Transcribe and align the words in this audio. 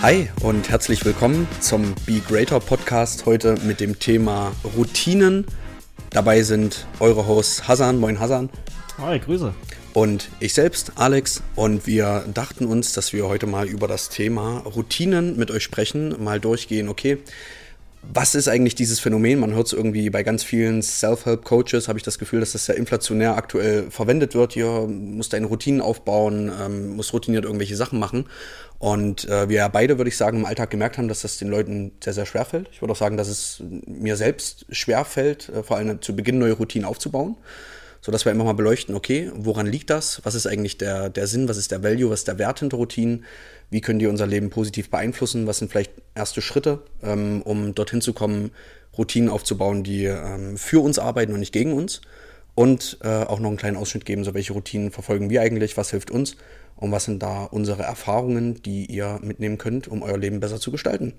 Hi 0.00 0.28
und 0.42 0.70
herzlich 0.70 1.04
willkommen 1.04 1.48
zum 1.58 1.92
Be 2.06 2.20
Greater 2.20 2.60
Podcast 2.60 3.26
heute 3.26 3.56
mit 3.64 3.80
dem 3.80 3.98
Thema 3.98 4.52
Routinen. 4.76 5.44
Dabei 6.10 6.42
sind 6.42 6.86
eure 7.00 7.26
Hosts 7.26 7.66
Hasan, 7.66 7.98
moin 7.98 8.20
Hasan. 8.20 8.48
Hi, 8.98 9.18
Grüße. 9.18 9.52
Und 9.94 10.28
ich 10.38 10.54
selbst, 10.54 10.92
Alex. 10.94 11.42
Und 11.56 11.88
wir 11.88 12.24
dachten 12.32 12.66
uns, 12.66 12.92
dass 12.92 13.12
wir 13.12 13.26
heute 13.26 13.48
mal 13.48 13.66
über 13.66 13.88
das 13.88 14.08
Thema 14.08 14.58
Routinen 14.58 15.36
mit 15.36 15.50
euch 15.50 15.64
sprechen, 15.64 16.22
mal 16.22 16.38
durchgehen, 16.38 16.88
okay, 16.88 17.18
was 18.12 18.34
ist 18.34 18.48
eigentlich 18.48 18.74
dieses 18.74 19.00
Phänomen? 19.00 19.38
Man 19.38 19.54
hört 19.54 19.66
es 19.66 19.72
irgendwie 19.72 20.08
bei 20.08 20.22
ganz 20.22 20.42
vielen 20.42 20.82
Self-Help-Coaches, 20.82 21.88
habe 21.88 21.98
ich 21.98 22.02
das 22.02 22.18
Gefühl, 22.18 22.40
dass 22.40 22.52
das 22.52 22.66
ja 22.66 22.74
inflationär 22.74 23.36
aktuell 23.36 23.90
verwendet 23.90 24.34
wird. 24.34 24.54
Hier 24.54 24.86
musst 24.88 25.34
deine 25.34 25.46
Routinen 25.46 25.82
aufbauen, 25.82 26.50
ähm, 26.60 26.96
musst 26.96 27.12
routiniert 27.12 27.44
irgendwelche 27.44 27.76
Sachen 27.76 27.98
machen. 27.98 28.26
Und 28.78 29.28
äh, 29.28 29.48
wir 29.48 29.68
beide, 29.68 29.98
würde 29.98 30.08
ich 30.08 30.16
sagen, 30.16 30.38
im 30.38 30.46
Alltag 30.46 30.70
gemerkt 30.70 30.96
haben, 30.96 31.08
dass 31.08 31.22
das 31.22 31.36
den 31.36 31.48
Leuten 31.48 31.92
sehr, 32.02 32.14
sehr 32.14 32.26
schwer 32.26 32.44
fällt. 32.44 32.68
Ich 32.72 32.80
würde 32.80 32.92
auch 32.92 32.98
sagen, 32.98 33.16
dass 33.16 33.28
es 33.28 33.62
mir 33.86 34.16
selbst 34.16 34.64
schwer 34.70 35.04
fällt, 35.04 35.50
äh, 35.50 35.62
vor 35.62 35.76
allem 35.76 36.00
zu 36.00 36.16
Beginn 36.16 36.38
neue 36.38 36.54
Routinen 36.54 36.88
aufzubauen 36.88 37.36
so 38.00 38.12
dass 38.12 38.24
wir 38.24 38.32
einfach 38.32 38.44
mal 38.44 38.52
beleuchten, 38.52 38.94
okay, 38.94 39.30
woran 39.34 39.66
liegt 39.66 39.90
das? 39.90 40.20
Was 40.24 40.34
ist 40.34 40.46
eigentlich 40.46 40.78
der, 40.78 41.10
der 41.10 41.26
Sinn? 41.26 41.48
Was 41.48 41.56
ist 41.56 41.72
der 41.72 41.82
Value? 41.82 42.10
Was 42.10 42.20
ist 42.20 42.28
der 42.28 42.38
Wert 42.38 42.60
hinter 42.60 42.76
Routinen? 42.76 43.24
Wie 43.70 43.80
können 43.80 43.98
die 43.98 44.06
unser 44.06 44.26
Leben 44.26 44.50
positiv 44.50 44.90
beeinflussen? 44.90 45.46
Was 45.46 45.58
sind 45.58 45.70
vielleicht 45.70 45.92
erste 46.18 46.42
Schritte, 46.42 46.80
ähm, 47.02 47.42
um 47.42 47.74
dorthin 47.74 48.00
zu 48.00 48.12
kommen, 48.12 48.50
Routinen 48.96 49.30
aufzubauen, 49.30 49.84
die 49.84 50.04
ähm, 50.04 50.58
für 50.58 50.82
uns 50.82 50.98
arbeiten 50.98 51.32
und 51.32 51.40
nicht 51.40 51.52
gegen 51.52 51.72
uns? 51.72 52.02
Und 52.54 52.98
äh, 53.02 53.08
auch 53.08 53.38
noch 53.38 53.48
einen 53.48 53.56
kleinen 53.56 53.76
Ausschnitt 53.76 54.04
geben, 54.04 54.24
so 54.24 54.34
welche 54.34 54.52
Routinen 54.52 54.90
verfolgen 54.90 55.30
wir 55.30 55.42
eigentlich, 55.42 55.76
was 55.76 55.90
hilft 55.90 56.10
uns 56.10 56.36
und 56.74 56.90
was 56.90 57.04
sind 57.04 57.22
da 57.22 57.44
unsere 57.44 57.84
Erfahrungen, 57.84 58.60
die 58.62 58.86
ihr 58.86 59.20
mitnehmen 59.22 59.58
könnt, 59.58 59.86
um 59.86 60.02
euer 60.02 60.18
Leben 60.18 60.40
besser 60.40 60.58
zu 60.58 60.72
gestalten. 60.72 61.14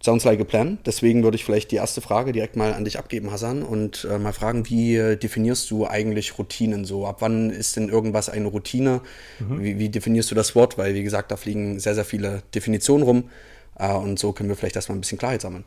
Sounds 0.00 0.24
like 0.24 0.40
a 0.40 0.44
plan. 0.44 0.78
Deswegen 0.86 1.24
würde 1.24 1.34
ich 1.34 1.44
vielleicht 1.44 1.72
die 1.72 1.76
erste 1.76 2.00
Frage 2.00 2.30
direkt 2.30 2.54
mal 2.54 2.72
an 2.72 2.84
dich 2.84 2.98
abgeben, 2.98 3.32
Hassan, 3.32 3.64
und 3.64 4.06
äh, 4.08 4.18
mal 4.18 4.32
fragen, 4.32 4.68
wie 4.68 4.94
äh, 4.94 5.16
definierst 5.16 5.70
du 5.72 5.88
eigentlich 5.88 6.38
Routinen 6.38 6.84
so? 6.84 7.04
Ab 7.06 7.16
wann 7.20 7.50
ist 7.50 7.76
denn 7.76 7.88
irgendwas 7.88 8.28
eine 8.28 8.46
Routine? 8.46 9.00
Mhm. 9.40 9.62
Wie, 9.62 9.78
wie, 9.78 9.88
definierst 9.88 10.30
du 10.30 10.36
das 10.36 10.54
Wort? 10.54 10.78
Weil, 10.78 10.94
wie 10.94 11.02
gesagt, 11.02 11.32
da 11.32 11.36
fliegen 11.36 11.80
sehr, 11.80 11.96
sehr 11.96 12.04
viele 12.04 12.42
Definitionen 12.54 13.02
rum. 13.02 13.30
Äh, 13.76 13.92
und 13.92 14.20
so 14.20 14.32
können 14.32 14.48
wir 14.48 14.56
vielleicht 14.56 14.76
erstmal 14.76 14.96
ein 14.96 15.00
bisschen 15.00 15.18
Klarheit 15.18 15.40
sammeln. 15.40 15.64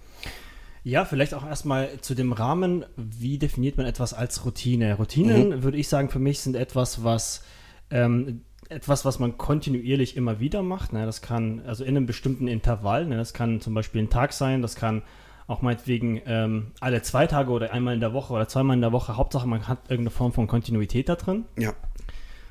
Ja, 0.84 1.04
vielleicht 1.06 1.34
auch 1.34 1.46
erstmal 1.46 1.90
zu 2.00 2.16
dem 2.16 2.32
Rahmen, 2.32 2.86
wie 2.96 3.38
definiert 3.38 3.78
man 3.78 3.86
etwas 3.86 4.14
als 4.14 4.46
Routine? 4.46 4.96
Routinen, 4.96 5.50
mhm. 5.50 5.64
würde 5.64 5.78
ich 5.78 5.90
sagen, 5.90 6.10
für 6.10 6.20
mich 6.20 6.40
sind 6.40 6.56
etwas, 6.56 7.04
was 7.04 7.44
ähm, 7.92 8.42
etwas, 8.72 9.06
was 9.06 9.20
man 9.20 9.38
kontinuierlich 9.38 10.16
immer 10.18 10.40
wieder 10.40 10.64
macht. 10.64 10.94
Ne? 10.94 11.06
Das 11.06 11.22
kann 11.22 11.62
also 11.66 11.84
in 11.84 11.96
einem 11.96 12.06
bestimmten 12.06 12.48
Intervall. 12.48 13.06
Ne? 13.06 13.18
Das 13.18 13.34
kann 13.34 13.62
zum 13.62 13.74
Beispiel 13.74 14.02
ein 14.02 14.10
Tag 14.10 14.34
sein, 14.34 14.62
das 14.62 14.76
kann 14.76 15.04
auch 15.48 15.62
meinetwegen 15.62 16.22
ähm, 16.26 16.72
alle 16.80 17.02
zwei 17.02 17.28
Tage 17.28 17.52
oder 17.52 17.74
einmal 17.74 17.94
in 17.94 18.00
der 18.00 18.14
Woche 18.14 18.34
oder 18.34 18.48
zweimal 18.48 18.76
in 18.76 18.82
der 18.82 18.94
Woche. 18.94 19.18
Hauptsache, 19.18 19.48
man 19.48 19.68
hat 19.68 19.80
irgendeine 19.90 20.12
Form 20.12 20.32
von 20.32 20.48
Kontinuität 20.48 21.10
da 21.10 21.16
drin. 21.16 21.46
Ja. 21.58 21.74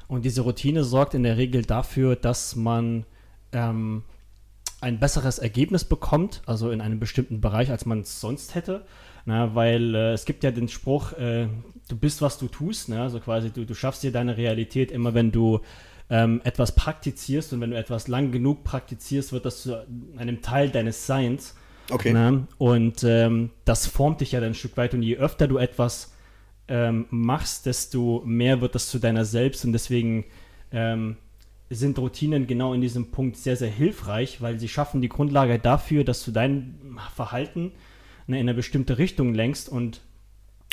Und 0.06 0.24
diese 0.24 0.42
Routine 0.42 0.84
sorgt 0.84 1.14
in 1.14 1.22
der 1.22 1.38
Regel 1.38 1.62
dafür, 1.62 2.16
dass 2.16 2.56
man 2.56 3.06
ähm, 3.52 4.02
ein 4.80 4.98
besseres 4.98 5.38
Ergebnis 5.38 5.84
bekommt, 5.84 6.42
also 6.46 6.70
in 6.70 6.80
einem 6.80 7.00
bestimmten 7.00 7.40
Bereich, 7.40 7.70
als 7.70 7.86
man 7.86 8.00
es 8.00 8.20
sonst 8.20 8.54
hätte. 8.54 8.84
Na, 9.24 9.54
weil 9.54 9.94
äh, 9.94 10.12
es 10.12 10.24
gibt 10.24 10.44
ja 10.44 10.50
den 10.50 10.68
Spruch, 10.68 11.12
äh, 11.12 11.48
du 11.88 11.96
bist, 11.96 12.20
was 12.20 12.38
du 12.38 12.48
tust. 12.48 12.88
Ne? 12.88 13.00
Also 13.00 13.20
quasi, 13.20 13.50
du, 13.50 13.64
du 13.64 13.74
schaffst 13.74 14.02
dir 14.02 14.12
deine 14.12 14.36
Realität 14.36 14.90
immer, 14.90 15.14
wenn 15.14 15.30
du 15.30 15.60
ähm, 16.10 16.40
etwas 16.44 16.74
praktizierst 16.74 17.52
und 17.52 17.60
wenn 17.60 17.70
du 17.70 17.78
etwas 17.78 18.08
lang 18.08 18.32
genug 18.32 18.64
praktizierst, 18.64 19.32
wird 19.32 19.46
das 19.46 19.62
zu 19.62 19.86
einem 20.16 20.42
Teil 20.42 20.70
deines 20.70 21.06
Seins. 21.06 21.54
Okay. 21.88 22.12
Ne? 22.12 22.46
Und 22.58 23.04
ähm, 23.04 23.50
das 23.64 23.86
formt 23.86 24.20
dich 24.20 24.32
ja 24.32 24.40
dann 24.40 24.50
ein 24.50 24.54
Stück 24.54 24.76
weit 24.76 24.92
und 24.92 25.02
je 25.02 25.16
öfter 25.16 25.46
du 25.48 25.58
etwas 25.58 26.12
ähm, 26.68 27.06
machst, 27.10 27.66
desto 27.66 28.22
mehr 28.24 28.60
wird 28.60 28.74
das 28.74 28.88
zu 28.88 28.98
deiner 28.98 29.24
selbst 29.24 29.64
und 29.64 29.72
deswegen 29.72 30.24
ähm, 30.72 31.16
sind 31.68 31.98
Routinen 31.98 32.48
genau 32.48 32.74
in 32.74 32.80
diesem 32.80 33.12
Punkt 33.12 33.36
sehr, 33.36 33.56
sehr 33.56 33.70
hilfreich, 33.70 34.42
weil 34.42 34.58
sie 34.58 34.68
schaffen 34.68 35.00
die 35.00 35.08
Grundlage 35.08 35.58
dafür, 35.58 36.02
dass 36.02 36.24
du 36.24 36.32
dein 36.32 36.78
Verhalten 37.14 37.72
ne, 38.26 38.40
in 38.40 38.48
eine 38.48 38.54
bestimmte 38.54 38.98
Richtung 38.98 39.34
lenkst 39.34 39.68
und 39.68 40.00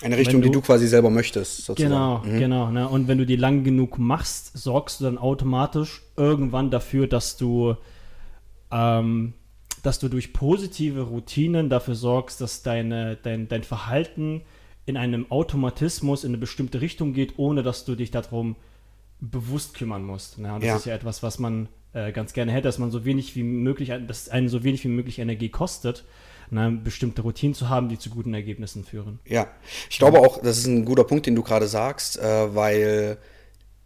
eine 0.03 0.17
Richtung, 0.17 0.41
du, 0.41 0.47
die 0.47 0.53
du 0.53 0.61
quasi 0.61 0.87
selber 0.87 1.09
möchtest, 1.09 1.65
sozusagen. 1.65 1.91
Genau, 1.91 2.17
mhm. 2.19 2.39
genau. 2.39 2.71
Ne? 2.71 2.87
Und 2.87 3.07
wenn 3.07 3.17
du 3.17 3.25
die 3.25 3.35
lang 3.35 3.63
genug 3.63 3.97
machst, 3.97 4.55
sorgst 4.57 4.99
du 4.99 5.05
dann 5.05 5.17
automatisch 5.17 6.03
irgendwann 6.15 6.69
dafür, 6.69 7.07
dass 7.07 7.37
du, 7.37 7.75
ähm, 8.71 9.33
dass 9.81 9.97
du 9.99 10.07
durch 10.07 10.33
positive 10.33 11.01
Routinen 11.01 11.69
dafür 11.69 11.95
sorgst, 11.95 12.41
dass 12.41 12.61
deine, 12.61 13.15
dein, 13.15 13.47
dein 13.47 13.63
Verhalten 13.63 14.41
in 14.85 14.97
einem 14.97 15.31
Automatismus 15.31 16.23
in 16.23 16.29
eine 16.29 16.37
bestimmte 16.37 16.79
Richtung 16.79 17.13
geht, 17.13 17.37
ohne 17.37 17.63
dass 17.63 17.83
du 17.83 17.95
dich 17.95 18.11
darum 18.11 18.55
bewusst 19.19 19.73
kümmern 19.73 20.03
musst. 20.03 20.37
Ne? 20.37 20.53
Und 20.53 20.61
das 20.61 20.67
ja. 20.67 20.75
ist 20.75 20.85
ja 20.85 20.95
etwas, 20.95 21.23
was 21.23 21.39
man 21.39 21.69
äh, 21.93 22.11
ganz 22.11 22.33
gerne 22.33 22.51
hätte, 22.51 22.67
dass 22.67 22.77
man 22.77 22.91
so 22.91 23.03
wenig 23.03 23.35
wie 23.35 23.43
möglich, 23.43 23.91
dass 24.07 24.29
einen 24.29 24.47
so 24.47 24.63
wenig 24.63 24.83
wie 24.83 24.89
möglich 24.89 25.17
Energie 25.17 25.49
kostet 25.49 26.05
ne, 26.51 26.71
bestimmte 26.71 27.21
Routinen 27.21 27.53
zu 27.53 27.69
haben, 27.69 27.89
die 27.89 27.97
zu 27.97 28.09
guten 28.09 28.33
Ergebnissen 28.33 28.83
führen. 28.83 29.19
Ja, 29.25 29.47
ich 29.89 29.99
glaube 29.99 30.19
auch, 30.19 30.41
das 30.41 30.57
ist 30.57 30.67
ein 30.67 30.85
guter 30.85 31.03
Punkt, 31.03 31.25
den 31.25 31.35
du 31.35 31.43
gerade 31.43 31.67
sagst, 31.67 32.19
äh, 32.19 32.55
weil 32.55 33.17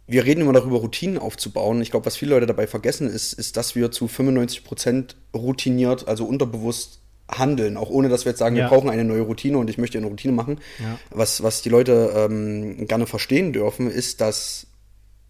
wir 0.06 0.24
reden 0.24 0.42
immer 0.42 0.52
darüber, 0.52 0.78
Routinen 0.78 1.18
aufzubauen. 1.18 1.80
Ich 1.80 1.90
glaube, 1.90 2.06
was 2.06 2.16
viele 2.16 2.34
Leute 2.34 2.46
dabei 2.46 2.66
vergessen, 2.66 3.08
ist, 3.08 3.32
ist, 3.32 3.56
dass 3.56 3.74
wir 3.74 3.90
zu 3.90 4.08
95 4.08 4.64
Prozent 4.64 5.16
routiniert, 5.34 6.08
also 6.08 6.24
unterbewusst 6.24 7.00
handeln, 7.28 7.76
auch 7.76 7.88
ohne 7.88 8.08
dass 8.08 8.24
wir 8.24 8.30
jetzt 8.32 8.38
sagen, 8.38 8.56
ja. 8.56 8.64
wir 8.64 8.68
brauchen 8.68 8.90
eine 8.90 9.04
neue 9.04 9.22
Routine 9.22 9.56
und 9.58 9.70
ich 9.70 9.78
möchte 9.78 9.98
eine 9.98 10.06
Routine 10.06 10.34
machen. 10.34 10.60
Ja. 10.80 10.98
Was, 11.10 11.42
was 11.42 11.62
die 11.62 11.70
Leute 11.70 12.12
ähm, 12.14 12.86
gerne 12.86 13.06
verstehen 13.06 13.52
dürfen, 13.52 13.90
ist, 13.90 14.20
dass 14.20 14.66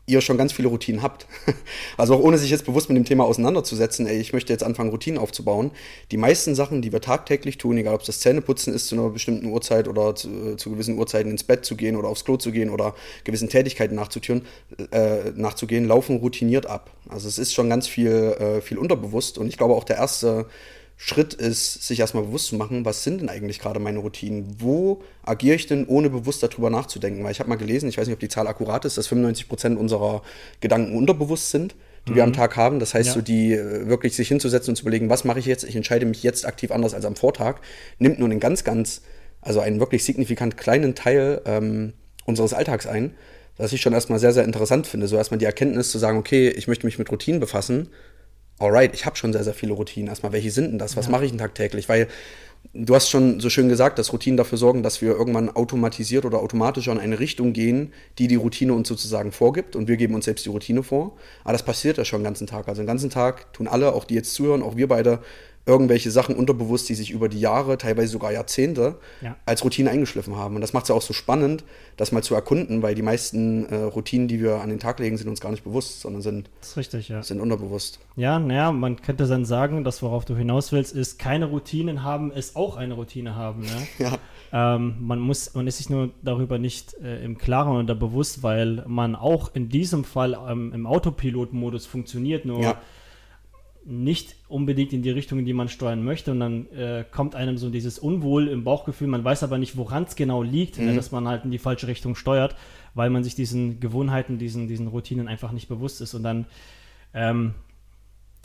ihr 0.06 0.20
schon 0.20 0.36
ganz 0.36 0.52
viele 0.52 0.68
Routinen 0.68 1.02
habt. 1.02 1.26
Also 1.96 2.14
auch 2.14 2.20
ohne 2.20 2.38
sich 2.38 2.50
jetzt 2.50 2.64
bewusst 2.64 2.88
mit 2.88 2.96
dem 2.96 3.04
Thema 3.04 3.24
auseinanderzusetzen, 3.24 4.06
ey, 4.06 4.18
ich 4.18 4.32
möchte 4.32 4.52
jetzt 4.52 4.64
anfangen, 4.64 4.90
Routinen 4.90 5.18
aufzubauen. 5.18 5.70
Die 6.10 6.16
meisten 6.16 6.54
Sachen, 6.54 6.82
die 6.82 6.90
wir 6.90 7.00
tagtäglich 7.00 7.58
tun, 7.58 7.76
egal 7.76 7.94
ob 7.94 8.00
es 8.00 8.06
das 8.06 8.20
Zähneputzen 8.20 8.74
ist 8.74 8.88
zu 8.88 8.96
einer 8.96 9.10
bestimmten 9.10 9.46
Uhrzeit 9.46 9.88
oder 9.88 10.14
zu, 10.14 10.56
zu, 10.56 10.70
gewissen 10.70 10.98
Uhrzeiten 10.98 11.30
ins 11.30 11.44
Bett 11.44 11.64
zu 11.64 11.76
gehen 11.76 11.96
oder 11.96 12.08
aufs 12.08 12.24
Klo 12.24 12.36
zu 12.36 12.50
gehen 12.50 12.70
oder 12.70 12.94
gewissen 13.24 13.48
Tätigkeiten 13.48 13.94
nachzutun, 13.94 14.42
äh, 14.90 15.30
nachzugehen, 15.36 15.86
laufen 15.86 16.16
routiniert 16.16 16.66
ab. 16.66 16.90
Also 17.08 17.28
es 17.28 17.38
ist 17.38 17.52
schon 17.52 17.69
ganz 17.69 17.86
viel, 17.86 18.10
äh, 18.10 18.60
viel 18.60 18.78
unterbewusst 18.78 19.38
und 19.38 19.48
ich 19.48 19.58
glaube 19.58 19.74
auch 19.74 19.84
der 19.84 19.96
erste 19.96 20.46
Schritt 21.04 21.34
ist, 21.34 21.82
sich 21.82 21.98
erstmal 21.98 22.22
bewusst 22.22 22.46
zu 22.46 22.54
machen, 22.54 22.84
was 22.84 23.02
sind 23.02 23.20
denn 23.20 23.28
eigentlich 23.28 23.58
gerade 23.58 23.80
meine 23.80 23.98
Routinen? 23.98 24.54
Wo 24.60 25.02
agiere 25.24 25.56
ich 25.56 25.66
denn, 25.66 25.84
ohne 25.88 26.08
bewusst 26.08 26.44
darüber 26.44 26.70
nachzudenken? 26.70 27.24
Weil 27.24 27.32
ich 27.32 27.40
habe 27.40 27.48
mal 27.48 27.56
gelesen, 27.56 27.88
ich 27.88 27.98
weiß 27.98 28.06
nicht, 28.06 28.14
ob 28.14 28.20
die 28.20 28.28
Zahl 28.28 28.46
akkurat 28.46 28.84
ist, 28.84 28.98
dass 28.98 29.08
95 29.08 29.48
Prozent 29.48 29.80
unserer 29.80 30.22
Gedanken 30.60 30.96
unterbewusst 30.96 31.50
sind, 31.50 31.74
die 32.06 32.12
mhm. 32.12 32.14
wir 32.14 32.22
am 32.22 32.28
mhm. 32.28 32.34
Tag 32.34 32.56
haben. 32.56 32.78
Das 32.78 32.94
heißt, 32.94 33.08
ja. 33.08 33.14
so 33.14 33.20
die 33.20 33.52
äh, 33.52 33.88
wirklich 33.88 34.14
sich 34.14 34.28
hinzusetzen 34.28 34.70
und 34.70 34.76
zu 34.76 34.82
überlegen, 34.82 35.10
was 35.10 35.24
mache 35.24 35.40
ich 35.40 35.46
jetzt? 35.46 35.64
Ich 35.64 35.74
entscheide 35.74 36.06
mich 36.06 36.22
jetzt 36.22 36.46
aktiv 36.46 36.70
anders 36.70 36.94
als 36.94 37.04
am 37.04 37.16
Vortag, 37.16 37.56
nimmt 37.98 38.20
nur 38.20 38.30
einen 38.30 38.38
ganz, 38.38 38.62
ganz, 38.62 39.02
also 39.40 39.58
einen 39.58 39.80
wirklich 39.80 40.04
signifikant 40.04 40.56
kleinen 40.56 40.94
Teil 40.94 41.42
ähm, 41.46 41.94
unseres 42.26 42.54
Alltags 42.54 42.86
ein. 42.86 43.16
Was 43.56 43.72
ich 43.72 43.80
schon 43.80 43.92
erstmal 43.92 44.20
sehr, 44.20 44.32
sehr 44.32 44.44
interessant 44.44 44.86
finde. 44.86 45.08
So 45.08 45.16
erstmal 45.16 45.38
die 45.38 45.46
Erkenntnis 45.46 45.90
zu 45.90 45.98
sagen, 45.98 46.16
okay, 46.16 46.48
ich 46.48 46.69
möchte 46.69 46.86
mich 46.86 47.00
mit 47.00 47.10
Routinen 47.10 47.40
befassen 47.40 47.88
alright, 48.58 48.94
ich 48.94 49.06
habe 49.06 49.16
schon 49.16 49.32
sehr, 49.32 49.44
sehr 49.44 49.54
viele 49.54 49.72
Routinen. 49.72 50.08
Erstmal, 50.08 50.32
welche 50.32 50.50
sind 50.50 50.72
denn 50.72 50.78
das? 50.78 50.96
Was 50.96 51.06
ja. 51.06 51.12
mache 51.12 51.24
ich 51.24 51.30
denn 51.30 51.38
tagtäglich? 51.38 51.88
Weil 51.88 52.08
du 52.74 52.94
hast 52.94 53.10
schon 53.10 53.40
so 53.40 53.50
schön 53.50 53.69
gesagt, 53.69 53.99
dass 53.99 54.12
Routinen 54.12 54.37
dafür 54.37 54.58
sorgen, 54.58 54.82
dass 54.82 55.02
wir 55.02 55.10
irgendwann 55.10 55.50
automatisiert 55.50 56.25
oder 56.25 56.38
automatischer 56.38 56.93
in 56.93 56.99
eine 56.99 57.19
Richtung 57.19 57.52
gehen, 57.52 57.93
die 58.19 58.28
die 58.28 58.37
Routine 58.37 58.72
uns 58.72 58.88
sozusagen 58.88 59.32
vorgibt 59.32 59.76
und 59.76 59.88
wir 59.88 59.96
geben 59.96 60.14
uns 60.14 60.26
selbst 60.26 60.46
die 60.46 60.50
Routine 60.50 60.82
vor. 60.82 61.16
Aber 61.43 61.52
das 61.52 61.64
passiert 61.64 61.99
ja 61.99 62.04
schon 62.04 62.20
den 62.20 62.25
ganzen 62.25 62.46
Tag. 62.46 62.69
Also 62.69 62.82
den 62.82 62.87
ganzen 62.87 63.10
Tag 63.10 63.52
tun 63.52 63.66
alle, 63.66 63.93
auch 63.94 64.04
die 64.04 64.14
jetzt 64.14 64.34
zuhören, 64.34 64.62
auch 64.62 64.76
wir 64.76 64.88
beide, 64.88 65.20
irgendwelche 65.64 66.11
Sachen 66.11 66.35
unterbewusst, 66.35 66.88
die 66.88 66.94
sich 66.94 67.11
über 67.11 67.29
die 67.29 67.38
Jahre, 67.38 67.79
teilweise 67.79 68.09
sogar 68.09 68.32
Jahrzehnte, 68.32 68.97
ja. 69.20 69.37
als 69.47 69.62
Routine 69.62 69.91
eingeschliffen 69.91 70.37
haben. 70.37 70.56
Und 70.56 70.61
das 70.61 70.73
macht 70.73 70.85
es 70.85 70.88
ja 70.88 70.94
auch 70.97 71.03
so 71.03 71.12
spannend, 71.12 71.62
das 71.97 72.11
mal 72.11 72.23
zu 72.23 72.35
erkunden, 72.35 72.82
weil 72.82 72.97
die 72.97 73.03
meisten 73.03 73.67
äh, 73.67 73.76
Routinen, 73.76 74.26
die 74.26 74.41
wir 74.41 74.61
an 74.61 74.70
den 74.70 74.81
Tag 74.81 74.99
legen, 74.99 75.17
sind 75.17 75.29
uns 75.29 75.41
gar 75.41 75.50
nicht 75.50 75.62
bewusst, 75.62 76.00
sondern 76.00 76.20
sind, 76.20 76.50
richtig, 76.76 77.09
ja. 77.09 77.23
sind 77.23 77.41
unterbewusst. 77.41 78.00
Ja, 78.17 78.41
naja, 78.41 78.73
man 78.73 79.00
könnte 79.00 79.26
dann 79.26 79.44
sagen, 79.44 79.85
dass 79.85 80.03
worauf 80.03 80.25
du 80.25 80.37
hinaus 80.37 80.73
willst, 80.73 80.94
ist, 80.94 81.20
keine 81.20 81.47
Routinen 81.47 82.03
haben, 82.03 82.32
ist 82.32 82.56
auch 82.56 82.76
eine 82.76 82.94
Routine 82.94 83.37
haben. 83.37 83.61
Ne? 83.61 83.87
ja. 83.99 84.19
Ähm, 84.53 84.97
man, 85.00 85.20
muss, 85.20 85.55
man 85.55 85.69
ist 85.69 85.79
sich 85.79 85.91
nur 85.91 86.11
darüber 86.23 86.58
nicht 86.58 86.94
äh, 86.94 87.25
im 87.25 87.38
Klaren 87.38 87.85
oder 87.85 87.94
bewusst, 87.94 88.43
weil 88.43 88.82
man 88.88 89.15
auch 89.15 89.55
in 89.55 89.69
diesem 89.69 90.03
Fall 90.03 90.37
ähm, 90.49 90.73
im 90.75 90.87
Autopilot-Modus 90.87 91.87
funktioniert, 91.87 92.44
nur 92.44 92.61
ja 92.61 92.79
nicht 93.84 94.37
unbedingt 94.49 94.93
in 94.93 95.02
die 95.02 95.11
Richtung, 95.11 95.38
in 95.40 95.44
die 95.44 95.52
man 95.52 95.69
steuern 95.69 96.05
möchte. 96.05 96.31
Und 96.31 96.40
dann 96.40 96.67
äh, 96.70 97.05
kommt 97.11 97.34
einem 97.34 97.58
so 97.58 97.70
dieses 97.70 97.99
Unwohl 97.99 98.49
im 98.49 98.64
Bauchgefühl. 98.64 99.08
Man 99.08 99.25
weiß 99.25 99.43
aber 99.43 99.58
nicht, 99.58 99.76
woran 99.76 100.05
es 100.05 100.17
genau 100.17 100.43
liegt, 100.43 100.79
ne, 100.79 100.84
mhm. 100.84 100.90
ne, 100.90 100.96
dass 100.96 101.11
man 101.11 101.26
halt 101.26 101.44
in 101.44 101.50
die 101.50 101.58
falsche 101.58 101.88
Richtung 101.88 102.14
steuert, 102.14 102.55
weil 102.94 103.11
man 103.11 103.25
sich 103.25 103.34
diesen 103.34 103.81
Gewohnheiten, 103.81 104.38
diesen, 104.38 104.69
diesen 104.69 104.87
Routinen 104.87 105.29
einfach 105.29 105.52
nicht 105.52 105.69
bewusst 105.69 106.00
ist. 106.00 106.14
Und 106.14 106.23
dann 106.23 106.46
ähm, 107.14 107.55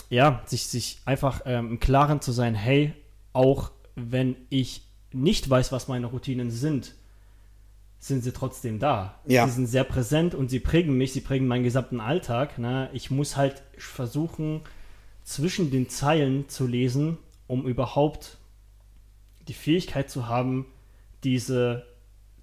ja, 0.10 0.42
sich, 0.46 0.68
sich 0.68 1.00
einfach 1.06 1.42
ähm, 1.46 1.72
im 1.72 1.80
Klaren 1.80 2.22
zu 2.22 2.32
sein, 2.32 2.56
hey, 2.56 2.94
auch 3.34 3.72
wenn 3.96 4.36
ich 4.50 4.84
nicht 5.12 5.50
weiß, 5.50 5.72
was 5.72 5.88
meine 5.88 6.08
Routinen 6.08 6.52
sind, 6.52 6.96
sind 8.00 8.24
sie 8.24 8.32
trotzdem 8.32 8.80
da. 8.80 9.20
Ja. 9.26 9.46
Sie 9.48 9.54
sind 9.54 9.68
sehr 9.68 9.84
präsent 9.84 10.36
und 10.36 10.50
sie 10.50 10.60
prägen 10.60 10.98
mich, 10.98 11.14
sie 11.14 11.22
prägen 11.22 11.48
meinen 11.48 11.64
gesamten 11.64 12.00
Alltag. 12.00 12.60
Ne? 12.60 12.90
Ich 12.94 13.10
muss 13.10 13.36
halt 13.36 13.64
versuchen, 13.78 14.62
zwischen 15.28 15.72
den 15.72 15.90
Zeilen 15.90 16.48
zu 16.48 16.66
lesen, 16.66 17.18
um 17.48 17.68
überhaupt 17.68 18.38
die 19.50 19.54
Fähigkeit 19.54 20.10
zu 20.10 20.28
haben, 20.30 20.66
diese 21.26 21.86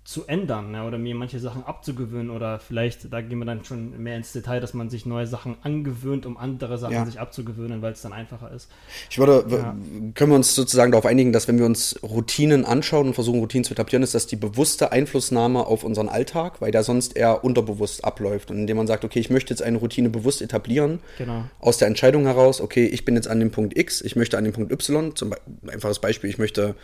zu 0.05 0.27
ändern 0.27 0.71
ne? 0.73 0.85
oder 0.85 0.99
mir 0.99 1.15
manche 1.15 1.39
Sachen 1.39 1.65
abzugewöhnen 1.65 2.31
oder 2.31 2.59
vielleicht, 2.59 3.11
da 3.11 3.23
gehen 3.23 3.39
wir 3.39 3.47
dann 3.47 3.65
schon 3.65 4.03
mehr 4.03 4.19
ins 4.19 4.33
Detail, 4.33 4.61
dass 4.61 4.75
man 4.75 4.91
sich 4.91 5.07
neue 5.07 5.27
Sachen 5.27 5.57
angewöhnt, 5.63 6.27
um 6.27 6.37
andere 6.37 6.77
Sachen 6.77 6.93
Ja. 6.93 7.07
sich 7.07 7.19
abzugewöhnen, 7.19 7.81
weil 7.81 7.95
es 7.95 8.03
dann 8.03 8.13
einfacher 8.13 8.51
ist. 8.51 8.69
Ich 9.09 9.19
würde, 9.19 9.47
Ja. 9.49 9.75
können 10.15 10.31
wir 10.31 10.37
uns 10.37 10.55
sozusagen 10.55 10.93
darauf 10.93 11.07
einigen, 11.07 11.33
dass 11.33 11.49
wenn 11.49 11.59
wir 11.59 11.65
uns 11.65 11.99
Routinen 12.03 12.67
anschauen 12.67 13.07
und 13.09 13.15
versuchen, 13.15 13.41
Routinen 13.41 13.65
zu 13.65 13.73
etablieren, 13.73 14.03
ist 14.03 14.15
das 14.15 14.27
die 14.27 14.37
bewusste 14.37 14.93
Einflussnahme 14.93 15.67
auf 15.67 15.85
unseren 15.85 16.11
Alltag, 16.11 16.61
weil 16.61 16.71
der 16.71 16.83
sonst 16.83 17.17
eher 17.17 17.43
unterbewusst 17.43 18.05
abläuft. 18.05 18.51
Und 18.51 18.59
indem 18.59 18.77
man 18.77 18.87
sagt, 18.87 19.07
okay, 19.07 19.21
ich 19.21 19.31
möchte 19.31 19.55
jetzt 19.55 19.63
eine 19.63 19.79
Routine 19.79 20.11
bewusst 20.11 20.43
etablieren, 20.43 21.01
Genau. 21.17 21.45
aus 21.61 21.79
der 21.79 21.89
Entscheidung 21.89 22.25
heraus, 22.25 22.61
okay, 22.61 22.85
ich 22.85 23.07
bin 23.07 23.15
jetzt 23.17 23.29
an 23.29 23.41
dem 23.41 23.51
Punkt 23.51 23.75
X, 23.79 24.03
ich 24.03 24.17
möchte 24.17 24.37
an 24.37 24.45
dem 24.45 24.53
Punkt 24.53 24.71
Y, 24.71 25.17
zum 25.17 25.31
Be 25.31 25.37
einfaches 25.73 25.99
Beispiel, 25.99 26.29
ich 26.29 26.37
möchte 26.37 26.75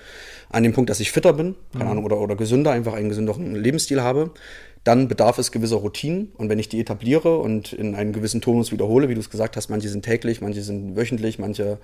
an 0.50 0.62
dem 0.64 0.72
Punkt, 0.72 0.90
dass 0.90 1.00
ich 1.00 1.12
fitter 1.12 1.32
bin, 1.32 1.54
keine 1.72 1.90
Ahnung, 1.90 2.04
oder, 2.04 2.18
oder 2.18 2.36
gesünder, 2.36 2.72
einfach 2.72 2.94
einen 2.94 3.08
gesünderen 3.08 3.54
Lebensstil 3.54 4.02
habe, 4.02 4.32
dann 4.82 5.08
bedarf 5.08 5.38
es 5.38 5.52
gewisser 5.52 5.76
Routinen. 5.76 6.32
Und 6.38 6.48
wenn 6.48 6.58
ich 6.58 6.70
die 6.70 6.80
etabliere 6.80 7.38
und 7.38 7.74
in 7.74 7.94
einen 7.94 8.14
gewissen 8.14 8.40
Tonus 8.40 8.72
wiederhole, 8.72 9.10
wie 9.10 9.14
du 9.14 9.20
es 9.20 9.28
gesagt 9.28 9.56
hast, 9.56 9.68
manche 9.68 9.90
sind 9.90 10.04
täglich, 10.04 10.40
manche 10.40 10.62
sind 10.62 10.96
wöchentlich, 10.96 11.38
manche 11.38 11.78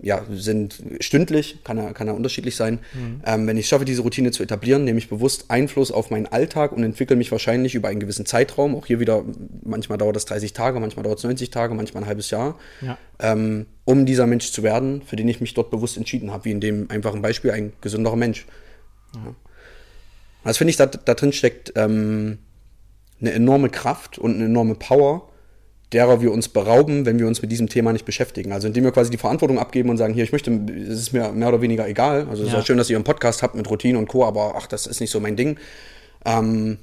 ja, 0.00 0.24
sind 0.32 0.82
stündlich, 0.98 1.58
kann 1.62 1.76
ja, 1.76 1.92
kann 1.92 2.08
ja 2.08 2.12
unterschiedlich 2.12 2.56
sein. 2.56 2.80
Ähm, 3.24 3.46
wenn 3.46 3.56
ich 3.56 3.68
schaffe, 3.68 3.84
diese 3.84 4.02
Routine 4.02 4.32
zu 4.32 4.42
etablieren, 4.42 4.82
nehme 4.82 4.98
ich 4.98 5.08
bewusst 5.08 5.44
Einfluss 5.48 5.92
auf 5.92 6.10
meinen 6.10 6.26
Alltag 6.26 6.72
und 6.72 6.82
entwickle 6.82 7.14
mich 7.14 7.30
wahrscheinlich 7.30 7.76
über 7.76 7.88
einen 7.88 8.00
gewissen 8.00 8.26
Zeitraum. 8.26 8.74
Auch 8.74 8.86
hier 8.86 8.98
wieder, 8.98 9.24
manchmal 9.62 9.98
dauert 9.98 10.16
das 10.16 10.24
30 10.24 10.52
Tage, 10.52 10.80
manchmal 10.80 11.04
dauert 11.04 11.18
es 11.18 11.24
90 11.24 11.50
Tage, 11.50 11.74
manchmal 11.74 12.02
ein 12.02 12.08
halbes 12.08 12.30
Jahr 12.30 12.58
Ja. 12.80 12.98
ähm, 13.20 13.66
um 13.84 14.06
dieser 14.06 14.26
Mensch 14.26 14.50
zu 14.50 14.64
werden, 14.64 15.02
für 15.02 15.14
den 15.16 15.28
ich 15.28 15.40
mich 15.40 15.54
dort 15.54 15.70
bewusst 15.70 15.96
entschieden 15.96 16.32
habe, 16.32 16.46
wie 16.46 16.50
in 16.50 16.60
dem 16.60 16.90
einfachen 16.90 17.22
Beispiel 17.22 17.52
ein 17.52 17.72
gesünderer 17.80 18.16
Mensch. 18.16 18.46
Ja. 19.14 19.34
Das 20.44 20.56
finde 20.58 20.70
ich, 20.70 20.76
da, 20.76 20.86
da 20.86 21.14
drin 21.14 21.32
steckt 21.32 21.72
ähm, 21.76 22.38
eine 23.20 23.32
enorme 23.32 23.68
Kraft 23.68 24.18
und 24.18 24.34
eine 24.36 24.46
enorme 24.46 24.74
Power, 24.74 25.28
derer 25.92 26.20
wir 26.22 26.32
uns 26.32 26.48
berauben, 26.48 27.04
wenn 27.04 27.18
wir 27.18 27.26
uns 27.26 27.42
mit 27.42 27.50
diesem 27.52 27.68
Thema 27.68 27.92
nicht 27.92 28.04
beschäftigen. 28.04 28.52
Also 28.52 28.68
indem 28.68 28.84
wir 28.84 28.92
quasi 28.92 29.10
die 29.10 29.16
Verantwortung 29.18 29.58
abgeben 29.58 29.90
und 29.90 29.96
sagen, 29.98 30.14
hier, 30.14 30.24
ich 30.24 30.32
möchte, 30.32 30.50
es 30.52 31.00
ist 31.00 31.12
mir 31.12 31.32
mehr 31.32 31.48
oder 31.48 31.60
weniger 31.60 31.86
egal. 31.88 32.26
Also 32.30 32.42
es 32.42 32.48
ist 32.48 32.54
Ja. 32.54 32.60
auch 32.60 32.66
schön, 32.66 32.78
dass 32.78 32.88
ihr 32.88 32.96
einen 32.96 33.04
Podcast 33.04 33.42
habt 33.42 33.54
mit 33.54 33.68
Routine 33.68 33.98
und 33.98 34.06
Co., 34.08 34.24
aber 34.24 34.54
ach, 34.56 34.66
das 34.66 34.86
ist 34.86 35.00
nicht 35.00 35.10
so 35.10 35.20
mein 35.20 35.36
Ding. 35.36 35.58
Ähm, 36.24 36.78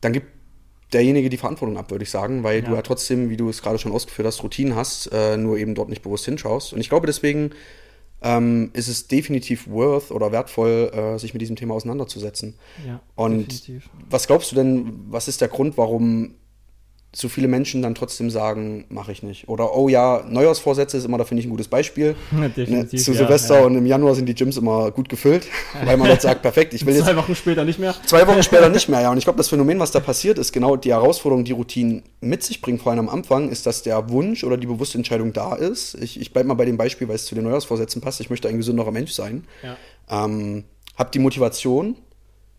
dann 0.00 0.12
gibt 0.12 0.26
derjenige 0.92 1.30
die 1.30 1.36
Verantwortung 1.36 1.76
ab, 1.78 1.90
würde 1.90 2.02
ich 2.04 2.10
sagen, 2.10 2.42
weil 2.42 2.62
du 2.62 2.70
Ja. 2.70 2.76
ja 2.76 2.82
trotzdem, 2.82 3.30
wie 3.30 3.36
du 3.36 3.48
es 3.48 3.62
gerade 3.62 3.78
schon 3.78 3.92
ausgeführt 3.92 4.26
hast, 4.26 4.42
Routinen 4.42 4.74
hast, 4.74 5.06
äh, 5.12 5.36
nur 5.36 5.58
eben 5.58 5.74
dort 5.74 5.88
nicht 5.88 6.02
bewusst 6.02 6.24
hinschaust. 6.24 6.72
Und 6.72 6.80
ich 6.80 6.88
glaube, 6.88 7.06
deswegen 7.06 7.50
ähm, 8.22 8.70
ist 8.72 8.88
es 8.88 9.08
definitiv 9.08 9.68
worth 9.68 10.10
oder 10.10 10.32
wertvoll, 10.32 10.90
äh, 10.94 11.18
sich 11.18 11.34
mit 11.34 11.40
diesem 11.40 11.56
Thema 11.56 11.74
auseinanderzusetzen. 11.74 12.54
Ja, 12.86 13.00
Und 13.14 13.52
definitiv. 13.52 13.90
was 14.08 14.26
glaubst 14.26 14.52
du 14.52 14.56
denn, 14.56 15.00
was 15.08 15.28
ist 15.28 15.40
der 15.40 15.48
Grund, 15.48 15.76
warum 15.76 16.34
so 17.14 17.28
viele 17.28 17.46
Menschen 17.46 17.82
dann 17.82 17.94
trotzdem 17.94 18.30
sagen, 18.30 18.86
mache 18.88 19.12
ich 19.12 19.22
nicht? 19.22 19.48
Oder, 19.48 19.76
oh 19.76 19.88
ja, 19.88 20.24
Neujahrsvorsätze 20.26 20.96
ist 20.96 21.04
immer, 21.04 21.18
da 21.18 21.24
finde 21.24 21.40
ich 21.40 21.46
ein 21.46 21.50
gutes 21.50 21.68
Beispiel. 21.68 22.16
Ne, 22.32 22.86
zu 22.86 23.12
ja, 23.12 23.18
Silvester 23.18 23.60
ja. 23.60 23.66
und 23.66 23.76
im 23.76 23.86
Januar 23.86 24.14
sind 24.14 24.26
die 24.26 24.34
Gyms 24.34 24.56
immer 24.56 24.90
gut 24.90 25.08
gefüllt, 25.08 25.46
weil 25.84 25.96
man 25.96 26.08
dort 26.08 26.22
sagt, 26.22 26.42
perfekt, 26.42 26.74
ich 26.74 26.84
will 26.84 26.94
jetzt 26.94 27.04
Zwei 27.04 27.16
Wochen 27.16 27.34
später 27.34 27.64
nicht 27.64 27.78
mehr. 27.78 27.94
Zwei 28.06 28.26
Wochen 28.26 28.42
später 28.42 28.68
nicht 28.68 28.88
mehr, 28.88 29.00
ja. 29.00 29.10
Und 29.10 29.18
ich 29.18 29.24
glaube, 29.24 29.36
das 29.36 29.48
Phänomen, 29.48 29.78
was 29.78 29.90
da 29.90 30.00
passiert, 30.00 30.38
ist 30.38 30.52
genau 30.52 30.76
die 30.76 30.90
Herausforderung, 30.90 31.44
die 31.44 31.52
Routinen 31.52 32.02
mit 32.20 32.42
sich 32.42 32.60
bringen, 32.60 32.78
vor 32.78 32.92
allem 32.92 33.00
am 33.00 33.08
Anfang, 33.08 33.50
ist, 33.50 33.66
dass 33.66 33.82
der 33.82 34.10
Wunsch 34.10 34.44
oder 34.44 34.56
die 34.56 34.66
bewusste 34.66 34.98
Entscheidung 34.98 35.32
da 35.32 35.54
ist. 35.54 35.94
Ich, 35.94 36.20
ich 36.20 36.32
bleibe 36.32 36.48
mal 36.48 36.54
bei 36.54 36.64
dem 36.64 36.76
Beispiel, 36.76 37.08
weil 37.08 37.16
es 37.16 37.26
zu 37.26 37.34
den 37.34 37.44
Neujahrsvorsätzen 37.44 38.00
passt. 38.00 38.20
Ich 38.20 38.30
möchte 38.30 38.48
ein 38.48 38.56
gesünderer 38.56 38.90
Mensch 38.90 39.12
sein. 39.12 39.44
Ja. 39.62 40.24
Ähm, 40.24 40.64
hab 40.96 41.12
die 41.12 41.18
Motivation, 41.18 41.96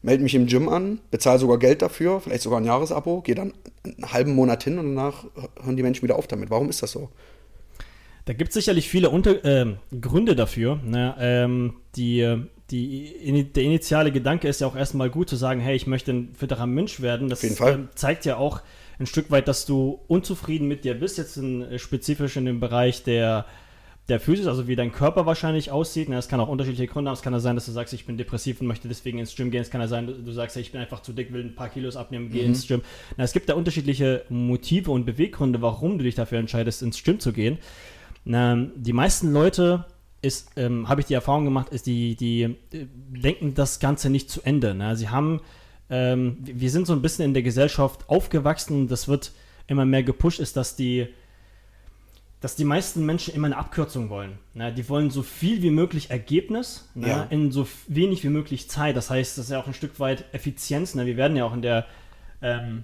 melde 0.03 0.21
mich 0.21 0.35
im 0.35 0.45
Gym 0.45 0.69
an, 0.69 0.99
bezahle 1.09 1.39
sogar 1.39 1.57
Geld 1.57 1.81
dafür, 1.81 2.19
vielleicht 2.19 2.43
sogar 2.43 2.59
ein 2.59 2.65
Jahresabo, 2.65 3.21
gehe 3.21 3.35
dann 3.35 3.53
einen 3.83 4.11
halben 4.11 4.35
Monat 4.35 4.63
hin 4.63 4.77
und 4.77 4.95
danach 4.95 5.25
hören 5.63 5.77
die 5.77 5.83
Menschen 5.83 6.03
wieder 6.03 6.17
auf 6.17 6.27
damit. 6.27 6.49
Warum 6.49 6.69
ist 6.69 6.83
das 6.83 6.91
so? 6.91 7.09
Da 8.25 8.33
gibt 8.33 8.49
es 8.49 8.53
sicherlich 8.53 8.87
viele 8.87 9.09
Unter 9.09 9.43
ähm, 9.43 9.77
Gründe 9.99 10.35
dafür. 10.35 10.79
Ne? 10.83 11.15
Ähm, 11.19 11.73
die, 11.95 12.45
die, 12.69 13.43
der 13.53 13.63
initiale 13.63 14.11
Gedanke 14.11 14.47
ist 14.47 14.61
ja 14.61 14.67
auch 14.67 14.75
erstmal 14.75 15.09
gut 15.09 15.29
zu 15.29 15.35
sagen, 15.35 15.59
hey, 15.59 15.75
ich 15.75 15.87
möchte 15.87 16.11
ein 16.11 16.33
fitterer 16.33 16.67
Mensch 16.67 17.01
werden. 17.01 17.29
Das 17.29 17.45
Fall. 17.55 17.73
ähm, 17.73 17.89
zeigt 17.95 18.25
ja 18.25 18.37
auch 18.37 18.61
ein 18.99 19.07
Stück 19.07 19.31
weit, 19.31 19.47
dass 19.47 19.65
du 19.65 19.99
unzufrieden 20.07 20.67
mit 20.67 20.85
dir 20.85 20.93
bist, 20.93 21.17
jetzt 21.17 21.37
in, 21.37 21.63
äh, 21.63 21.79
spezifisch 21.79 22.37
in 22.37 22.45
dem 22.45 22.59
Bereich 22.59 23.03
der, 23.03 23.45
der 24.09 24.19
Physis, 24.19 24.47
also 24.47 24.67
wie 24.67 24.75
dein 24.75 24.91
Körper 24.91 25.25
wahrscheinlich 25.25 25.71
aussieht. 25.71 26.09
Ne? 26.09 26.17
Es 26.17 26.27
kann 26.27 26.39
auch 26.41 26.49
unterschiedliche 26.49 26.87
Gründe 26.87 27.09
haben. 27.09 27.15
Es 27.15 27.21
kann 27.21 27.31
ja 27.31 27.39
sein, 27.39 27.55
dass 27.55 27.65
du 27.65 27.71
sagst, 27.71 27.93
ich 27.93 28.05
bin 28.05 28.17
depressiv 28.17 28.59
und 28.59 28.67
möchte 28.67 28.89
deswegen 28.89 29.17
ins 29.19 29.33
Gym 29.33 29.49
gehen. 29.49 29.61
Es 29.61 29.69
kann 29.69 29.79
ja 29.79 29.87
sein, 29.87 30.07
du 30.07 30.31
sagst, 30.31 30.57
ich 30.57 30.73
bin 30.73 30.81
einfach 30.81 31.01
zu 31.01 31.13
dick, 31.13 31.31
will 31.31 31.43
ein 31.43 31.55
paar 31.55 31.69
Kilos 31.69 31.95
abnehmen, 31.95 32.29
gehe 32.29 32.43
ins 32.43 32.67
Gym. 32.67 32.81
Na, 33.15 33.23
es 33.23 33.31
gibt 33.31 33.47
da 33.47 33.53
unterschiedliche 33.53 34.25
Motive 34.27 34.91
und 34.91 35.05
Beweggründe, 35.05 35.61
warum 35.61 35.97
du 35.97 36.03
dich 36.03 36.15
dafür 36.15 36.39
entscheidest, 36.39 36.81
ins 36.81 37.01
Gym 37.01 37.19
zu 37.19 37.31
gehen. 37.31 37.59
Na, 38.25 38.67
die 38.75 38.93
meisten 38.93 39.31
Leute 39.31 39.85
ist, 40.21 40.51
ähm, 40.57 40.89
habe 40.89 41.01
ich 41.01 41.07
die 41.07 41.13
Erfahrung 41.13 41.45
gemacht, 41.45 41.69
ist 41.69 41.85
die, 41.85 42.15
die 42.15 42.43
äh, 42.43 42.87
denken 43.09 43.53
das 43.53 43.79
Ganze 43.79 44.09
nicht 44.09 44.29
zu 44.29 44.41
Ende. 44.41 44.73
Ne? 44.73 44.97
Sie 44.97 45.09
haben, 45.09 45.41
ähm, 45.89 46.37
wir 46.41 46.59
wir 46.59 46.69
sind 46.69 46.87
so 46.87 46.93
ein 46.93 47.01
bisschen 47.01 47.25
in 47.25 47.33
der 47.33 47.43
Gesellschaft 47.43 48.09
aufgewachsen, 48.09 48.87
das 48.87 49.07
wird 49.07 49.31
immer 49.67 49.85
mehr 49.85 50.03
gepusht, 50.03 50.39
ist, 50.39 50.57
dass 50.57 50.75
die, 50.75 51.07
dass 52.43 52.57
die 52.57 52.65
meisten 52.65 53.05
Menschen 53.05 53.33
immer 53.33 53.47
eine 53.47 53.55
Abkürzung 53.55 54.09
wollen. 54.09 54.37
Ne? 54.53 54.73
Die 54.73 54.89
wollen 54.89 55.09
so 55.11 55.23
viel 55.23 55.61
wie 55.61 55.69
möglich 55.69 56.09
Ergebnis 56.09 56.89
ne? 56.93 57.07
Ja. 57.07 57.23
in 57.29 57.53
so 57.53 57.65
wenig 57.87 58.21
wie 58.25 58.29
möglich 58.29 58.69
Zeit. 58.69 58.97
Das 58.97 59.09
heißt, 59.09 59.37
das 59.37 59.45
ist 59.45 59.51
ja 59.51 59.61
auch 59.61 59.67
ein 59.67 59.73
Stück 59.73 59.97
weit 59.97 60.25
Effizienz. 60.33 60.93
Ne? 60.93 61.05
Wir 61.05 61.15
werden 61.15 61.37
ja 61.37 61.45
auch 61.45 61.53
in 61.53 61.61
der 61.61 61.85
ähm, 62.41 62.83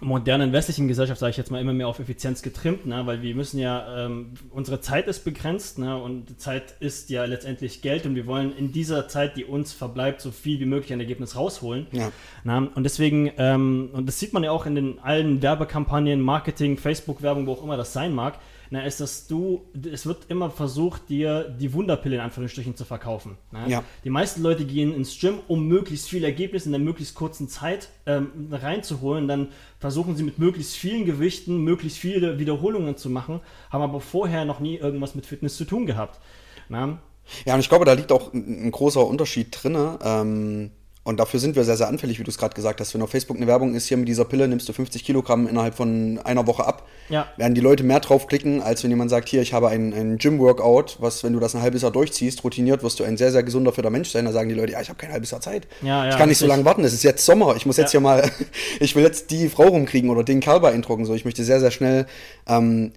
modernen 0.00 0.54
westlichen 0.54 0.88
Gesellschaft, 0.88 1.20
sage 1.20 1.32
ich 1.32 1.36
jetzt 1.36 1.50
mal, 1.50 1.60
immer 1.60 1.74
mehr 1.74 1.86
auf 1.86 1.98
Effizienz 1.98 2.40
getrimmt, 2.40 2.86
ne? 2.86 3.04
weil 3.04 3.20
wir 3.20 3.34
müssen 3.34 3.58
ja, 3.58 4.06
ähm, 4.06 4.32
unsere 4.48 4.80
Zeit 4.80 5.06
ist 5.06 5.22
begrenzt 5.22 5.78
ne? 5.78 5.98
und 5.98 6.40
Zeit 6.40 6.74
ist 6.80 7.10
ja 7.10 7.26
letztendlich 7.26 7.82
Geld 7.82 8.06
und 8.06 8.14
wir 8.14 8.24
wollen 8.24 8.56
in 8.56 8.72
dieser 8.72 9.06
Zeit, 9.06 9.36
die 9.36 9.44
uns 9.44 9.74
verbleibt, 9.74 10.22
so 10.22 10.30
viel 10.30 10.60
wie 10.60 10.64
möglich 10.64 10.94
ein 10.94 11.00
Ergebnis 11.00 11.36
rausholen. 11.36 11.88
Ja. 11.92 12.10
Na, 12.42 12.70
und 12.74 12.84
deswegen, 12.84 13.30
ähm, 13.36 13.90
und 13.92 14.06
das 14.06 14.18
sieht 14.18 14.32
man 14.32 14.44
ja 14.44 14.50
auch 14.50 14.64
in 14.64 14.74
den 14.74 14.98
allen 15.00 15.42
Werbekampagnen, 15.42 16.22
Marketing, 16.22 16.78
Facebook-Werbung, 16.78 17.46
wo 17.46 17.52
auch 17.52 17.62
immer 17.62 17.76
das 17.76 17.92
sein 17.92 18.14
mag, 18.14 18.38
na, 18.70 18.84
ist, 18.84 19.00
dass 19.00 19.26
du, 19.26 19.62
es 19.90 20.06
wird 20.06 20.26
immer 20.28 20.50
versucht, 20.50 21.08
dir 21.08 21.44
die 21.44 21.72
Wunderpille 21.72 22.16
in 22.16 22.20
Anführungsstrichen 22.20 22.76
zu 22.76 22.84
verkaufen. 22.84 23.36
Ne? 23.52 23.64
Ja. 23.68 23.84
Die 24.04 24.10
meisten 24.10 24.42
Leute 24.42 24.64
gehen 24.64 24.94
ins 24.94 25.18
Gym, 25.18 25.40
um 25.48 25.66
möglichst 25.66 26.08
viel 26.08 26.24
Ergebnis 26.24 26.66
in 26.66 26.74
einer 26.74 26.82
möglichst 26.82 27.14
kurzen 27.14 27.48
Zeit 27.48 27.88
ähm, 28.06 28.48
reinzuholen. 28.50 29.28
Dann 29.28 29.48
versuchen 29.78 30.16
sie 30.16 30.22
mit 30.22 30.38
möglichst 30.38 30.76
vielen 30.76 31.04
Gewichten, 31.04 31.58
möglichst 31.58 31.98
viele 31.98 32.38
Wiederholungen 32.38 32.96
zu 32.96 33.10
machen, 33.10 33.40
haben 33.70 33.82
aber 33.82 34.00
vorher 34.00 34.44
noch 34.44 34.60
nie 34.60 34.76
irgendwas 34.76 35.14
mit 35.14 35.26
Fitness 35.26 35.56
zu 35.56 35.64
tun 35.64 35.86
gehabt. 35.86 36.20
Na? 36.68 36.98
Ja, 37.44 37.54
und 37.54 37.60
ich 37.60 37.68
glaube, 37.68 37.84
da 37.84 37.92
liegt 37.92 38.12
auch 38.12 38.32
ein, 38.32 38.66
ein 38.66 38.70
großer 38.70 39.04
Unterschied 39.06 39.48
drin. 39.50 39.76
Ähm, 40.02 40.70
und 41.04 41.20
dafür 41.20 41.38
sind 41.38 41.54
wir 41.54 41.64
sehr, 41.64 41.76
sehr 41.76 41.86
anfällig, 41.88 42.18
wie 42.18 42.24
du 42.24 42.30
es 42.30 42.38
gerade 42.38 42.54
gesagt 42.54 42.80
hast. 42.80 42.94
Wenn 42.94 43.02
auf 43.02 43.10
Facebook 43.10 43.36
eine 43.36 43.46
Werbung 43.46 43.74
ist, 43.74 43.86
hier 43.86 43.96
mit 43.96 44.08
dieser 44.08 44.24
Pille 44.24 44.48
nimmst 44.48 44.68
du 44.68 44.72
50 44.72 45.04
Kilogramm 45.04 45.46
innerhalb 45.46 45.74
von 45.74 46.18
einer 46.24 46.46
Woche 46.46 46.66
ab, 46.66 46.88
Ja. 47.10 47.28
werden 47.36 47.54
die 47.54 47.60
Leute 47.60 47.84
mehr 47.84 48.00
draufklicken, 48.00 48.62
als 48.62 48.82
wenn 48.82 48.90
jemand 48.90 49.10
sagt, 49.10 49.28
hier, 49.28 49.42
ich 49.42 49.52
habe 49.52 49.68
ein, 49.68 49.92
ein 49.92 50.18
Gym-Workout, 50.18 50.96
was, 51.00 51.22
wenn 51.22 51.32
du 51.34 51.40
das 51.40 51.54
ein 51.54 51.62
halbes 51.62 51.82
Jahr 51.82 51.90
durchziehst, 51.92 52.42
routiniert, 52.42 52.82
wirst 52.82 52.98
du 53.00 53.04
ein 53.04 53.16
sehr, 53.16 53.30
sehr 53.32 53.42
gesunder, 53.42 53.72
fitter 53.72 53.90
Mensch 53.90 54.08
sein. 54.10 54.24
Da 54.24 54.32
sagen 54.32 54.48
die 54.48 54.54
Leute, 54.54 54.72
ja, 54.72 54.80
ich 54.80 54.88
habe 54.88 54.98
kein 54.98 55.12
halbes 55.12 55.30
Jahr 55.30 55.40
Zeit. 55.40 55.68
Ja, 55.82 56.04
ja, 56.06 56.10
ich 56.10 56.16
kann 56.16 56.28
nicht 56.28 56.38
so 56.38 56.46
lange 56.46 56.64
warten, 56.64 56.82
es 56.84 56.94
ist 56.94 57.04
jetzt 57.04 57.24
Sommer, 57.24 57.54
ich 57.56 57.66
muss 57.66 57.76
jetzt 57.76 57.90
hier 57.90 58.00
mal, 58.00 58.30
ich 58.80 58.96
will 58.96 59.02
jetzt 59.04 59.30
die 59.30 59.48
Frau 59.50 59.64
rumkriegen 59.64 60.08
oder 60.10 60.24
den 60.24 60.40
Kerl 60.40 60.60
beeindrucken. 60.60 61.04
So, 61.04 61.14
ich 61.14 61.24
möchte 61.24 61.44
sehr, 61.44 61.60
sehr 61.60 61.70
schnell 61.70 62.06
ähm, 62.48 62.92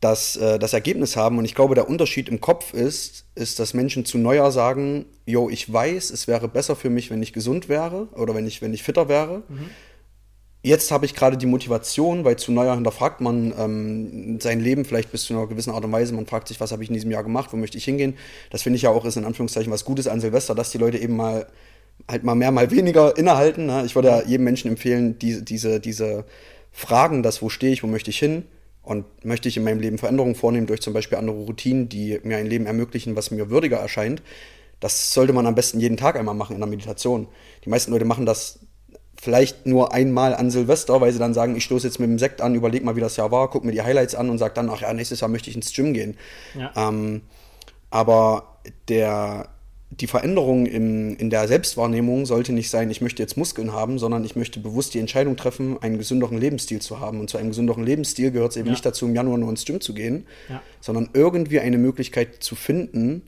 das, 0.00 0.36
äh, 0.36 0.58
das 0.58 0.72
Ergebnis 0.72 1.16
haben. 1.16 1.38
Und 1.38 1.44
ich 1.44 1.54
glaube, 1.54 1.74
der 1.74 1.88
Unterschied 1.88 2.28
im 2.28 2.40
Kopf 2.40 2.72
ist, 2.72 3.26
ist, 3.34 3.58
dass 3.58 3.74
Menschen 3.74 4.04
zu 4.04 4.18
Neujahr 4.18 4.50
sagen, 4.50 5.06
yo, 5.26 5.50
ich 5.50 5.70
weiß, 5.70 6.10
es 6.10 6.26
wäre 6.26 6.48
besser 6.48 6.74
für 6.76 6.90
mich, 6.90 7.10
wenn 7.10 7.22
ich 7.22 7.32
gesund 7.32 7.68
wäre 7.68 8.08
oder 8.14 8.34
wenn 8.34 8.46
ich, 8.46 8.62
wenn 8.62 8.72
ich 8.72 8.82
fitter 8.82 9.08
wäre. 9.08 9.42
Jetzt 10.62 10.90
habe 10.90 11.06
ich 11.06 11.14
gerade 11.14 11.38
die 11.38 11.46
Motivation, 11.46 12.24
weil 12.24 12.36
zu 12.36 12.52
Neujahr 12.52 12.74
hinterfragt 12.74 13.20
man 13.20 13.54
ähm, 13.58 14.40
sein 14.40 14.60
Leben 14.60 14.84
vielleicht 14.84 15.10
bis 15.10 15.24
zu 15.24 15.34
einer 15.34 15.46
gewissen 15.46 15.72
Art 15.72 15.84
und 15.84 15.92
Weise. 15.92 16.14
Man 16.14 16.26
fragt 16.26 16.48
sich, 16.48 16.60
was 16.60 16.72
habe 16.72 16.82
ich 16.82 16.90
in 16.90 16.94
diesem 16.94 17.10
Jahr 17.10 17.22
gemacht, 17.22 17.50
wo 17.52 17.56
möchte 17.56 17.78
ich 17.78 17.84
hingehen. 17.84 18.16
Das 18.50 18.62
finde 18.62 18.76
ich 18.76 18.82
ja 18.82 18.90
auch 18.90 19.04
ist 19.04 19.16
in 19.16 19.24
Anführungszeichen 19.24 19.72
was 19.72 19.84
Gutes 19.84 20.06
an 20.06 20.20
Silvester, 20.20 20.54
dass 20.54 20.70
die 20.70 20.78
Leute 20.78 20.98
eben 20.98 21.16
mal 21.16 21.46
halt 22.08 22.24
mal 22.24 22.34
mehr, 22.34 22.50
mal 22.50 22.70
weniger 22.70 23.16
innehalten. 23.16 23.66
Ne? 23.66 23.84
Ich 23.84 23.94
würde 23.94 24.08
ja 24.08 24.22
jedem 24.22 24.44
Menschen 24.44 24.70
empfehlen, 24.70 25.18
diese, 25.18 25.42
diese, 25.42 25.80
diese 25.80 26.24
Fragen, 26.72 27.22
das, 27.22 27.42
wo 27.42 27.48
stehe 27.48 27.72
ich, 27.72 27.82
wo 27.82 27.86
möchte 27.86 28.10
ich 28.10 28.18
hin, 28.18 28.44
Und 28.82 29.04
möchte 29.24 29.48
ich 29.48 29.56
in 29.56 29.64
meinem 29.64 29.80
Leben 29.80 29.98
Veränderungen 29.98 30.34
vornehmen 30.34 30.66
durch 30.66 30.80
zum 30.80 30.94
Beispiel 30.94 31.18
andere 31.18 31.36
Routinen, 31.36 31.88
die 31.88 32.18
mir 32.22 32.38
ein 32.38 32.46
Leben 32.46 32.66
ermöglichen, 32.66 33.14
was 33.14 33.30
mir 33.30 33.50
würdiger 33.50 33.76
erscheint, 33.76 34.22
das 34.80 35.12
sollte 35.12 35.34
man 35.34 35.46
am 35.46 35.54
besten 35.54 35.78
jeden 35.78 35.98
Tag 35.98 36.16
einmal 36.16 36.34
machen 36.34 36.54
in 36.54 36.60
der 36.60 36.68
Meditation. 36.68 37.28
Die 37.64 37.68
meisten 37.68 37.92
Leute 37.92 38.06
machen 38.06 38.24
das 38.24 38.60
vielleicht 39.20 39.66
nur 39.66 39.92
einmal 39.92 40.34
an 40.34 40.50
Silvester, 40.50 41.02
weil 41.02 41.12
sie 41.12 41.18
dann 41.18 41.34
sagen, 41.34 41.54
ich 41.54 41.64
stoße 41.64 41.86
jetzt 41.86 42.00
mit 42.00 42.08
dem 42.08 42.18
Sekt 42.18 42.40
an, 42.40 42.54
überleg 42.54 42.82
mal, 42.82 42.96
wie 42.96 43.00
das 43.00 43.18
Jahr 43.18 43.30
war, 43.30 43.50
guck 43.50 43.64
mir 43.64 43.72
die 43.72 43.82
Highlights 43.82 44.14
an 44.14 44.30
und 44.30 44.38
sag 44.38 44.54
dann, 44.54 44.70
ach 44.70 44.80
ja, 44.80 44.94
nächstes 44.94 45.20
Jahr 45.20 45.28
möchte 45.28 45.50
ich 45.50 45.56
ins 45.56 45.74
Gym 45.74 45.92
gehen. 45.92 46.16
Ja. 46.58 46.72
Ähm, 46.74 47.20
aber 47.90 48.60
der, 48.88 49.50
die 49.90 50.06
Veränderung 50.06 50.66
in, 50.66 51.16
in 51.16 51.30
der 51.30 51.48
Selbstwahrnehmung 51.48 52.24
sollte 52.24 52.52
nicht 52.52 52.70
sein, 52.70 52.90
ich 52.90 53.00
möchte 53.00 53.22
jetzt 53.22 53.36
Muskeln 53.36 53.72
haben, 53.72 53.98
sondern 53.98 54.24
ich 54.24 54.36
möchte 54.36 54.60
bewusst 54.60 54.94
die 54.94 55.00
Entscheidung 55.00 55.36
treffen, 55.36 55.82
einen 55.82 55.98
gesünderen 55.98 56.38
Lebensstil 56.38 56.80
zu 56.80 57.00
haben. 57.00 57.18
Und 57.18 57.28
zu 57.28 57.38
einem 57.38 57.48
gesünderen 57.48 57.84
Lebensstil 57.84 58.30
gehört 58.30 58.52
es 58.52 58.56
eben 58.56 58.66
ja. 58.66 58.72
nicht 58.72 58.86
dazu, 58.86 59.06
im 59.06 59.14
Januar 59.14 59.38
nur 59.38 59.50
ins 59.50 59.64
Gym 59.64 59.80
zu 59.80 59.92
gehen, 59.92 60.26
ja. 60.48 60.62
sondern 60.80 61.10
irgendwie 61.12 61.58
eine 61.58 61.76
Möglichkeit 61.76 62.42
zu 62.42 62.54
finden, 62.54 63.22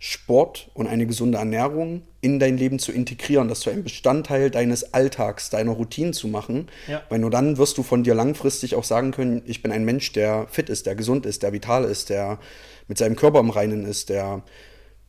Sport 0.00 0.70
und 0.74 0.86
eine 0.86 1.06
gesunde 1.06 1.38
Ernährung 1.38 2.02
in 2.20 2.38
dein 2.38 2.56
Leben 2.56 2.78
zu 2.78 2.92
integrieren, 2.92 3.48
das 3.48 3.60
zu 3.60 3.70
einem 3.70 3.82
Bestandteil 3.82 4.50
deines 4.50 4.94
Alltags, 4.94 5.50
deiner 5.50 5.72
Routine 5.72 6.12
zu 6.12 6.28
machen. 6.28 6.68
Ja. 6.86 7.02
Weil 7.08 7.18
nur 7.18 7.30
dann 7.30 7.58
wirst 7.58 7.78
du 7.78 7.82
von 7.82 8.04
dir 8.04 8.14
langfristig 8.14 8.76
auch 8.76 8.84
sagen 8.84 9.10
können, 9.10 9.42
ich 9.46 9.62
bin 9.62 9.72
ein 9.72 9.84
Mensch, 9.84 10.12
der 10.12 10.46
fit 10.48 10.68
ist, 10.68 10.86
der 10.86 10.94
gesund 10.94 11.26
ist, 11.26 11.42
der 11.42 11.52
vital 11.52 11.84
ist, 11.84 12.10
der 12.10 12.38
mit 12.86 12.98
seinem 12.98 13.16
Körper 13.16 13.40
im 13.40 13.50
Reinen 13.50 13.84
ist, 13.84 14.08
der 14.08 14.42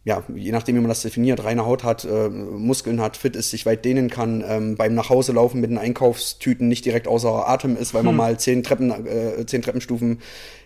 ja, 0.09 0.23
je 0.33 0.51
nachdem, 0.51 0.75
wie 0.75 0.79
man 0.79 0.89
das 0.89 1.03
definiert, 1.03 1.43
reine 1.43 1.67
Haut 1.67 1.83
hat, 1.83 2.03
äh, 2.03 2.29
Muskeln 2.29 2.99
hat, 2.99 3.15
fit 3.15 3.35
ist, 3.35 3.51
sich 3.51 3.67
weit 3.67 3.85
dehnen 3.85 4.09
kann, 4.09 4.43
ähm, 4.45 4.75
beim 4.75 4.95
Nachhauselaufen 4.95 5.61
mit 5.61 5.69
den 5.69 5.77
Einkaufstüten 5.77 6.67
nicht 6.67 6.83
direkt 6.83 7.07
außer 7.07 7.47
Atem 7.47 7.77
ist, 7.77 7.93
weil 7.93 7.99
hm. 7.99 8.07
man 8.07 8.15
mal 8.15 8.39
zehn, 8.39 8.63
Treppen, 8.63 8.89
äh, 8.89 9.45
zehn 9.45 9.61
Treppenstufen 9.61 10.21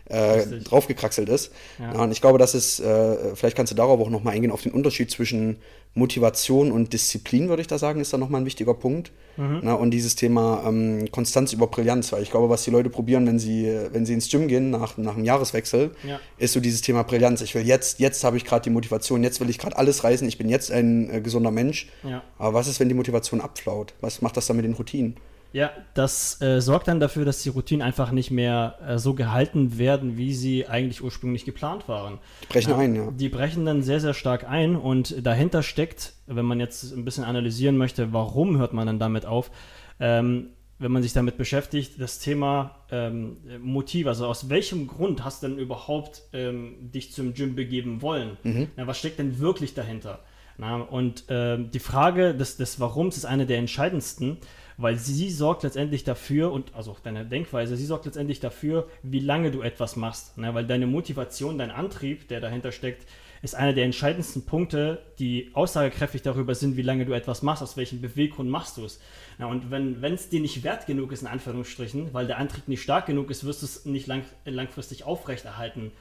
äh, 0.10 0.46
draufgekraxelt 0.64 1.30
ist. 1.30 1.52
Ja. 1.80 2.02
und 2.02 2.12
ich 2.12 2.22
glaube, 2.22 2.38
das 2.38 2.56
ist, 2.56 2.80
äh, 2.80 3.36
vielleicht 3.36 3.56
kannst 3.56 3.72
du 3.72 3.76
darauf 3.76 4.00
auch 4.00 4.10
nochmal 4.10 4.36
eingehen, 4.36 4.52
auf 4.52 4.62
den 4.62 4.74
Unterschied 4.74 5.10
zwischen 5.12 5.58
Motivation 5.96 6.72
und 6.72 6.92
Disziplin, 6.92 7.50
würde 7.50 7.62
ich 7.62 7.68
da 7.68 7.78
sagen, 7.78 8.02
ist 8.02 8.12
da 8.14 8.18
nochmal 8.18 8.42
ein 8.42 8.46
wichtiger 8.46 8.74
Punkt. 8.74 9.12
Mhm. 9.38 9.62
Na, 9.64 9.74
und 9.76 9.92
dieses 9.92 10.16
Thema 10.16 10.64
ähm, 10.68 11.10
Konstanz 11.12 11.54
über 11.54 11.68
Brillanz, 11.68 12.12
weil 12.12 12.24
ich 12.24 12.32
glaube, 12.32 12.50
was 12.50 12.64
die 12.64 12.72
Leute 12.72 12.90
probieren, 12.90 13.26
wenn 13.28 13.40
sie, 13.40 13.72
wenn 13.92 14.06
sie 14.06 14.14
ins 14.14 14.30
Gym 14.30 14.48
gehen 14.48 14.72
nach, 14.72 14.98
nach 14.98 15.16
einem 15.16 15.24
Jahreswechsel, 15.24 15.92
ja. 16.08 16.20
ist 16.38 16.54
so 16.54 16.60
dieses 16.60 16.82
Thema 16.82 17.04
Brillanz. 17.04 17.42
Ich 17.42 17.54
will 17.54 17.66
jetzt, 17.66 18.00
jetzt 18.00 18.24
habe 18.24 18.38
ich 18.38 18.46
gerade 18.46 18.64
die 18.64 18.70
Motivation, 18.72 19.24
jetzt 19.24 19.40
will 19.40 19.50
ich 19.50 19.60
gerade 19.60 19.78
alles 19.78 20.04
reißen, 20.04 20.28
ich 20.28 20.38
bin 20.38 20.50
jetzt 20.50 20.72
ein 20.72 21.10
äh, 21.10 21.22
gesunder 21.22 21.52
Mensch. 21.52 21.90
Ja. 22.04 22.24
Aber 22.38 22.56
was 22.56 22.68
ist, 22.68 22.80
wenn 22.80 22.90
die 22.90 22.96
Motivation 22.96 23.40
abflaut? 23.40 23.94
Was 24.02 24.22
macht 24.22 24.38
das 24.38 24.48
dann 24.48 24.58
mit 24.58 24.66
den 24.66 24.74
Routinen? 24.74 25.16
Ja, 25.54 25.72
das 25.94 26.42
äh, 26.42 26.60
sorgt 26.62 26.88
dann 26.88 27.00
dafür, 27.00 27.26
dass 27.26 27.44
die 27.44 27.50
Routinen 27.50 27.86
einfach 27.86 28.12
nicht 28.12 28.32
mehr 28.32 28.80
äh, 28.86 28.98
so 28.98 29.14
gehalten 29.14 29.78
werden, 29.78 30.18
wie 30.18 30.34
sie 30.34 30.68
eigentlich 30.68 31.04
ursprünglich 31.04 31.46
geplant 31.46 31.88
waren. 31.88 32.18
Die 32.42 32.48
brechen 32.48 32.72
ja, 32.72 32.78
ein, 32.78 32.96
ja. 32.96 33.12
Die 33.12 33.30
brechen 33.30 33.64
dann 33.64 33.84
sehr, 33.84 34.00
sehr 34.00 34.16
stark 34.16 34.50
ein 34.50 34.76
und 34.76 35.26
dahinter 35.26 35.62
steckt, 35.62 36.14
wenn 36.26 36.46
man 36.46 36.60
jetzt 36.60 36.92
ein 36.92 37.06
bisschen 37.06 37.24
analysieren 37.24 37.78
möchte, 37.78 38.12
warum 38.14 38.58
hört 38.58 38.74
man 38.74 38.88
dann 38.88 38.98
damit 38.98 39.28
auf, 39.28 39.52
ähm, 40.00 40.50
wenn 40.80 40.92
man 40.92 41.04
sich 41.04 41.14
damit 41.14 41.38
beschäftigt, 41.38 42.02
das 42.02 42.18
Thema 42.18 42.80
ähm, 42.90 43.38
Motiv, 43.62 44.08
also 44.08 44.26
aus 44.26 44.50
welchem 44.50 44.88
Grund 44.88 45.24
hast 45.24 45.44
du 45.44 45.48
denn 45.50 45.60
überhaupt 45.60 46.24
ähm, 46.34 46.92
dich 46.92 47.14
zum 47.14 47.36
Gym 47.36 47.56
begeben 47.56 48.02
wollen? 48.02 48.38
Mhm. 48.42 48.70
Na, 48.76 48.88
was 48.88 48.98
steckt 48.98 49.20
denn 49.20 49.38
wirklich 49.38 49.76
dahinter? 49.76 50.20
Na, 50.58 50.78
und 50.78 51.26
ähm, 51.30 51.70
die 51.72 51.80
Frage 51.80 52.34
des, 52.34 52.58
des 52.58 52.80
Warums 52.80 53.18
ist 53.18 53.26
eine 53.26 53.46
der 53.46 53.60
entscheidendsten 53.60 54.38
weil 54.78 54.98
sie 54.98 55.30
sorgt 55.30 55.64
letztendlich 55.64 56.04
dafür 56.04 56.52
und 56.52 56.74
also 56.76 56.92
auch 56.92 57.00
deine 57.00 57.26
Denkweise, 57.26 57.78
sie 57.78 57.86
sorgt 57.86 58.06
letztendlich 58.06 58.40
dafür, 58.40 58.88
wie 59.02 59.20
lange 59.20 59.52
du 59.52 59.62
etwas 59.62 59.96
machst. 59.96 60.38
Ne? 60.38 60.54
Weil 60.54 60.66
deine 60.66 60.88
Motivation, 60.88 61.58
dein 61.58 61.72
Antrieb, 61.72 62.28
der 62.28 62.42
dahinter 62.42 62.72
steckt, 62.72 63.08
ist 63.42 63.56
einer 63.56 63.74
der 63.74 63.84
entscheidendsten 63.84 64.46
Punkte, 64.46 65.02
die 65.20 65.52
aussagekräftig 65.54 66.22
darüber 66.22 66.56
sind, 66.56 66.78
wie 66.78 66.82
lange 66.82 67.06
du 67.06 67.12
etwas 67.12 67.42
machst, 67.42 67.62
aus 67.62 67.76
welchem 67.76 68.00
Beweggrund 68.00 68.50
machst 68.50 68.78
du 68.78 68.86
es. 68.86 69.02
Ja, 69.38 69.48
und 69.48 69.70
wenn 69.70 70.02
es 70.14 70.30
dir 70.30 70.40
nicht 70.40 70.64
wert 70.64 70.86
genug 70.86 71.12
ist, 71.12 71.24
in 71.24 71.28
Anführungsstrichen, 71.28 72.14
weil 72.14 72.26
der 72.26 72.38
Antrieb 72.38 72.70
nicht 72.70 72.82
stark 72.82 73.06
genug 73.06 73.30
ist, 73.30 73.44
wirst 73.44 73.62
du 73.62 73.66
es 73.66 73.86
nicht 73.86 74.08
lang, 74.08 74.24
langfristig 74.46 75.04
aufrechterhalten 75.04 75.92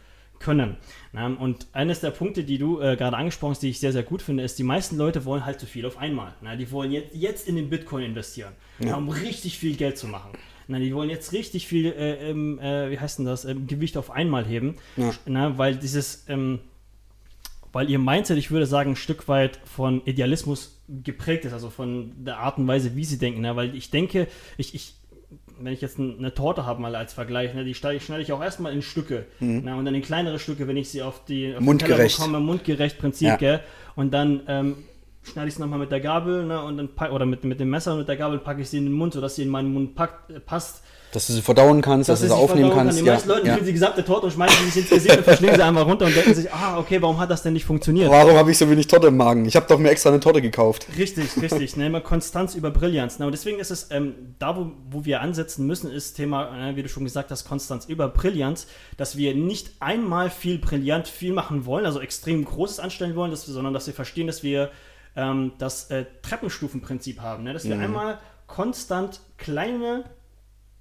können. 0.42 0.76
Und 1.38 1.66
eines 1.72 2.00
der 2.00 2.10
Punkte, 2.10 2.44
die 2.44 2.58
du 2.58 2.80
äh, 2.80 2.96
gerade 2.96 3.16
angesprochen 3.16 3.52
hast, 3.52 3.62
die 3.62 3.70
ich 3.70 3.80
sehr, 3.80 3.92
sehr 3.92 4.02
gut 4.02 4.22
finde, 4.22 4.42
ist, 4.42 4.58
die 4.58 4.62
meisten 4.62 4.96
Leute 4.96 5.24
wollen 5.24 5.44
halt 5.44 5.60
zu 5.60 5.66
viel 5.66 5.86
auf 5.86 5.98
einmal. 5.98 6.34
Na, 6.40 6.56
die 6.56 6.70
wollen 6.70 6.92
jetzt, 6.92 7.14
jetzt 7.14 7.48
in 7.48 7.56
den 7.56 7.70
Bitcoin 7.70 8.04
investieren, 8.04 8.52
ja. 8.78 8.96
um 8.96 9.08
richtig 9.08 9.58
viel 9.58 9.76
Geld 9.76 9.98
zu 9.98 10.06
machen. 10.08 10.32
Na, 10.68 10.78
die 10.78 10.94
wollen 10.94 11.10
jetzt 11.10 11.32
richtig 11.32 11.66
viel, 11.66 11.86
äh, 11.86 12.30
äh, 12.30 12.90
wie 12.90 12.98
heißt 12.98 13.18
denn 13.18 13.26
das, 13.26 13.44
ähm, 13.44 13.66
Gewicht 13.66 13.96
auf 13.96 14.10
einmal 14.10 14.44
heben, 14.44 14.76
ja. 14.96 15.12
na, 15.26 15.58
weil 15.58 15.76
dieses, 15.76 16.24
ähm, 16.28 16.60
weil 17.72 17.90
ihr 17.90 17.98
Mindset, 17.98 18.38
ich 18.38 18.50
würde 18.50 18.66
sagen, 18.66 18.92
ein 18.92 18.96
Stück 18.96 19.28
weit 19.28 19.58
von 19.64 20.04
Idealismus 20.04 20.80
geprägt 20.88 21.44
ist, 21.44 21.52
also 21.52 21.70
von 21.70 22.12
der 22.24 22.38
Art 22.38 22.58
und 22.58 22.66
Weise, 22.66 22.96
wie 22.96 23.04
sie 23.04 23.18
denken. 23.18 23.40
Na, 23.40 23.56
weil 23.56 23.74
ich 23.74 23.90
denke, 23.90 24.28
ich, 24.56 24.74
ich 24.74 24.94
wenn 25.60 25.72
ich 25.72 25.80
jetzt 25.80 25.98
eine 25.98 26.34
Torte 26.34 26.66
habe 26.66 26.80
mal 26.80 26.94
als 26.94 27.12
Vergleich, 27.12 27.54
ne, 27.54 27.64
die 27.64 27.74
schneide 27.74 28.20
ich 28.20 28.32
auch 28.32 28.42
erstmal 28.42 28.72
in 28.72 28.82
Stücke. 28.82 29.26
Mhm. 29.40 29.62
Na, 29.64 29.76
und 29.76 29.84
dann 29.84 29.94
in 29.94 30.02
kleinere 30.02 30.38
Stücke, 30.38 30.68
wenn 30.68 30.76
ich 30.76 30.90
sie 30.90 31.02
auf 31.02 31.24
die 31.24 31.54
auf 31.54 31.60
mundgerecht. 31.60 32.16
bekomme, 32.16 32.40
mundgerecht 32.40 32.98
Prinzip, 32.98 33.28
ja. 33.28 33.36
gell? 33.36 33.60
Und 33.94 34.12
dann 34.12 34.42
ähm, 34.48 34.76
schneide 35.22 35.48
ich 35.48 35.54
es 35.54 35.60
nochmal 35.60 35.78
mit 35.78 35.90
der 35.90 36.00
Gabel, 36.00 36.44
ne, 36.44 36.62
und 36.62 36.76
dann 36.76 37.10
oder 37.10 37.26
mit, 37.26 37.44
mit 37.44 37.60
dem 37.60 37.70
Messer 37.70 37.92
und 37.92 37.98
mit 37.98 38.08
der 38.08 38.16
Gabel 38.16 38.38
packe 38.38 38.62
ich 38.62 38.70
sie 38.70 38.78
in 38.78 38.84
den 38.84 38.92
Mund, 38.92 39.12
sodass 39.12 39.36
sie 39.36 39.42
in 39.42 39.48
meinen 39.48 39.72
Mund 39.72 39.94
packt, 39.94 40.30
äh, 40.30 40.40
passt. 40.40 40.84
Dass 41.12 41.26
du 41.26 41.34
sie 41.34 41.42
verdauen 41.42 41.82
kannst, 41.82 42.08
dass, 42.08 42.20
dass 42.20 42.28
du 42.28 42.34
sie 42.34 42.40
aufnehmen 42.40 42.70
kannst. 42.70 42.96
Kann. 42.96 43.04
Die 43.04 43.10
meisten 43.10 43.28
Leute 43.28 43.46
ja. 43.46 43.54
kriegen 43.54 43.66
die 43.66 43.72
gesamte 43.72 44.04
Torte 44.04 44.26
und 44.26 44.32
schmeißen 44.32 44.64
sie 44.64 44.70
sich 44.70 44.82
ins 44.82 44.90
Gesicht 44.90 45.16
und 45.18 45.24
verschlingen 45.24 45.56
sie 45.56 45.62
einmal 45.62 45.82
runter 45.82 46.06
und 46.06 46.16
denken 46.16 46.34
sich, 46.34 46.50
ah, 46.52 46.78
okay, 46.78 47.02
warum 47.02 47.20
hat 47.20 47.30
das 47.30 47.42
denn 47.42 47.52
nicht 47.52 47.66
funktioniert? 47.66 48.10
Warum 48.10 48.34
habe 48.34 48.50
ich 48.50 48.58
so 48.58 48.68
wenig 48.70 48.86
Torte 48.86 49.08
im 49.08 49.16
Magen? 49.18 49.44
Ich 49.44 49.54
habe 49.54 49.66
doch 49.68 49.78
mir 49.78 49.90
extra 49.90 50.08
eine 50.08 50.20
Torte 50.20 50.40
gekauft. 50.40 50.86
Richtig, 50.96 51.40
richtig. 51.40 51.76
ne, 51.76 51.86
immer 51.86 52.00
Konstanz 52.00 52.54
über 52.54 52.70
Brillanz. 52.70 53.18
Ne, 53.18 53.26
und 53.26 53.32
deswegen 53.32 53.58
ist 53.58 53.70
es, 53.70 53.88
ähm, 53.90 54.14
da 54.38 54.56
wo, 54.56 54.72
wo 54.90 55.04
wir 55.04 55.20
ansetzen 55.20 55.66
müssen, 55.66 55.90
ist 55.90 56.14
Thema, 56.14 56.70
äh, 56.70 56.76
wie 56.76 56.82
du 56.82 56.88
schon 56.88 57.04
gesagt 57.04 57.30
hast, 57.30 57.44
Konstanz 57.44 57.84
über 57.84 58.08
Brillanz, 58.08 58.66
dass 58.96 59.16
wir 59.16 59.34
nicht 59.34 59.70
einmal 59.80 60.30
viel 60.30 60.58
brillant 60.58 61.08
viel 61.08 61.32
machen 61.32 61.66
wollen, 61.66 61.84
also 61.84 62.00
extrem 62.00 62.44
Großes 62.44 62.80
anstellen 62.80 63.16
wollen, 63.16 63.30
dass 63.30 63.46
wir, 63.46 63.54
sondern 63.54 63.74
dass 63.74 63.86
wir 63.86 63.94
verstehen, 63.94 64.26
dass 64.26 64.42
wir 64.42 64.70
ähm, 65.16 65.52
das 65.58 65.90
äh, 65.90 66.06
Treppenstufenprinzip 66.22 67.20
haben. 67.20 67.44
Ne? 67.44 67.52
Dass 67.52 67.64
wir 67.64 67.76
mhm. 67.76 67.82
einmal 67.82 68.18
konstant 68.46 69.20
kleine 69.36 70.04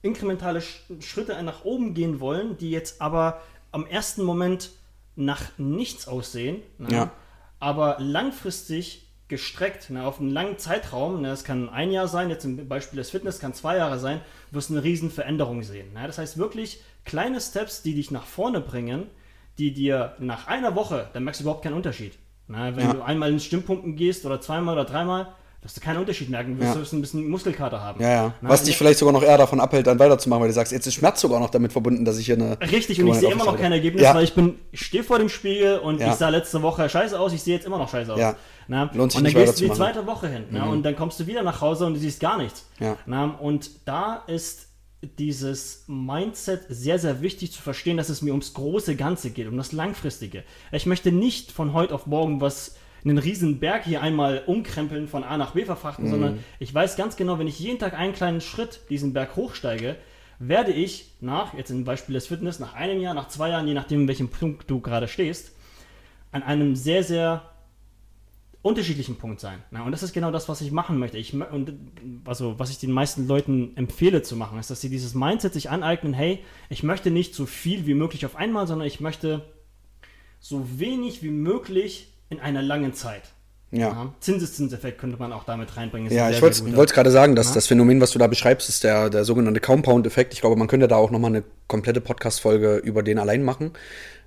inkrementale 0.01 0.62
Schritte 0.62 1.41
nach 1.43 1.63
oben 1.63 1.93
gehen 1.93 2.20
wollen, 2.20 2.58
die 2.58 2.72
jetzt 2.72 3.01
aber 3.01 3.41
am 3.72 3.86
ersten 3.86 4.24
Moment 4.24 4.72
nach 5.15 5.58
nichts 5.58 6.08
aussehen, 6.08 6.62
ne? 6.77 6.88
ja. 6.91 7.12
aber 7.60 7.98
langfristig 8.00 9.08
gestreckt 9.27 9.89
ne, 9.89 10.03
auf 10.03 10.20
einen 10.20 10.29
langen 10.29 10.58
Zeitraum, 10.58 11.22
ne, 11.22 11.29
das 11.29 11.43
kann 11.43 11.70
ein 11.70 11.91
Jahr 11.91 12.08
sein, 12.08 12.29
jetzt 12.29 12.43
im 12.43 12.67
Beispiel 12.67 12.98
des 12.98 13.12
Fitness 13.12 13.39
kann 13.39 13.53
zwei 13.53 13.77
Jahre 13.77 13.98
sein, 13.98 14.20
wirst 14.51 14.70
du 14.70 14.74
eine 14.74 14.84
riesen 14.84 15.10
Veränderung 15.10 15.63
sehen. 15.63 15.93
Ne? 15.93 16.05
Das 16.05 16.17
heißt 16.17 16.38
wirklich 16.38 16.84
kleine 17.05 17.39
Steps, 17.39 17.81
die 17.81 17.96
dich 17.96 18.12
nach 18.12 18.25
vorne 18.25 18.60
bringen, 18.60 19.10
die 19.58 19.74
dir 19.74 20.15
nach 20.20 20.48
einer 20.48 20.75
Woche, 20.75 21.10
dann 21.13 21.24
merkst 21.24 21.39
du 21.39 21.43
überhaupt 21.43 21.63
keinen 21.63 21.75
Unterschied. 21.75 22.17
Ne? 22.48 22.74
Wenn 22.75 22.88
ja. 22.88 22.93
du 22.93 23.01
einmal 23.01 23.31
in 23.31 23.39
Stimmpunkten 23.39 23.96
gehst 23.96 24.25
oder 24.25 24.41
zweimal 24.41 24.75
oder 24.75 24.86
dreimal, 24.86 25.34
dass 25.62 25.75
du 25.75 25.80
keinen 25.80 25.98
Unterschied 25.98 26.30
merken 26.30 26.60
wirst, 26.60 26.75
ja. 26.75 26.82
du 26.82 26.96
ein 26.96 27.01
bisschen 27.01 27.30
Muskelkater 27.30 27.80
haben. 27.80 28.01
Ja, 28.01 28.10
ja. 28.10 28.34
Na, 28.41 28.50
Was 28.50 28.63
dich 28.63 28.75
vielleicht 28.75 28.98
sogar 28.98 29.13
noch 29.13 29.22
eher 29.22 29.38
davon 29.38 29.60
abhält, 29.60 29.86
dann 29.86 30.00
weiterzumachen, 30.00 30.41
weil 30.41 30.50
du 30.50 30.56
sagst, 30.56 30.72
jetzt 30.72 30.88
ist 30.88 30.96
Schmerz 30.96 31.22
sogar 31.22 31.39
noch 31.39 31.51
damit 31.51 31.72
verbunden, 31.72 32.03
dass 32.03 32.18
ich 32.18 32.25
hier 32.25 32.36
eine. 32.36 32.60
Richtig, 32.60 33.00
und 33.01 33.10
ich 33.10 33.18
sehe 33.18 33.32
immer 33.32 33.46
noch 33.46 33.58
kein 33.58 33.72
Ergebnis, 33.72 34.01
ja. 34.01 34.15
weil 34.15 34.24
ich 34.24 34.34
bin, 34.34 34.58
ich 34.72 34.84
stehe 34.84 35.03
vor 35.03 35.20
dem 35.20 35.30
Spiegel 35.30 35.77
und 35.77 36.01
ich 36.01 36.13
sah 36.13 36.30
letzte 36.30 36.63
Woche 36.63 36.89
scheiße 36.89 37.20
aus, 37.20 37.32
ich 37.32 37.44
sehe 37.44 37.56
jetzt 37.56 37.65
immer 37.68 37.77
noch 37.77 37.89
scheiße 37.89 38.12
aus. 38.12 38.20
Ja. 38.20 38.36
Na? 38.68 38.89
Lohnt 38.94 39.12
sich 39.12 39.20
und 39.20 39.25
dann 39.25 39.34
gehst 39.34 39.60
du 39.60 39.65
die 39.65 39.74
zweite 39.74 40.08
Woche 40.08 40.27
hin. 40.27 40.44
Mhm. 40.50 40.58
Na? 40.58 40.65
Und 40.65 40.84
dann 40.84 40.96
kommst 40.96 41.20
du 41.20 41.27
wieder 41.27 41.44
nach 41.44 41.62
Hause 41.62 41.86
und 41.86 41.94
du 41.94 42.00
siehst 42.00 42.20
gar 42.20 42.38
nichts. 42.38 42.65
Ja. 42.80 42.98
Na? 43.06 43.25
Und 43.25 43.70
da 43.86 44.24
ist 44.27 44.68
dieses 45.20 45.84
Mindset 45.88 46.62
sehr, 46.70 46.98
sehr 47.00 47.22
wichtig 47.22 47.51
zu 47.51 47.62
verstehen, 47.62 47.98
dass 47.98 48.10
es 48.10 48.22
mir 48.22 48.32
ums 48.32 48.53
große 48.53 48.96
Ganze 48.96 49.32
geht, 49.32 49.48
um 49.48 49.58
das 49.58 49.72
Langfristige. 49.72 50.44
Ich 50.72 50.86
möchte 50.86 51.12
nicht 51.12 51.51
von 51.51 51.74
heute 51.74 51.94
auf 51.94 52.06
morgen 52.06 52.39
was 52.39 52.75
einen 53.03 53.17
riesen 53.17 53.60
Berg 53.60 53.86
hier 53.86 54.01
einmal 54.01 54.43
umkrempeln, 54.46 55.08
von 55.08 55.24
A 55.24 55.38
nach 55.38 55.51
B 55.51 55.65
verfrachten, 55.65 56.05
mhm. 56.05 56.12
sondern 56.12 56.43
ich 56.60 56.74
weiß 56.74 56.96
ganz 56.96 57.15
genau, 57.15 57.39
wenn 57.39 57.48
ich 57.48 57.60
jeden 57.60 57.79
Tag 57.79 57.93
einen 57.93 58.13
kleinen 58.13 58.41
Schritt 58.41 58.81
diesen 58.89 59.13
Berg 59.13 59.36
hochsteige, 59.36 59.96
werde 60.39 60.72
ich 60.72 61.12
nach, 61.22 61.53
jetzt 61.53 61.70
im 61.70 61.84
Beispiel 61.84 62.13
des 62.13 62.27
Fitness, 62.27 62.60
nach 62.60 62.74
einem 62.74 63.00
Jahr, 63.00 63.13
nach 63.13 63.27
zwei 63.27 63.50
Jahren, 63.50 63.67
je 63.67 63.74
nachdem, 63.74 64.01
in 64.01 64.08
welchem 64.08 64.29
Punkt 64.29 64.70
du 64.70 64.79
gerade 64.79 65.08
stehst, 65.08 65.55
an 66.31 66.43
einem 66.43 66.75
sehr, 66.75 67.03
sehr 67.03 67.43
unterschiedlichen 68.63 69.17
Punkt 69.17 69.39
sein. 69.39 69.63
Na, 69.72 69.84
und 69.84 69.91
das 69.91 70.03
ist 70.03 70.13
genau 70.13 70.31
das, 70.31 70.48
was 70.48 70.62
ich 70.62 70.72
machen 70.72 70.98
möchte. 70.98 71.17
Ich, 71.17 71.34
und, 71.34 71.74
also, 72.25 72.60
was 72.60 72.70
ich 72.70 72.77
den 72.77 72.91
meisten 72.91 73.27
Leuten 73.27 73.75
empfehle 73.75 74.22
zu 74.22 74.36
machen, 74.36 74.60
ist, 74.60 74.70
dass 74.70 74.81
sie 74.81 74.89
dieses 74.89 75.15
Mindset 75.15 75.53
sich 75.53 75.70
aneignen, 75.70 76.13
hey, 76.13 76.39
ich 76.70 76.84
möchte 76.84 77.10
nicht 77.10 77.34
so 77.34 77.46
viel 77.46 77.86
wie 77.86 77.96
möglich 77.96 78.25
auf 78.25 78.36
einmal, 78.36 78.67
sondern 78.67 78.88
ich 78.88 79.00
möchte 79.00 79.46
so 80.39 80.79
wenig 80.79 81.24
wie 81.24 81.29
möglich 81.29 82.11
in 82.32 82.40
einer 82.40 82.62
langen 82.62 82.94
Zeit. 82.94 83.24
Ja. 83.74 84.14
Zinseszinseffekt 84.20 85.00
könnte 85.00 85.18
man 85.18 85.32
auch 85.32 85.46
damit 85.46 85.78
reinbringen. 85.78 86.10
Ist 86.10 86.14
Ja, 86.16 86.26
ein 86.26 86.32
ich 86.32 86.36
sehr, 86.38 86.42
wollte 86.42 86.56
sehr 86.58 86.78
es 86.78 86.92
gerade 86.94 87.12
sagen, 87.12 87.36
dass 87.36 87.50
Ja. 87.50 87.54
das 87.56 87.68
Phänomen, 87.68 88.02
was 88.02 88.12
du 88.12 88.20
da 88.20 88.28
beschreibst, 88.28 88.68
ist 88.68 88.84
der, 88.84 89.10
der 89.10 89.24
sogenannte 89.24 89.62
Compound-Effekt. 89.62 90.34
Ich 90.34 90.42
glaube, 90.42 90.58
man 90.58 90.68
könnte 90.68 90.90
da 90.90 90.98
auch 90.98 91.10
nochmal 91.12 91.32
eine 91.32 91.44
komplette 91.68 92.02
Podcast-Folge 92.02 92.78
über 92.78 93.02
den 93.02 93.18
allein 93.18 93.44
machen. 93.44 93.72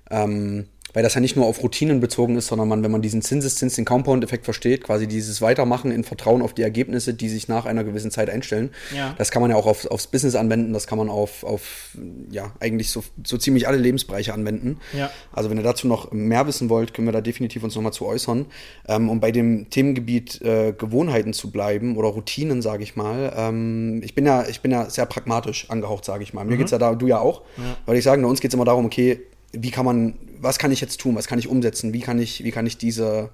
Ähm, 0.09 0.67
weil 0.95 1.03
das 1.03 1.13
ja 1.13 1.19
nicht 1.19 1.35
nur 1.35 1.45
auf 1.45 1.61
Routinen 1.61 1.99
bezogen 1.99 2.37
ist, 2.37 2.47
sondern 2.47 2.69
man, 2.69 2.81
wenn 2.81 2.89
man 2.89 3.01
diesen 3.01 3.21
Zinseszins, 3.21 3.75
den 3.75 3.83
Compound-Effekt 3.83 4.45
versteht, 4.45 4.85
quasi 4.85 5.07
dieses 5.07 5.41
Weitermachen 5.41 5.91
in 5.91 6.05
Vertrauen 6.05 6.41
auf 6.41 6.53
die 6.53 6.61
Ergebnisse, 6.61 7.13
die 7.13 7.27
sich 7.27 7.49
nach 7.49 7.65
einer 7.65 7.83
gewissen 7.83 8.11
Zeit 8.11 8.29
einstellen. 8.29 8.69
Ja. 8.95 9.13
Das 9.17 9.29
kann 9.29 9.41
man 9.41 9.51
ja 9.51 9.57
auch 9.57 9.65
auf, 9.65 9.85
aufs 9.87 10.07
Business 10.07 10.35
anwenden, 10.35 10.71
das 10.71 10.87
kann 10.87 10.97
man 10.97 11.09
auf, 11.09 11.43
auf 11.43 11.97
ja, 12.31 12.53
eigentlich 12.61 12.91
so, 12.91 13.03
so 13.25 13.37
ziemlich 13.37 13.67
alle 13.67 13.77
Lebensbereiche 13.77 14.33
anwenden. 14.33 14.79
Ja. 14.97 15.11
Also 15.33 15.49
wenn 15.49 15.57
ihr 15.57 15.63
dazu 15.63 15.85
noch 15.85 16.13
mehr 16.13 16.47
wissen 16.47 16.69
wollt, 16.69 16.93
können 16.93 17.09
wir 17.09 17.11
da 17.11 17.19
definitiv 17.19 17.63
uns 17.63 17.75
nochmal 17.75 17.91
zu 17.91 18.05
äußern. 18.05 18.45
Ähm, 18.87 19.09
um 19.09 19.19
bei 19.19 19.33
dem 19.33 19.69
Themengebiet 19.69 20.41
äh, 20.43 20.71
Gewohnheiten 20.71 21.33
zu 21.33 21.51
bleiben 21.51 21.97
oder 21.97 22.07
Routinen, 22.07 22.61
sage 22.61 22.83
ich 22.83 22.95
mal. 22.95 23.33
Ähm, 23.35 24.01
ich, 24.01 24.15
bin 24.15 24.25
ja, 24.25 24.47
ich 24.47 24.61
bin 24.61 24.71
ja 24.71 24.89
sehr 24.89 25.05
pragmatisch 25.07 25.69
angehaucht, 25.69 26.05
sage 26.05 26.23
ich 26.23 26.33
mal. 26.33 26.45
Mir 26.45 26.55
geht's 26.55 26.71
ja 26.71 26.77
da, 26.77 26.95
du 26.95 27.07
ja 27.07 27.19
auch. 27.19 27.41
Ja. 27.57 27.75
Weil 27.85 27.97
ich 27.97 28.05
sagen, 28.05 28.21
bei 28.21 28.29
uns 28.29 28.39
geht's 28.39 28.53
immer 28.53 28.63
darum, 28.63 28.85
okay, 28.85 29.19
wie 29.57 29.71
kann 29.71 29.85
man, 29.85 30.15
was 30.39 30.57
kann 30.57 30.71
ich 30.71 30.81
jetzt 30.81 30.99
tun, 30.99 31.15
was 31.15 31.27
kann 31.27 31.39
ich 31.39 31.47
umsetzen, 31.47 31.93
wie 31.93 32.01
kann 32.01 32.19
ich, 32.19 32.43
wie 32.43 32.51
kann 32.51 32.65
ich 32.65 32.77
diese, 32.77 33.29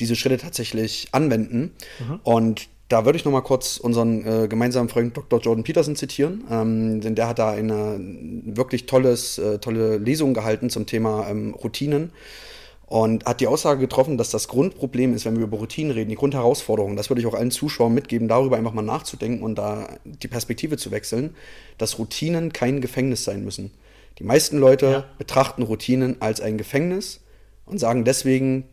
diese 0.00 0.16
Schritte 0.16 0.38
tatsächlich 0.38 1.08
anwenden. 1.12 1.72
Und 2.22 2.68
da 2.88 3.04
würde 3.04 3.18
ich 3.18 3.24
noch 3.24 3.32
mal 3.32 3.40
kurz 3.40 3.78
unseren 3.78 4.26
äh, 4.26 4.48
gemeinsamen 4.48 4.88
Freund 4.88 5.16
Dr. 5.16 5.40
Jordan 5.40 5.64
Peterson 5.64 5.96
zitieren, 5.96 6.44
ähm, 6.50 7.00
denn 7.00 7.14
der 7.14 7.28
hat 7.28 7.38
da 7.38 7.50
eine 7.50 7.98
wirklich 8.44 8.86
tolles, 8.86 9.38
äh, 9.38 9.58
tolle 9.58 9.96
Lesung 9.96 10.34
gehalten 10.34 10.70
zum 10.70 10.86
Thema 10.86 11.26
ähm, 11.28 11.54
Routinen 11.54 12.12
und 12.86 13.24
hat 13.24 13.40
die 13.40 13.46
Aussage 13.46 13.80
getroffen, 13.80 14.18
dass 14.18 14.30
das 14.30 14.48
Grundproblem 14.48 15.14
ist, 15.14 15.24
wenn 15.24 15.36
wir 15.36 15.44
über 15.44 15.56
Routinen 15.56 15.92
reden, 15.92 16.10
die 16.10 16.16
Grundherausforderung, 16.16 16.94
das 16.94 17.08
würde 17.08 17.20
ich 17.22 17.26
auch 17.26 17.34
allen 17.34 17.50
Zuschauern 17.50 17.94
mitgeben, 17.94 18.28
darüber 18.28 18.56
einfach 18.56 18.74
mal 18.74 18.82
nachzudenken 18.82 19.42
und 19.42 19.56
da 19.56 19.88
die 20.04 20.28
Perspektive 20.28 20.76
zu 20.76 20.90
wechseln, 20.90 21.34
dass 21.78 21.98
Routinen 21.98 22.52
kein 22.52 22.80
Gefängnis 22.82 23.24
sein 23.24 23.44
müssen. 23.44 23.70
Die 24.18 24.24
meisten 24.24 24.58
Leute 24.58 24.86
Ja. 24.86 25.04
betrachten 25.18 25.62
Routinen 25.62 26.16
als 26.20 26.40
ein 26.40 26.58
Gefängnis 26.58 27.20
und 27.66 27.78
sagen 27.78 28.04
deswegen, 28.04 28.64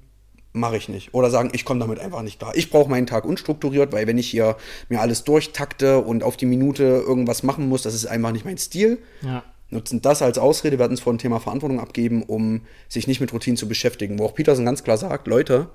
mache 0.53 0.75
ich 0.77 0.89
nicht. 0.89 1.13
Oder 1.13 1.29
sagen, 1.29 1.49
ich 1.53 1.63
komme 1.63 1.79
damit 1.79 1.99
einfach 1.99 2.21
nicht 2.21 2.39
klar. 2.39 2.51
Ich 2.55 2.69
brauche 2.69 2.89
meinen 2.89 3.07
Tag 3.07 3.23
unstrukturiert, 3.25 3.93
weil 3.93 4.05
wenn 4.05 4.17
ich 4.17 4.29
hier 4.29 4.57
mir 4.89 4.99
alles 4.99 5.23
durchtakte 5.23 5.99
und 5.99 6.23
auf 6.23 6.35
die 6.35 6.45
Minute 6.45 6.83
irgendwas 6.83 7.41
machen 7.43 7.69
muss, 7.69 7.83
das 7.83 7.93
ist 7.93 8.05
einfach 8.05 8.31
nicht 8.31 8.45
mein 8.45 8.57
Stil. 8.57 8.99
Ja. 9.21 9.43
Nutzen 9.69 10.01
das 10.01 10.21
als 10.21 10.37
Ausrede, 10.37 10.77
werden 10.77 10.93
es 10.93 10.99
vor 10.99 11.13
dem 11.13 11.19
Thema 11.19 11.39
Verantwortung 11.39 11.79
abgeben, 11.79 12.23
um 12.23 12.61
sich 12.89 13.07
nicht 13.07 13.21
mit 13.21 13.31
Routinen 13.31 13.55
zu 13.55 13.69
beschäftigen. 13.69 14.19
Wo 14.19 14.25
auch 14.25 14.35
Peterson 14.35 14.65
ganz 14.65 14.83
klar 14.83 14.97
sagt, 14.97 15.27
Leute, 15.27 15.69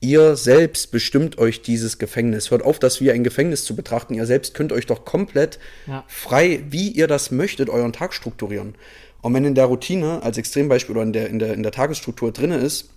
ihr 0.00 0.34
selbst 0.36 0.90
bestimmt 0.90 1.38
euch 1.38 1.62
dieses 1.62 1.98
Gefängnis. 1.98 2.50
Hört 2.50 2.62
auf, 2.62 2.78
das 2.78 3.00
wie 3.00 3.10
ein 3.10 3.22
Gefängnis 3.24 3.64
zu 3.64 3.76
betrachten. 3.76 4.14
Ihr 4.14 4.26
selbst 4.26 4.54
könnt 4.54 4.72
euch 4.72 4.86
doch 4.86 5.04
komplett 5.04 5.58
Ja. 5.86 6.04
frei, 6.08 6.64
wie 6.70 6.88
ihr 6.88 7.06
das 7.06 7.30
möchtet, 7.30 7.68
euren 7.68 7.92
Tag 7.92 8.14
strukturieren. 8.14 8.74
Und 9.22 9.34
wenn 9.34 9.44
in 9.44 9.54
der 9.54 9.66
Routine 9.66 10.22
als 10.22 10.38
Extrembeispiel 10.38 10.96
oder 10.96 11.02
in 11.02 11.12
der, 11.12 11.28
in 11.28 11.38
der, 11.38 11.52
in 11.52 11.62
der 11.62 11.72
Tagesstruktur 11.72 12.32
drinne 12.32 12.56
ist, 12.56 12.88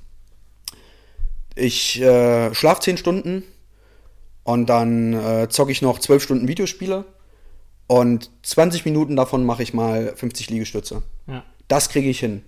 ich 1.55 2.01
äh, 2.01 2.53
schlafe 2.55 2.81
10 2.81 2.97
Stunden 2.97 3.43
und 4.43 4.67
dann 4.67 5.13
äh, 5.13 5.47
zocke 5.49 5.71
ich 5.71 5.81
noch 5.81 5.99
12 5.99 6.23
Stunden 6.23 6.47
Videospiele 6.47 7.05
und 7.87 8.31
20 8.43 8.85
Minuten 8.85 9.15
davon 9.15 9.45
mache 9.45 9.61
ich 9.63 9.73
mal 9.73 10.13
50 10.15 10.49
Liegestütze. 10.49 11.03
Ja. 11.27 11.43
Das 11.67 11.89
kriege 11.89 12.09
ich 12.09 12.19
hin. 12.19 12.43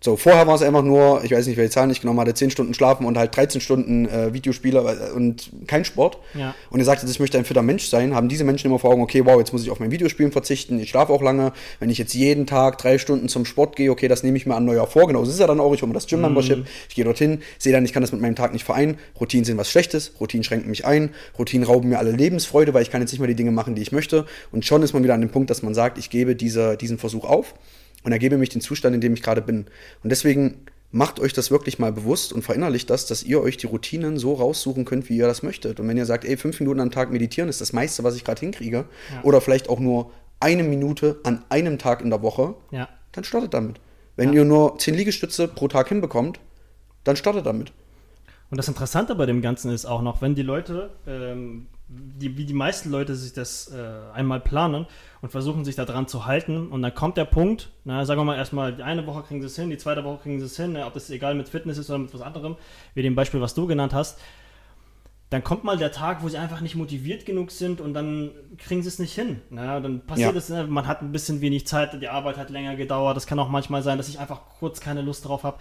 So, 0.00 0.16
vorher 0.16 0.46
war 0.46 0.54
es 0.54 0.62
einfach 0.62 0.84
nur, 0.84 1.24
ich 1.24 1.32
weiß 1.32 1.48
nicht, 1.48 1.56
welche 1.56 1.72
Zahlen 1.72 1.90
ich 1.90 2.00
genommen 2.00 2.20
hatte, 2.20 2.32
10 2.32 2.50
Stunden 2.50 2.72
schlafen 2.72 3.04
und 3.04 3.18
halt 3.18 3.36
13 3.36 3.60
Stunden 3.60 4.06
äh, 4.06 4.32
Videospiele 4.32 4.78
äh, 4.78 5.12
und 5.12 5.50
kein 5.66 5.84
Sport. 5.84 6.18
Ja. 6.34 6.54
Und 6.70 6.78
er 6.78 6.84
sagte, 6.84 7.04
ich 7.04 7.18
möchte 7.18 7.36
ein 7.36 7.44
fitter 7.44 7.62
Mensch 7.62 7.86
sein, 7.86 8.14
haben 8.14 8.28
diese 8.28 8.44
Menschen 8.44 8.68
immer 8.68 8.78
vor 8.78 8.92
Augen, 8.92 9.02
okay, 9.02 9.26
wow, 9.26 9.38
jetzt 9.38 9.52
muss 9.52 9.64
ich 9.64 9.70
auf 9.70 9.80
mein 9.80 9.90
Videospielen 9.90 10.30
verzichten, 10.30 10.78
ich 10.78 10.90
schlafe 10.90 11.12
auch 11.12 11.20
lange. 11.20 11.52
Wenn 11.80 11.90
ich 11.90 11.98
jetzt 11.98 12.14
jeden 12.14 12.46
Tag 12.46 12.78
drei 12.78 12.98
Stunden 12.98 13.28
zum 13.28 13.44
Sport 13.44 13.74
gehe, 13.74 13.90
okay, 13.90 14.06
das 14.06 14.22
nehme 14.22 14.36
ich 14.36 14.46
mir 14.46 14.54
an 14.54 14.64
Neujahr 14.64 14.86
vor. 14.86 15.08
Genau, 15.08 15.20
das 15.20 15.30
ist 15.30 15.40
ja 15.40 15.48
dann 15.48 15.58
auch, 15.58 15.74
ich 15.74 15.82
hole 15.82 15.88
mir 15.88 15.94
das 15.94 16.06
Gym-Membership, 16.06 16.64
ich 16.88 16.94
gehe 16.94 17.04
dorthin, 17.04 17.42
sehe 17.58 17.72
dann, 17.72 17.84
ich 17.84 17.92
kann 17.92 18.02
das 18.02 18.12
mit 18.12 18.20
meinem 18.20 18.36
Tag 18.36 18.52
nicht 18.52 18.64
vereinen. 18.64 18.98
Routinen 19.18 19.44
sind 19.44 19.56
was 19.56 19.68
Schlechtes, 19.68 20.12
Routinen 20.20 20.44
schränken 20.44 20.70
mich 20.70 20.86
ein, 20.86 21.10
Routinen 21.36 21.66
rauben 21.66 21.88
mir 21.88 21.98
alle 21.98 22.12
Lebensfreude, 22.12 22.72
weil 22.72 22.82
ich 22.82 22.90
kann 22.92 23.00
jetzt 23.00 23.10
nicht 23.10 23.20
mehr 23.20 23.28
die 23.28 23.34
Dinge 23.34 23.50
machen, 23.50 23.74
die 23.74 23.82
ich 23.82 23.90
möchte. 23.90 24.26
Und 24.52 24.64
schon 24.64 24.82
ist 24.84 24.92
man 24.92 25.02
wieder 25.02 25.14
an 25.14 25.20
dem 25.20 25.30
Punkt, 25.30 25.50
dass 25.50 25.62
man 25.62 25.74
sagt, 25.74 25.98
ich 25.98 26.08
gebe 26.08 26.36
diese, 26.36 26.76
diesen 26.76 26.98
Versuch 26.98 27.24
auf 27.24 27.54
und 28.08 28.12
ergebe 28.12 28.38
mich 28.38 28.48
den 28.48 28.62
Zustand, 28.62 28.94
in 28.94 29.02
dem 29.02 29.12
ich 29.12 29.22
gerade 29.22 29.42
bin. 29.42 29.66
Und 30.02 30.08
deswegen 30.08 30.62
macht 30.90 31.20
euch 31.20 31.34
das 31.34 31.50
wirklich 31.50 31.78
mal 31.78 31.92
bewusst 31.92 32.32
und 32.32 32.40
verinnerlicht 32.40 32.88
das, 32.88 33.04
dass 33.04 33.22
ihr 33.22 33.42
euch 33.42 33.58
die 33.58 33.66
Routinen 33.66 34.16
so 34.16 34.32
raussuchen 34.32 34.86
könnt, 34.86 35.10
wie 35.10 35.18
ihr 35.18 35.26
das 35.26 35.42
möchtet. 35.42 35.78
Und 35.78 35.88
wenn 35.88 35.98
ihr 35.98 36.06
sagt, 36.06 36.24
ey, 36.24 36.38
fünf 36.38 36.58
Minuten 36.58 36.80
am 36.80 36.90
Tag 36.90 37.10
meditieren 37.12 37.50
ist 37.50 37.60
das 37.60 37.74
meiste, 37.74 38.04
was 38.04 38.16
ich 38.16 38.24
gerade 38.24 38.40
hinkriege, 38.40 38.86
oder 39.22 39.42
vielleicht 39.42 39.68
auch 39.68 39.78
nur 39.78 40.10
eine 40.40 40.62
Minute 40.62 41.20
an 41.22 41.44
einem 41.50 41.78
Tag 41.78 42.00
in 42.00 42.08
der 42.08 42.22
Woche, 42.22 42.54
Ja. 42.70 42.88
dann 43.12 43.24
startet 43.24 43.52
damit. 43.52 43.78
Wenn 44.16 44.30
Ja. 44.32 44.36
ihr 44.36 44.44
nur 44.46 44.78
zehn 44.78 44.94
Liegestütze 44.94 45.48
pro 45.48 45.68
Tag 45.68 45.88
hinbekommt, 45.90 46.40
dann 47.04 47.16
startet 47.16 47.44
damit. 47.44 47.72
Und 48.50 48.56
das 48.56 48.68
Interessante 48.68 49.14
bei 49.16 49.26
dem 49.26 49.42
Ganzen 49.42 49.70
ist 49.70 49.84
auch 49.84 50.00
noch, 50.00 50.22
wenn 50.22 50.34
die 50.34 50.40
Leute, 50.42 50.88
ähm, 51.06 51.66
die, 51.88 52.36
wie 52.36 52.44
die 52.44 52.54
meisten 52.54 52.90
Leute 52.90 53.14
sich 53.14 53.32
das 53.32 53.72
äh, 53.72 54.12
einmal 54.12 54.40
planen 54.40 54.86
und 55.22 55.30
versuchen 55.30 55.64
sich 55.64 55.74
daran 55.74 56.06
zu 56.06 56.26
halten 56.26 56.68
und 56.68 56.82
dann 56.82 56.94
kommt 56.94 57.16
der 57.16 57.24
Punkt, 57.24 57.70
na, 57.84 58.04
sagen 58.04 58.20
wir 58.20 58.24
mal 58.24 58.36
erstmal, 58.36 58.74
die 58.74 58.82
eine 58.82 59.06
Woche 59.06 59.22
kriegen 59.22 59.40
sie 59.40 59.46
es 59.46 59.56
hin, 59.56 59.70
die 59.70 59.78
zweite 59.78 60.04
Woche 60.04 60.18
kriegen 60.22 60.38
sie 60.38 60.46
es 60.46 60.56
hin, 60.56 60.72
ne, 60.72 60.84
ob 60.84 60.92
das 60.92 61.08
egal 61.08 61.34
mit 61.34 61.48
Fitness 61.48 61.78
ist 61.78 61.88
oder 61.88 61.98
mit 61.98 62.12
was 62.12 62.20
anderem, 62.20 62.56
wie 62.94 63.02
dem 63.02 63.14
Beispiel, 63.14 63.40
was 63.40 63.54
du 63.54 63.66
genannt 63.66 63.94
hast, 63.94 64.18
dann 65.30 65.44
kommt 65.44 65.64
mal 65.64 65.76
der 65.76 65.92
Tag, 65.92 66.22
wo 66.22 66.28
sie 66.28 66.38
einfach 66.38 66.60
nicht 66.62 66.74
motiviert 66.74 67.26
genug 67.26 67.50
sind 67.50 67.80
und 67.80 67.92
dann 67.94 68.30
kriegen 68.56 68.82
sie 68.82 68.88
es 68.88 68.98
nicht 68.98 69.14
hin. 69.14 69.40
Na, 69.50 69.78
dann 69.80 70.00
passiert 70.06 70.32
Ja. 70.32 70.38
es, 70.38 70.48
ne, 70.48 70.66
man 70.66 70.86
hat 70.86 71.02
ein 71.02 71.12
bisschen 71.12 71.40
wenig 71.42 71.66
Zeit, 71.66 72.00
die 72.00 72.08
Arbeit 72.08 72.38
hat 72.38 72.48
länger 72.50 72.76
gedauert. 72.76 73.14
Das 73.16 73.26
kann 73.26 73.38
auch 73.38 73.48
manchmal 73.50 73.82
sein, 73.82 73.98
dass 73.98 74.08
ich 74.08 74.18
einfach 74.18 74.40
kurz 74.58 74.80
keine 74.80 75.02
Lust 75.02 75.26
drauf 75.26 75.42
habe. 75.42 75.58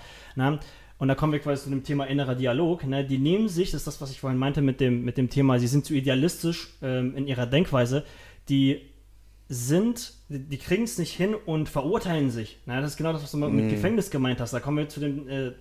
Und 0.99 1.07
da 1.07 1.15
kommen 1.15 1.31
wir 1.31 1.39
quasi 1.39 1.63
zu 1.63 1.69
dem 1.69 1.83
Thema 1.83 2.05
innerer 2.05 2.35
Dialog. 2.35 2.85
Ne? 2.85 3.05
Die 3.05 3.19
nehmen 3.19 3.49
sich, 3.49 3.71
das 3.71 3.81
ist 3.81 3.87
das, 3.87 4.01
was 4.01 4.11
ich 4.11 4.19
vorhin 4.19 4.39
meinte 4.39 4.61
mit 4.61 4.79
dem, 4.79 5.03
mit 5.03 5.17
dem 5.17 5.29
Thema, 5.29 5.59
sie 5.59 5.67
sind 5.67 5.85
zu 5.85 5.93
idealistisch 5.93 6.73
ähm, 6.81 7.15
in 7.15 7.27
ihrer 7.27 7.45
Denkweise. 7.45 8.03
Die 8.49 8.81
sind, 9.49 10.13
die, 10.29 10.39
die 10.39 10.57
kriegen 10.57 10.83
es 10.83 10.97
nicht 10.97 11.13
hin 11.13 11.35
und 11.35 11.69
verurteilen 11.69 12.31
sich. 12.31 12.59
Na, 12.65 12.81
das 12.81 12.91
ist 12.91 12.97
genau 12.97 13.13
das, 13.13 13.23
was 13.23 13.31
du 13.31 13.37
mal 13.37 13.49
mit 13.49 13.69
Gefängnis 13.69 14.09
gemeint 14.09 14.41
hast. 14.41 14.53
Da 14.53 14.59
kommen 14.59 14.77
wir 14.77 14.89
zu 14.89 14.99
dem, 14.99 15.27
äh, 15.29 15.51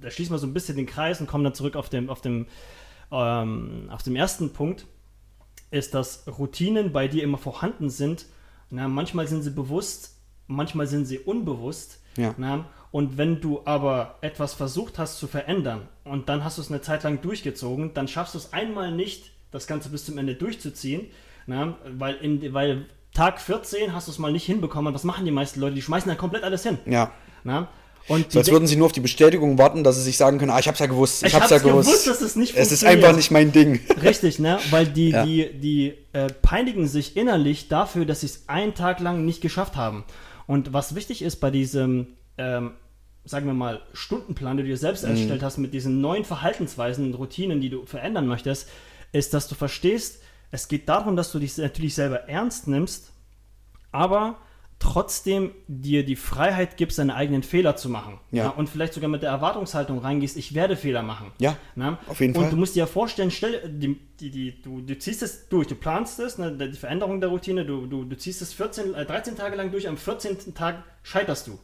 da 0.00 0.10
schließen 0.10 0.34
wir 0.34 0.38
so 0.38 0.46
ein 0.46 0.54
bisschen 0.54 0.76
den 0.76 0.86
Kreis 0.86 1.20
und 1.20 1.26
kommen 1.26 1.44
dann 1.44 1.54
zurück 1.54 1.76
auf 1.76 1.88
dem, 1.88 2.10
auf 2.10 2.20
dem, 2.20 2.46
ähm, 3.12 3.88
auf 3.90 4.02
dem 4.02 4.16
ersten 4.16 4.52
Punkt, 4.52 4.86
ist, 5.70 5.94
dass 5.94 6.24
Routinen 6.26 6.92
bei 6.92 7.06
dir 7.06 7.22
immer 7.22 7.38
vorhanden 7.38 7.90
sind. 7.90 8.26
Na, 8.70 8.88
manchmal 8.88 9.28
sind 9.28 9.42
sie 9.42 9.50
bewusst, 9.50 10.16
manchmal 10.46 10.86
sind 10.86 11.06
sie 11.06 11.18
unbewusst. 11.18 12.00
Ja. 12.16 12.34
Na, 12.38 12.66
und 12.92 13.18
wenn 13.18 13.40
du 13.40 13.60
aber 13.64 14.16
etwas 14.20 14.54
versucht 14.54 14.98
hast 14.98 15.18
zu 15.18 15.26
verändern 15.26 15.82
und 16.04 16.28
dann 16.28 16.44
hast 16.44 16.58
du 16.58 16.62
es 16.62 16.70
eine 16.70 16.80
Zeit 16.80 17.02
lang 17.04 17.20
durchgezogen, 17.22 17.94
dann 17.94 18.08
schaffst 18.08 18.34
du 18.34 18.38
es 18.38 18.52
einmal 18.52 18.90
nicht, 18.92 19.30
das 19.52 19.66
Ganze 19.66 19.88
bis 19.90 20.04
zum 20.04 20.18
Ende 20.18 20.34
durchzuziehen, 20.34 21.06
na, 21.46 21.76
weil, 21.98 22.14
in, 22.16 22.52
weil 22.52 22.86
Tag 23.14 23.40
14 23.40 23.92
hast 23.92 24.06
du 24.06 24.12
es 24.12 24.18
mal 24.18 24.30
nicht 24.30 24.44
hinbekommen. 24.46 24.94
Was 24.94 25.02
machen 25.04 25.24
die 25.24 25.32
meisten 25.32 25.58
Leute? 25.60 25.74
Die 25.74 25.82
schmeißen 25.82 26.08
dann 26.08 26.18
komplett 26.18 26.44
alles 26.44 26.62
hin. 26.62 26.78
Ja. 26.86 27.10
Na? 27.42 27.68
Und 28.06 28.30
So 28.32 28.38
als 28.38 28.50
würden 28.50 28.66
sie 28.68 28.76
nur 28.76 28.86
auf 28.86 28.92
die 28.92 29.00
Bestätigung 29.00 29.58
warten, 29.58 29.82
dass 29.84 29.96
sie 29.96 30.02
sich 30.02 30.16
sagen 30.16 30.38
können, 30.38 30.50
ah, 30.52 30.58
ich 30.60 30.68
hab's 30.68 30.78
ja 30.78 30.86
gewusst, 30.86 31.22
ich, 31.22 31.28
Ich 31.28 31.34
hab's 31.34 31.50
ja 31.50 31.56
hab's 31.56 31.64
gewusst. 31.66 31.88
gewusst, 31.88 32.06
dass 32.06 32.20
es 32.20 32.36
nicht 32.36 32.56
Es 32.56 32.70
ist 32.72 32.84
einfach 32.84 33.14
nicht 33.14 33.30
mein 33.32 33.50
Ding. 33.52 33.80
Richtig, 34.02 34.38
ne? 34.38 34.58
Weil 34.70 34.86
die, 34.86 35.10
Ja. 35.10 35.24
die, 35.24 35.52
die 35.58 35.94
äh, 36.12 36.28
peinigen 36.42 36.86
sich 36.86 37.16
innerlich 37.16 37.68
dafür, 37.68 38.04
dass 38.04 38.20
sie 38.20 38.26
es 38.26 38.44
einen 38.48 38.74
Tag 38.74 39.00
lang 39.00 39.24
nicht 39.24 39.40
geschafft 39.40 39.76
haben. 39.76 40.04
Und 40.46 40.72
was 40.72 40.94
wichtig 40.94 41.22
ist 41.22 41.36
bei 41.36 41.50
diesem, 41.50 42.06
ähm, 42.38 42.72
sagen 43.24 43.46
wir 43.46 43.54
mal, 43.54 43.82
Stundenplan, 43.92 44.56
den 44.56 44.66
du 44.66 44.70
dir 44.72 44.76
selbst 44.78 45.04
Mhm. 45.04 45.10
erstellt 45.10 45.42
hast, 45.42 45.58
mit 45.58 45.74
diesen 45.74 46.00
neuen 46.00 46.24
Verhaltensweisen 46.24 47.06
und 47.06 47.14
Routinen, 47.14 47.60
die 47.60 47.70
du 47.70 47.84
verändern 47.86 48.26
möchtest, 48.26 48.68
ist, 49.12 49.34
dass 49.34 49.48
du 49.48 49.54
verstehst, 49.54 50.22
es 50.50 50.68
geht 50.68 50.88
darum, 50.88 51.16
dass 51.16 51.30
du 51.32 51.38
dich 51.38 51.56
natürlich 51.58 51.94
selber 51.94 52.28
ernst 52.28 52.66
nimmst, 52.66 53.12
aber 53.92 54.38
trotzdem 54.78 55.50
dir 55.68 56.04
die 56.06 56.16
Freiheit 56.16 56.78
gibst, 56.78 56.98
deine 56.98 57.14
eigenen 57.14 57.42
Fehler 57.42 57.76
zu 57.76 57.90
machen. 57.90 58.18
Ja. 58.30 58.48
und 58.48 58.68
vielleicht 58.68 58.94
sogar 58.94 59.10
mit 59.10 59.22
der 59.22 59.28
Erwartungshaltung 59.30 59.98
reingehst, 59.98 60.38
ich 60.38 60.54
werde 60.54 60.74
Fehler 60.74 61.02
machen. 61.02 61.32
Ja, 61.38 61.56
Na? 61.74 61.98
auf 62.06 62.20
jeden 62.20 62.34
und 62.34 62.42
Fall. 62.44 62.50
du 62.50 62.56
musst 62.56 62.74
dir 62.76 62.80
ja 62.80 62.86
vorstellen, 62.86 63.30
stell, 63.30 63.60
die, 63.68 64.00
die, 64.18 64.30
die, 64.30 64.62
du, 64.62 64.80
du 64.80 64.98
ziehst 64.98 65.22
es 65.22 65.48
durch, 65.50 65.66
du 65.68 65.74
planst 65.74 66.18
es, 66.20 66.38
ne, 66.38 66.50
die 66.56 66.78
Veränderung 66.78 67.20
der 67.20 67.28
Routine, 67.28 67.66
du, 67.66 67.84
du, 67.86 68.04
du 68.04 68.16
ziehst 68.16 68.40
es 68.40 68.54
14, 68.54 68.94
äh, 68.94 69.04
13 69.04 69.36
Tage 69.36 69.54
lang 69.56 69.70
durch, 69.70 69.86
am 69.86 69.98
14. 69.98 70.54
Tag 70.54 70.82
scheiterst 71.02 71.46
du. 71.48 71.58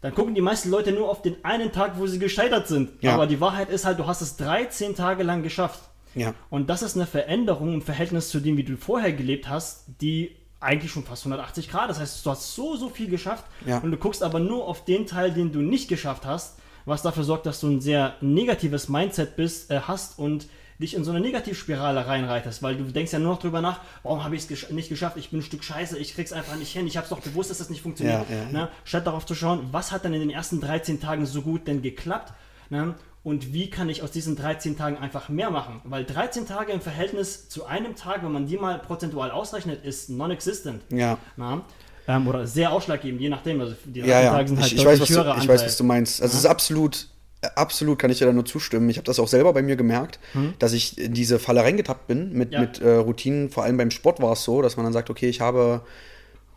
Dann 0.00 0.14
gucken 0.14 0.34
die 0.34 0.40
meisten 0.40 0.70
Leute 0.70 0.92
nur 0.92 1.08
auf 1.08 1.22
den 1.22 1.44
einen 1.44 1.72
Tag, 1.72 1.98
wo 1.98 2.06
sie 2.06 2.18
gescheitert 2.18 2.68
sind. 2.68 2.90
Ja. 3.00 3.14
Aber 3.14 3.26
die 3.26 3.40
Wahrheit 3.40 3.68
ist 3.70 3.84
halt, 3.84 3.98
du 3.98 4.06
hast 4.06 4.20
es 4.20 4.36
13 4.36 4.94
Tage 4.94 5.22
lang 5.24 5.42
geschafft. 5.42 5.80
Ja. 6.14 6.34
Und 6.50 6.70
das 6.70 6.82
ist 6.82 6.96
eine 6.96 7.06
Veränderung 7.06 7.74
im 7.74 7.82
Verhältnis 7.82 8.28
zu 8.30 8.40
dem, 8.40 8.56
wie 8.56 8.64
du 8.64 8.76
vorher 8.76 9.12
gelebt 9.12 9.48
hast, 9.48 9.84
die 10.00 10.36
eigentlich 10.60 10.90
schon 10.92 11.04
fast 11.04 11.22
180 11.24 11.68
Grad. 11.70 11.90
Das 11.90 12.00
heißt, 12.00 12.24
du 12.24 12.30
hast 12.30 12.54
so, 12.54 12.76
so 12.76 12.88
viel 12.88 13.08
geschafft 13.08 13.44
Ja. 13.66 13.78
und 13.78 13.90
du 13.90 13.96
guckst 13.96 14.22
aber 14.22 14.40
nur 14.40 14.66
auf 14.66 14.84
den 14.84 15.06
Teil, 15.06 15.32
den 15.32 15.52
du 15.52 15.60
nicht 15.60 15.88
geschafft 15.88 16.24
hast. 16.26 16.56
was 16.84 17.02
dafür 17.02 17.22
sorgt, 17.24 17.44
dass 17.44 17.60
du 17.60 17.66
ein 17.68 17.82
sehr 17.82 18.14
negatives 18.22 18.88
Mindset 18.88 19.36
bist, 19.36 19.70
äh, 19.70 19.80
hast 19.80 20.18
und 20.18 20.46
dich 20.78 20.94
in 20.94 21.04
so 21.04 21.10
eine 21.10 21.20
Negativspirale 21.20 22.06
reinreitest, 22.06 22.62
weil 22.62 22.76
du 22.76 22.84
denkst 22.84 23.12
ja 23.12 23.18
nur 23.18 23.32
noch 23.32 23.40
drüber 23.40 23.60
nach, 23.60 23.80
warum 24.02 24.22
habe 24.22 24.36
ich 24.36 24.42
es 24.42 24.48
gesch 24.48 24.70
nicht 24.70 24.88
geschafft, 24.88 25.16
ich 25.16 25.30
bin 25.30 25.40
ein 25.40 25.42
Stück 25.42 25.64
Scheiße, 25.64 25.98
ich 25.98 26.14
krieg's 26.14 26.32
einfach 26.32 26.56
nicht 26.56 26.72
hin, 26.72 26.86
ich 26.86 26.96
habe 26.96 27.04
es 27.04 27.10
doch 27.10 27.20
gewusst, 27.20 27.50
dass 27.50 27.58
das 27.58 27.70
nicht 27.70 27.82
funktioniert. 27.82 28.26
Ja, 28.30 28.36
ja. 28.36 28.52
Ne? 28.52 28.68
Statt 28.84 29.06
darauf 29.06 29.26
zu 29.26 29.34
schauen, 29.34 29.68
was 29.72 29.90
hat 29.90 30.04
dann 30.04 30.14
in 30.14 30.20
den 30.20 30.30
ersten 30.30 30.60
13 30.60 31.00
Tagen 31.00 31.26
so 31.26 31.42
gut 31.42 31.66
denn 31.66 31.82
geklappt 31.82 32.32
ne? 32.70 32.94
und 33.24 33.52
wie 33.52 33.70
kann 33.70 33.88
ich 33.88 34.02
aus 34.02 34.12
diesen 34.12 34.36
13 34.36 34.76
Tagen 34.76 34.98
einfach 34.98 35.28
mehr 35.28 35.50
machen, 35.50 35.80
weil 35.84 36.04
13 36.04 36.46
Tage 36.46 36.72
im 36.72 36.80
Verhältnis 36.80 37.48
zu 37.48 37.66
einem 37.66 37.96
Tag, 37.96 38.22
wenn 38.22 38.32
man 38.32 38.46
die 38.46 38.56
mal 38.56 38.78
prozentual 38.78 39.32
ausrechnet, 39.32 39.84
ist 39.84 40.10
non-existent. 40.10 40.82
Ja. 40.90 41.18
Na? 41.36 41.62
Ähm, 42.06 42.26
oder 42.26 42.46
sehr 42.46 42.72
ausschlaggebend, 42.72 43.20
je 43.20 43.28
nachdem. 43.28 43.60
Also 43.60 43.74
die 43.84 44.00
ja, 44.00 44.22
ja. 44.22 44.30
Tage 44.30 44.48
sind 44.48 44.60
halt 44.60 44.72
ich, 44.72 44.78
ich 44.78 44.84
weiß, 44.84 45.00
was 45.00 45.08
du, 45.08 45.34
ich 45.42 45.48
weiß, 45.48 45.64
was 45.64 45.76
du 45.76 45.84
meinst. 45.84 46.22
Also 46.22 46.32
es 46.32 46.38
ist 46.38 46.46
absolut 46.46 47.08
Absolut 47.54 48.00
kann 48.00 48.10
ich 48.10 48.18
dir 48.18 48.26
da 48.26 48.32
nur 48.32 48.44
zustimmen. 48.44 48.90
Ich 48.90 48.96
habe 48.96 49.06
das 49.06 49.20
auch 49.20 49.28
selber 49.28 49.52
bei 49.52 49.62
mir 49.62 49.76
gemerkt, 49.76 50.18
hm. 50.32 50.54
dass 50.58 50.72
ich 50.72 50.98
in 50.98 51.14
diese 51.14 51.38
Falle 51.38 51.62
reingetappt 51.62 52.08
bin 52.08 52.32
mit, 52.32 52.52
ja. 52.52 52.60
mit 52.60 52.80
äh, 52.80 52.90
Routinen. 52.90 53.50
Vor 53.50 53.62
allem 53.62 53.76
beim 53.76 53.92
Sport 53.92 54.20
war 54.20 54.32
es 54.32 54.42
so, 54.42 54.60
dass 54.60 54.76
man 54.76 54.84
dann 54.84 54.92
sagt, 54.92 55.08
okay, 55.08 55.28
ich 55.28 55.40
habe, 55.40 55.82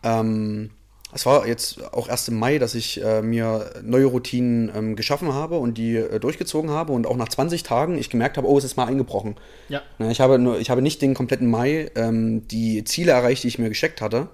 ähm, 0.02 0.70
es 1.14 1.24
war 1.24 1.46
jetzt 1.46 1.94
auch 1.94 2.08
erst 2.08 2.28
im 2.30 2.38
Mai, 2.38 2.58
dass 2.58 2.74
ich 2.74 3.00
äh, 3.00 3.22
mir 3.22 3.70
neue 3.82 4.06
Routinen 4.06 4.72
ähm, 4.74 4.96
geschaffen 4.96 5.32
habe 5.32 5.58
und 5.58 5.78
die 5.78 5.96
äh, 5.96 6.18
durchgezogen 6.18 6.70
habe 6.70 6.92
und 6.92 7.06
auch 7.06 7.16
nach 7.16 7.28
20 7.28 7.62
Tagen 7.62 7.96
ich 7.96 8.10
gemerkt 8.10 8.36
habe, 8.36 8.48
oh, 8.48 8.58
es 8.58 8.64
ist 8.64 8.76
mal 8.76 8.86
eingebrochen. 8.86 9.36
Ja. 9.68 9.82
Ich 10.10 10.20
habe, 10.20 10.40
nur, 10.40 10.58
ich 10.58 10.68
habe 10.68 10.82
nicht 10.82 11.00
den 11.00 11.14
kompletten 11.14 11.48
Mai 11.48 11.92
ähm, 11.94 12.48
die 12.48 12.82
Ziele 12.82 13.12
erreicht, 13.12 13.44
die 13.44 13.48
ich 13.48 13.58
mir 13.60 13.68
gesteckt 13.68 14.00
hatte. 14.00 14.28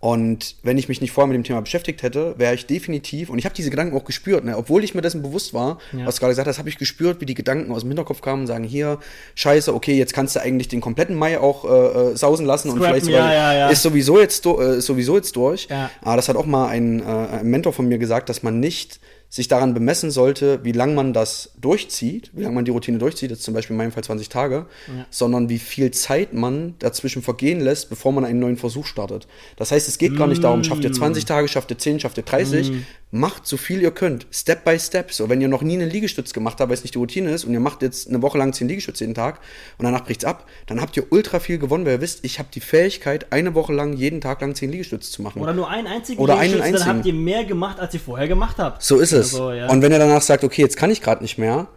Und 0.00 0.54
wenn 0.62 0.78
ich 0.78 0.88
mich 0.88 1.00
nicht 1.00 1.10
vorher 1.10 1.26
mit 1.26 1.34
dem 1.34 1.42
Thema 1.42 1.60
beschäftigt 1.60 2.02
hätte, 2.02 2.34
wäre 2.38 2.54
ich 2.54 2.66
definitiv, 2.66 3.30
und 3.30 3.38
ich 3.38 3.44
habe 3.44 3.54
diese 3.54 3.70
Gedanken 3.70 3.96
auch 3.96 4.04
gespürt, 4.04 4.44
ne, 4.44 4.56
obwohl 4.56 4.84
ich 4.84 4.94
mir 4.94 5.02
dessen 5.02 5.22
bewusst 5.22 5.54
war, 5.54 5.78
ja. 5.92 6.06
was 6.06 6.16
du 6.16 6.20
gerade 6.20 6.32
gesagt 6.32 6.46
hast, 6.46 6.58
habe 6.58 6.68
ich 6.68 6.78
gespürt, 6.78 7.20
wie 7.20 7.26
die 7.26 7.34
Gedanken 7.34 7.72
aus 7.72 7.80
dem 7.80 7.90
Hinterkopf 7.90 8.20
kamen 8.20 8.42
und 8.42 8.46
sagen, 8.46 8.62
hier, 8.62 8.98
scheiße, 9.34 9.74
okay, 9.74 9.98
jetzt 9.98 10.14
kannst 10.14 10.36
du 10.36 10.40
eigentlich 10.40 10.68
den 10.68 10.80
kompletten 10.80 11.16
Mai 11.16 11.40
auch 11.40 11.64
äh, 11.64 11.68
äh 12.12 12.16
sausen 12.16 12.46
lassen 12.46 12.68
Scrappen, 12.68 12.80
und 12.80 12.88
vielleicht 12.88 13.06
sogar, 13.06 13.32
ja, 13.32 13.54
ja, 13.54 13.68
ist 13.70 13.82
sowieso 13.82 14.20
jetzt, 14.20 14.46
äh, 14.46 14.80
sowieso 14.80 15.16
jetzt 15.16 15.34
durch. 15.34 15.68
Aber 16.02 16.16
das 16.16 16.28
hat 16.28 16.36
auch 16.36 16.46
mal 16.46 16.68
ein, 16.68 17.00
äh, 17.00 17.04
ein 17.04 17.46
Mentor 17.46 17.72
von 17.72 17.88
mir 17.88 17.98
gesagt, 17.98 18.28
dass 18.28 18.44
man 18.44 18.60
nicht 18.60 19.00
sich 19.30 19.46
daran 19.46 19.74
bemessen 19.74 20.10
sollte, 20.10 20.64
wie 20.64 20.72
lange 20.72 20.94
man 20.94 21.12
das 21.12 21.50
durchzieht, 21.60 22.30
wie 22.32 22.42
lange 22.42 22.54
man 22.54 22.64
die 22.64 22.70
Routine 22.70 22.96
durchzieht, 22.96 23.30
jetzt 23.30 23.42
zum 23.42 23.52
Beispiel 23.52 23.74
in 23.74 23.78
meinem 23.78 23.92
Fall 23.92 24.02
20 24.02 24.30
Tage, 24.30 24.66
ja. 24.86 25.06
sondern 25.10 25.50
wie 25.50 25.58
viel 25.58 25.90
Zeit 25.90 26.32
man 26.32 26.74
dazwischen 26.78 27.20
vergehen 27.20 27.60
lässt, 27.60 27.90
bevor 27.90 28.12
man 28.12 28.24
einen 28.24 28.40
neuen 28.40 28.56
Versuch 28.56 28.86
startet. 28.86 29.28
Das 29.56 29.70
heißt, 29.70 29.86
es 29.86 29.98
geht 29.98 30.12
mm. 30.12 30.16
gar 30.16 30.28
nicht 30.28 30.42
darum, 30.42 30.64
schafft 30.64 30.82
ihr 30.82 30.92
20 30.92 31.26
Tage, 31.26 31.46
schafft 31.46 31.70
ihr 31.70 31.76
10, 31.76 32.00
schafft 32.00 32.16
ihr 32.16 32.22
30, 32.22 32.70
mm. 32.70 32.76
macht 33.10 33.46
so 33.46 33.58
viel 33.58 33.82
ihr 33.82 33.90
könnt, 33.90 34.26
Step 34.30 34.64
by 34.64 34.78
Step. 34.78 35.12
So, 35.12 35.28
wenn 35.28 35.42
ihr 35.42 35.48
noch 35.48 35.60
nie 35.60 35.74
einen 35.74 35.90
Liegestütz 35.90 36.32
gemacht 36.32 36.58
habt, 36.60 36.70
weil 36.70 36.74
es 36.74 36.82
nicht 36.82 36.94
die 36.94 36.98
Routine 36.98 37.30
ist 37.30 37.44
und 37.44 37.52
ihr 37.52 37.60
macht 37.60 37.82
jetzt 37.82 38.08
eine 38.08 38.22
Woche 38.22 38.38
lang 38.38 38.54
10 38.54 38.66
Liegestütze 38.66 39.04
jeden 39.04 39.14
Tag 39.14 39.40
und 39.76 39.84
danach 39.84 40.04
bricht's 40.04 40.24
ab, 40.24 40.46
dann 40.66 40.80
habt 40.80 40.96
ihr 40.96 41.04
ultra 41.10 41.38
viel 41.38 41.58
gewonnen, 41.58 41.84
weil 41.84 41.94
ihr 41.94 42.00
wisst, 42.00 42.24
ich 42.24 42.38
habe 42.38 42.48
die 42.54 42.60
Fähigkeit, 42.60 43.30
eine 43.30 43.54
Woche 43.54 43.74
lang 43.74 43.92
jeden 43.92 44.22
Tag 44.22 44.40
lang 44.40 44.54
10 44.54 44.70
Liegestütze 44.72 45.10
zu 45.10 45.20
machen. 45.20 45.42
Oder 45.42 45.52
nur 45.52 45.68
einen 45.68 45.86
einzigen 45.86 46.18
Oder 46.18 46.38
einen 46.38 46.62
einzigen. 46.62 46.86
dann 46.86 46.96
habt 46.96 47.06
ihr 47.06 47.12
mehr 47.12 47.44
gemacht, 47.44 47.78
als 47.78 47.92
ihr 47.92 48.00
vorher 48.00 48.26
gemacht 48.26 48.56
habt. 48.56 48.82
So 48.82 48.98
ist 48.98 49.12
es. 49.12 49.17
Also, 49.18 49.52
ja. 49.52 49.68
Und 49.68 49.82
wenn 49.82 49.92
ihr 49.92 49.98
danach 49.98 50.22
sagt, 50.22 50.44
okay, 50.44 50.62
jetzt 50.62 50.76
kann 50.76 50.90
ich 50.90 51.02
gerade 51.02 51.22
nicht 51.22 51.38
mehr, 51.38 51.68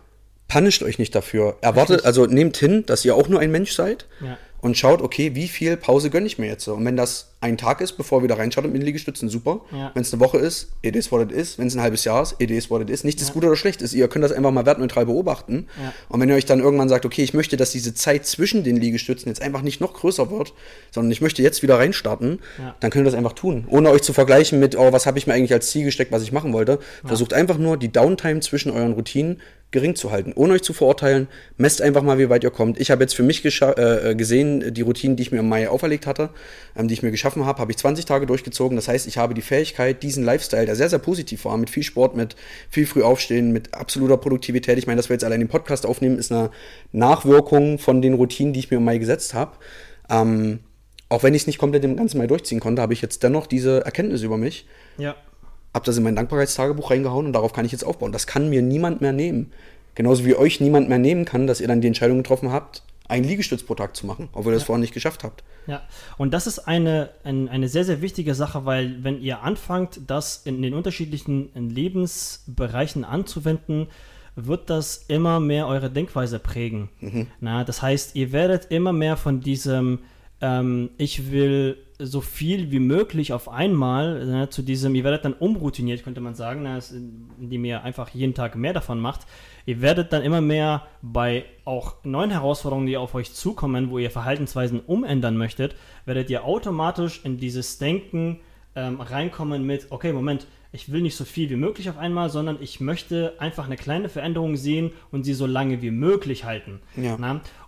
punisht 0.47 0.83
euch 0.83 0.99
nicht 0.99 1.15
dafür. 1.15 1.57
Erwartet, 1.61 2.05
also 2.05 2.25
nehmt 2.25 2.57
hin, 2.57 2.85
dass 2.85 3.05
ihr 3.05 3.15
auch 3.15 3.27
nur 3.27 3.39
ein 3.39 3.51
Mensch 3.51 3.73
seid. 3.73 4.05
Ja 4.21 4.37
und 4.61 4.77
schaut, 4.77 5.01
okay, 5.01 5.35
wie 5.35 5.47
viel 5.47 5.75
Pause 5.75 6.09
gönne 6.09 6.27
ich 6.27 6.37
mir 6.37 6.47
jetzt? 6.47 6.67
Und 6.67 6.85
wenn 6.85 6.95
das 6.95 7.31
ein 7.41 7.57
Tag 7.57 7.81
ist, 7.81 7.93
bevor 7.93 8.19
ihr 8.19 8.25
wieder 8.25 8.37
reinschaut 8.37 8.65
mit 8.65 8.75
den 8.75 8.83
Liegestützen, 8.83 9.27
super. 9.27 9.61
Ja. 9.71 9.89
Wenn 9.95 10.03
es 10.03 10.13
eine 10.13 10.19
Woche 10.19 10.37
ist, 10.37 10.69
it 10.83 10.95
is 10.95 11.11
what 11.11 11.21
it 11.21 11.31
is. 11.31 11.57
Wenn 11.57 11.67
es 11.67 11.75
ein 11.75 11.81
halbes 11.81 12.03
Jahr 12.03 12.21
ist, 12.21 12.35
it 12.37 12.51
is 12.51 12.69
what 12.69 12.81
it 12.81 12.89
is. 12.91 13.03
Nichts 13.03 13.21
ja. 13.21 13.27
ist 13.27 13.33
gut 13.33 13.43
oder 13.43 13.55
schlecht 13.55 13.81
ist. 13.81 13.93
Ihr 13.93 14.07
könnt 14.07 14.23
das 14.23 14.31
einfach 14.31 14.51
mal 14.51 14.65
wertneutral 14.65 15.07
beobachten. 15.07 15.67
Ja. 15.81 15.93
Und 16.09 16.21
wenn 16.21 16.29
ihr 16.29 16.35
euch 16.35 16.45
dann 16.45 16.59
irgendwann 16.59 16.89
sagt, 16.89 17.05
okay, 17.05 17.23
ich 17.23 17.33
möchte, 17.33 17.57
dass 17.57 17.71
diese 17.71 17.95
Zeit 17.95 18.27
zwischen 18.27 18.63
den 18.63 18.77
Liegestützen 18.77 19.29
jetzt 19.29 19.41
einfach 19.41 19.63
nicht 19.63 19.81
noch 19.81 19.93
größer 19.93 20.29
wird, 20.29 20.53
sondern 20.91 21.11
ich 21.11 21.21
möchte 21.21 21.41
jetzt 21.41 21.63
wieder 21.63 21.79
reinstarten, 21.79 22.39
dann 22.79 22.91
könnt 22.91 23.03
ihr 23.03 23.09
das 23.09 23.15
einfach 23.15 23.33
tun. 23.33 23.65
Ohne 23.69 23.89
euch 23.89 24.03
zu 24.03 24.13
vergleichen 24.13 24.59
mit, 24.59 24.77
oh, 24.77 24.93
was 24.93 25.07
habe 25.07 25.17
ich 25.17 25.25
mir 25.25 25.33
eigentlich 25.33 25.53
als 25.53 25.71
Ziel 25.71 25.85
gesteckt, 25.85 26.11
was 26.11 26.21
ich 26.21 26.31
machen 26.31 26.53
wollte. 26.53 26.79
Versucht 27.03 27.33
einfach 27.33 27.57
nur 27.57 27.77
die 27.77 27.91
Downtime 27.91 28.41
zwischen 28.41 28.71
euren 28.71 28.93
Routinen 28.93 29.41
gering 29.71 29.95
zu 29.95 30.11
halten, 30.11 30.33
ohne 30.35 30.53
euch 30.53 30.63
zu 30.63 30.73
verurteilen. 30.73 31.27
Messt 31.57 31.81
einfach 31.81 32.03
mal, 32.03 32.19
wie 32.19 32.29
weit 32.29 32.43
ihr 32.43 32.51
kommt. 32.51 32.79
Ich 32.79 32.91
habe 32.91 33.03
jetzt 33.03 33.15
für 33.15 33.23
mich 33.23 33.43
äh, 33.43 34.15
gesehen, 34.15 34.73
die 34.73 34.81
Routinen, 34.81 35.15
die 35.15 35.23
ich 35.23 35.31
mir 35.31 35.39
im 35.39 35.47
Mai 35.47 35.69
auferlegt 35.69 36.05
hatte, 36.05 36.29
ähm, 36.75 36.89
die 36.89 36.93
ich 36.93 37.03
mir 37.03 37.11
geschaffen 37.11 37.45
habe, 37.45 37.59
habe 37.59 37.71
ich 37.71 37.77
20 37.77 38.05
Tage 38.05 38.25
durchgezogen. 38.25 38.75
Das 38.75 38.89
heißt, 38.89 39.07
ich 39.07 39.17
habe 39.17 39.33
die 39.33 39.41
Fähigkeit, 39.41 40.03
diesen 40.03 40.25
Lifestyle, 40.25 40.65
der 40.65 40.75
sehr, 40.75 40.89
sehr 40.89 40.99
positiv 40.99 41.45
war, 41.45 41.57
mit 41.57 41.69
viel 41.69 41.83
Sport, 41.83 42.15
mit 42.15 42.35
viel 42.69 42.85
früh 42.85 43.01
aufstehen, 43.01 43.51
mit 43.51 43.73
absoluter 43.73 44.17
Produktivität. 44.17 44.77
Ich 44.77 44.87
meine, 44.87 44.97
dass 44.97 45.09
wir 45.09 45.15
jetzt 45.15 45.23
allein 45.23 45.39
den 45.39 45.49
Podcast 45.49 45.85
aufnehmen, 45.85 46.17
ist 46.17 46.31
eine 46.31 46.51
Nachwirkung 46.91 47.79
von 47.79 48.01
den 48.01 48.13
Routinen, 48.13 48.53
die 48.53 48.59
ich 48.59 48.71
mir 48.71 48.77
im 48.77 48.83
Mai 48.83 48.97
gesetzt 48.97 49.33
habe. 49.33 49.53
Ähm, 50.09 50.59
auch 51.07 51.23
wenn 51.23 51.33
ich 51.33 51.43
es 51.43 51.47
nicht 51.47 51.59
komplett 51.59 51.85
im 51.85 51.95
ganzen 51.95 52.17
Mai 52.17 52.27
durchziehen 52.27 52.59
konnte, 52.59 52.81
habe 52.81 52.93
ich 52.93 53.01
jetzt 53.01 53.23
dennoch 53.23 53.47
diese 53.47 53.85
Erkenntnis 53.85 54.21
über 54.21 54.37
mich. 54.37 54.65
Ja 54.97 55.15
habe 55.73 55.85
das 55.85 55.97
in 55.97 56.03
mein 56.03 56.15
Dankbarkeitstagebuch 56.15 56.91
reingehauen 56.91 57.25
und 57.25 57.33
darauf 57.33 57.53
kann 57.53 57.65
ich 57.65 57.71
jetzt 57.71 57.83
aufbauen. 57.83 58.11
Das 58.11 58.27
kann 58.27 58.49
mir 58.49 58.61
niemand 58.61 59.01
mehr 59.01 59.13
nehmen. 59.13 59.51
Genauso 59.95 60.25
wie 60.25 60.35
euch 60.35 60.61
niemand 60.61 60.89
mehr 60.89 60.99
nehmen 60.99 61.25
kann, 61.25 61.47
dass 61.47 61.61
ihr 61.61 61.67
dann 61.67 61.81
die 61.81 61.87
Entscheidung 61.87 62.17
getroffen 62.17 62.51
habt, 62.51 62.83
einen 63.07 63.25
Liegestütz 63.25 63.63
pro 63.63 63.75
Tag 63.75 63.95
zu 63.95 64.05
machen, 64.05 64.29
obwohl 64.31 64.53
ihr 64.53 64.55
das 64.55 64.63
vorher 64.63 64.79
nicht 64.79 64.93
geschafft 64.93 65.23
habt. 65.23 65.43
Ja, 65.67 65.81
und 66.17 66.33
das 66.33 66.47
ist 66.47 66.59
eine, 66.59 67.09
ein, 67.23 67.49
eine 67.49 67.67
sehr, 67.67 67.83
sehr 67.83 68.01
wichtige 68.01 68.33
Sache, 68.35 68.65
weil 68.65 69.03
wenn 69.03 69.21
ihr 69.21 69.43
anfangt, 69.43 69.99
das 70.07 70.41
in 70.45 70.61
den 70.61 70.73
unterschiedlichen 70.73 71.49
Lebensbereichen 71.53 73.03
anzuwenden, 73.03 73.87
wird 74.35 74.69
das 74.69 75.03
immer 75.07 75.39
mehr 75.39 75.67
eure 75.67 75.89
Denkweise 75.89 76.39
prägen. 76.39 76.89
Mhm. 77.01 77.27
Na, 77.41 77.63
das 77.65 77.81
heißt, 77.81 78.15
ihr 78.15 78.31
werdet 78.31 78.71
immer 78.71 78.93
mehr 78.93 79.17
von 79.17 79.41
diesem, 79.41 79.99
ähm, 80.39 80.89
ich 80.97 81.31
will 81.31 81.77
so 82.03 82.21
viel 82.21 82.71
wie 82.71 82.79
möglich 82.79 83.33
auf 83.33 83.49
einmal 83.49 84.25
ne, 84.25 84.49
zu 84.49 84.61
diesem, 84.61 84.95
ihr 84.95 85.03
werdet 85.03 85.25
dann 85.25 85.33
umroutiniert, 85.33 86.03
könnte 86.03 86.21
man 86.21 86.35
sagen, 86.35 86.63
ne, 86.63 86.79
indem 87.39 87.65
ihr 87.65 87.83
einfach 87.83 88.09
jeden 88.09 88.33
Tag 88.33 88.55
mehr 88.55 88.73
davon 88.73 88.99
macht. 88.99 89.21
Ihr 89.65 89.81
werdet 89.81 90.11
dann 90.11 90.23
immer 90.23 90.41
mehr 90.41 90.87
bei 91.01 91.45
auch 91.65 92.03
neuen 92.03 92.31
Herausforderungen, 92.31 92.87
die 92.87 92.97
auf 92.97 93.13
euch 93.13 93.33
zukommen, 93.33 93.91
wo 93.91 93.99
ihr 93.99 94.11
Verhaltensweisen 94.11 94.79
umändern 94.79 95.37
möchtet, 95.37 95.75
werdet 96.05 96.29
ihr 96.29 96.45
automatisch 96.45 97.21
in 97.23 97.37
dieses 97.37 97.77
Denken 97.77 98.39
ähm, 98.75 99.01
reinkommen 99.01 99.65
mit, 99.65 99.87
okay, 99.91 100.13
Moment, 100.13 100.47
ich 100.73 100.91
will 100.91 101.01
nicht 101.01 101.15
so 101.15 101.25
viel 101.25 101.49
wie 101.49 101.57
möglich 101.57 101.89
auf 101.89 101.97
einmal, 101.97 102.29
sondern 102.29 102.57
ich 102.61 102.79
möchte 102.79 103.33
einfach 103.39 103.65
eine 103.65 103.75
kleine 103.75 104.07
Veränderung 104.07 104.55
sehen 104.55 104.91
und 105.11 105.23
sie 105.23 105.33
so 105.33 105.45
lange 105.45 105.81
wie 105.81 105.91
möglich 105.91 106.45
halten. 106.45 106.79
Ja. 106.95 107.17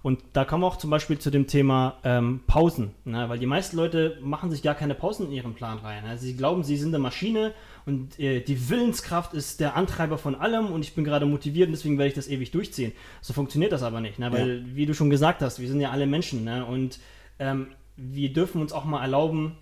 Und 0.04 0.20
da 0.34 0.44
kommen 0.44 0.64
wir 0.64 0.68
auch 0.68 0.76
zum 0.76 0.90
Beispiel 0.90 1.18
zu 1.18 1.32
dem 1.32 1.48
Thema 1.48 1.98
ähm, 2.04 2.42
Pausen, 2.46 2.92
na? 3.06 3.30
weil 3.30 3.40
die 3.40 3.46
meisten 3.46 3.78
Leute 3.78 4.18
machen 4.22 4.52
sich 4.52 4.62
gar 4.62 4.76
keine 4.76 4.96
Pausen 4.96 5.28
in 5.28 5.32
ihren 5.32 5.54
Plan 5.54 5.78
rein. 5.78 6.04
Also 6.06 6.26
sie 6.26 6.36
glauben, 6.36 6.66
sie 6.66 6.76
sind 6.76 6.90
eine 6.90 7.00
Maschine 7.00 7.54
und 7.86 8.20
äh, 8.20 8.42
die 8.42 8.70
Willenskraft 8.70 9.34
ist 9.34 9.62
der 9.62 9.78
Antreiber 9.78 10.18
von 10.18 10.36
allem 10.36 10.66
und 10.66 10.82
ich 10.82 10.94
bin 10.94 11.06
gerade 11.06 11.26
motiviert 11.26 11.68
und 11.68 11.72
deswegen 11.72 11.98
werde 11.98 12.10
ich 12.10 12.16
das 12.16 12.28
ewig 12.28 12.52
durchziehen. 12.52 12.92
So 13.22 13.32
funktioniert 13.32 13.72
das 13.72 13.82
aber 13.82 14.02
nicht, 14.02 14.20
na? 14.20 14.34
weil, 14.34 14.58
ja. 14.58 14.76
wie 14.76 14.86
du 14.86 14.94
schon 14.94 15.10
gesagt 15.10 15.42
hast, 15.42 15.60
wir 15.60 15.70
sind 15.70 15.80
ja 15.80 15.92
alle 15.92 16.06
Menschen 16.06 16.44
na? 16.44 16.64
und 16.64 17.00
ähm, 17.40 17.68
wir 17.96 18.34
dürfen 18.34 18.60
uns 18.60 18.74
auch 18.74 18.84
mal 18.84 19.02
erlauben, 19.02 19.56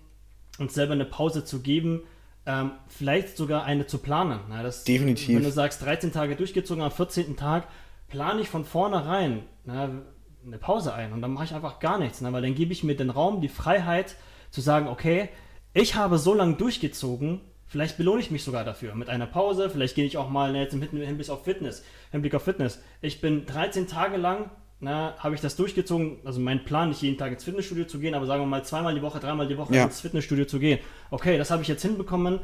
uns 0.58 0.74
selber 0.74 0.94
eine 0.94 1.04
Pause 1.04 1.44
zu 1.44 1.60
geben, 1.60 2.00
ähm, 2.46 2.72
vielleicht 2.88 3.36
sogar 3.36 3.62
eine 3.62 3.86
zu 3.86 3.98
planen. 3.98 4.40
Na, 4.48 4.64
das, 4.64 4.82
Definitiv. 4.82 5.36
Wenn 5.36 5.44
du 5.44 5.52
sagst, 5.52 5.82
13 5.82 6.10
Tage 6.10 6.34
durchgezogen, 6.34 6.82
am 6.82 6.90
14. 6.90 7.36
Tag 7.36 7.68
plane 8.08 8.40
ich 8.40 8.48
von 8.48 8.64
vornherein 8.64 9.44
na, 9.64 10.02
eine 10.46 10.58
Pause 10.58 10.94
ein 10.94 11.12
und 11.12 11.22
dann 11.22 11.32
mache 11.32 11.44
ich 11.44 11.54
einfach 11.54 11.78
gar 11.78 11.98
nichts, 11.98 12.20
na, 12.20 12.32
weil 12.32 12.42
dann 12.42 12.54
gebe 12.54 12.72
ich 12.72 12.84
mir 12.84 12.96
den 12.96 13.10
Raum, 13.10 13.40
die 13.40 13.48
Freiheit 13.48 14.16
zu 14.50 14.60
sagen, 14.60 14.88
okay, 14.88 15.28
ich 15.74 15.94
habe 15.94 16.18
so 16.18 16.34
lange 16.34 16.54
durchgezogen, 16.54 17.40
vielleicht 17.66 17.96
belohne 17.96 18.20
ich 18.20 18.30
mich 18.30 18.44
sogar 18.44 18.64
dafür 18.64 18.94
mit 18.94 19.08
einer 19.08 19.26
Pause, 19.26 19.70
vielleicht 19.70 19.94
gehe 19.94 20.04
ich 20.04 20.18
auch 20.18 20.28
mal 20.28 20.54
jetzt 20.54 20.74
im 20.74 20.82
Hinblick 20.82 21.30
auf 21.30 21.44
Fitness, 21.44 21.84
Hinblick 22.10 22.34
auf 22.34 22.42
Fitness. 22.42 22.82
Ich 23.00 23.20
bin 23.20 23.46
13 23.46 23.86
Tage 23.86 24.16
lang 24.16 24.50
na, 24.82 25.14
habe 25.18 25.36
ich 25.36 25.40
das 25.40 25.54
durchgezogen, 25.54 26.18
also 26.24 26.40
mein 26.40 26.64
Plan, 26.64 26.88
nicht 26.88 27.02
jeden 27.02 27.16
Tag 27.16 27.32
ins 27.32 27.44
Fitnessstudio 27.44 27.84
zu 27.84 28.00
gehen, 28.00 28.14
aber 28.14 28.26
sagen 28.26 28.42
wir 28.42 28.46
mal 28.46 28.64
zweimal 28.64 28.96
die 28.96 29.00
Woche, 29.00 29.20
dreimal 29.20 29.46
die 29.46 29.56
Woche 29.56 29.72
ja. 29.72 29.84
ins 29.84 30.00
Fitnessstudio 30.00 30.44
zu 30.44 30.58
gehen. 30.58 30.80
Okay, 31.12 31.38
das 31.38 31.52
habe 31.52 31.62
ich 31.62 31.68
jetzt 31.68 31.82
hinbekommen. 31.82 32.40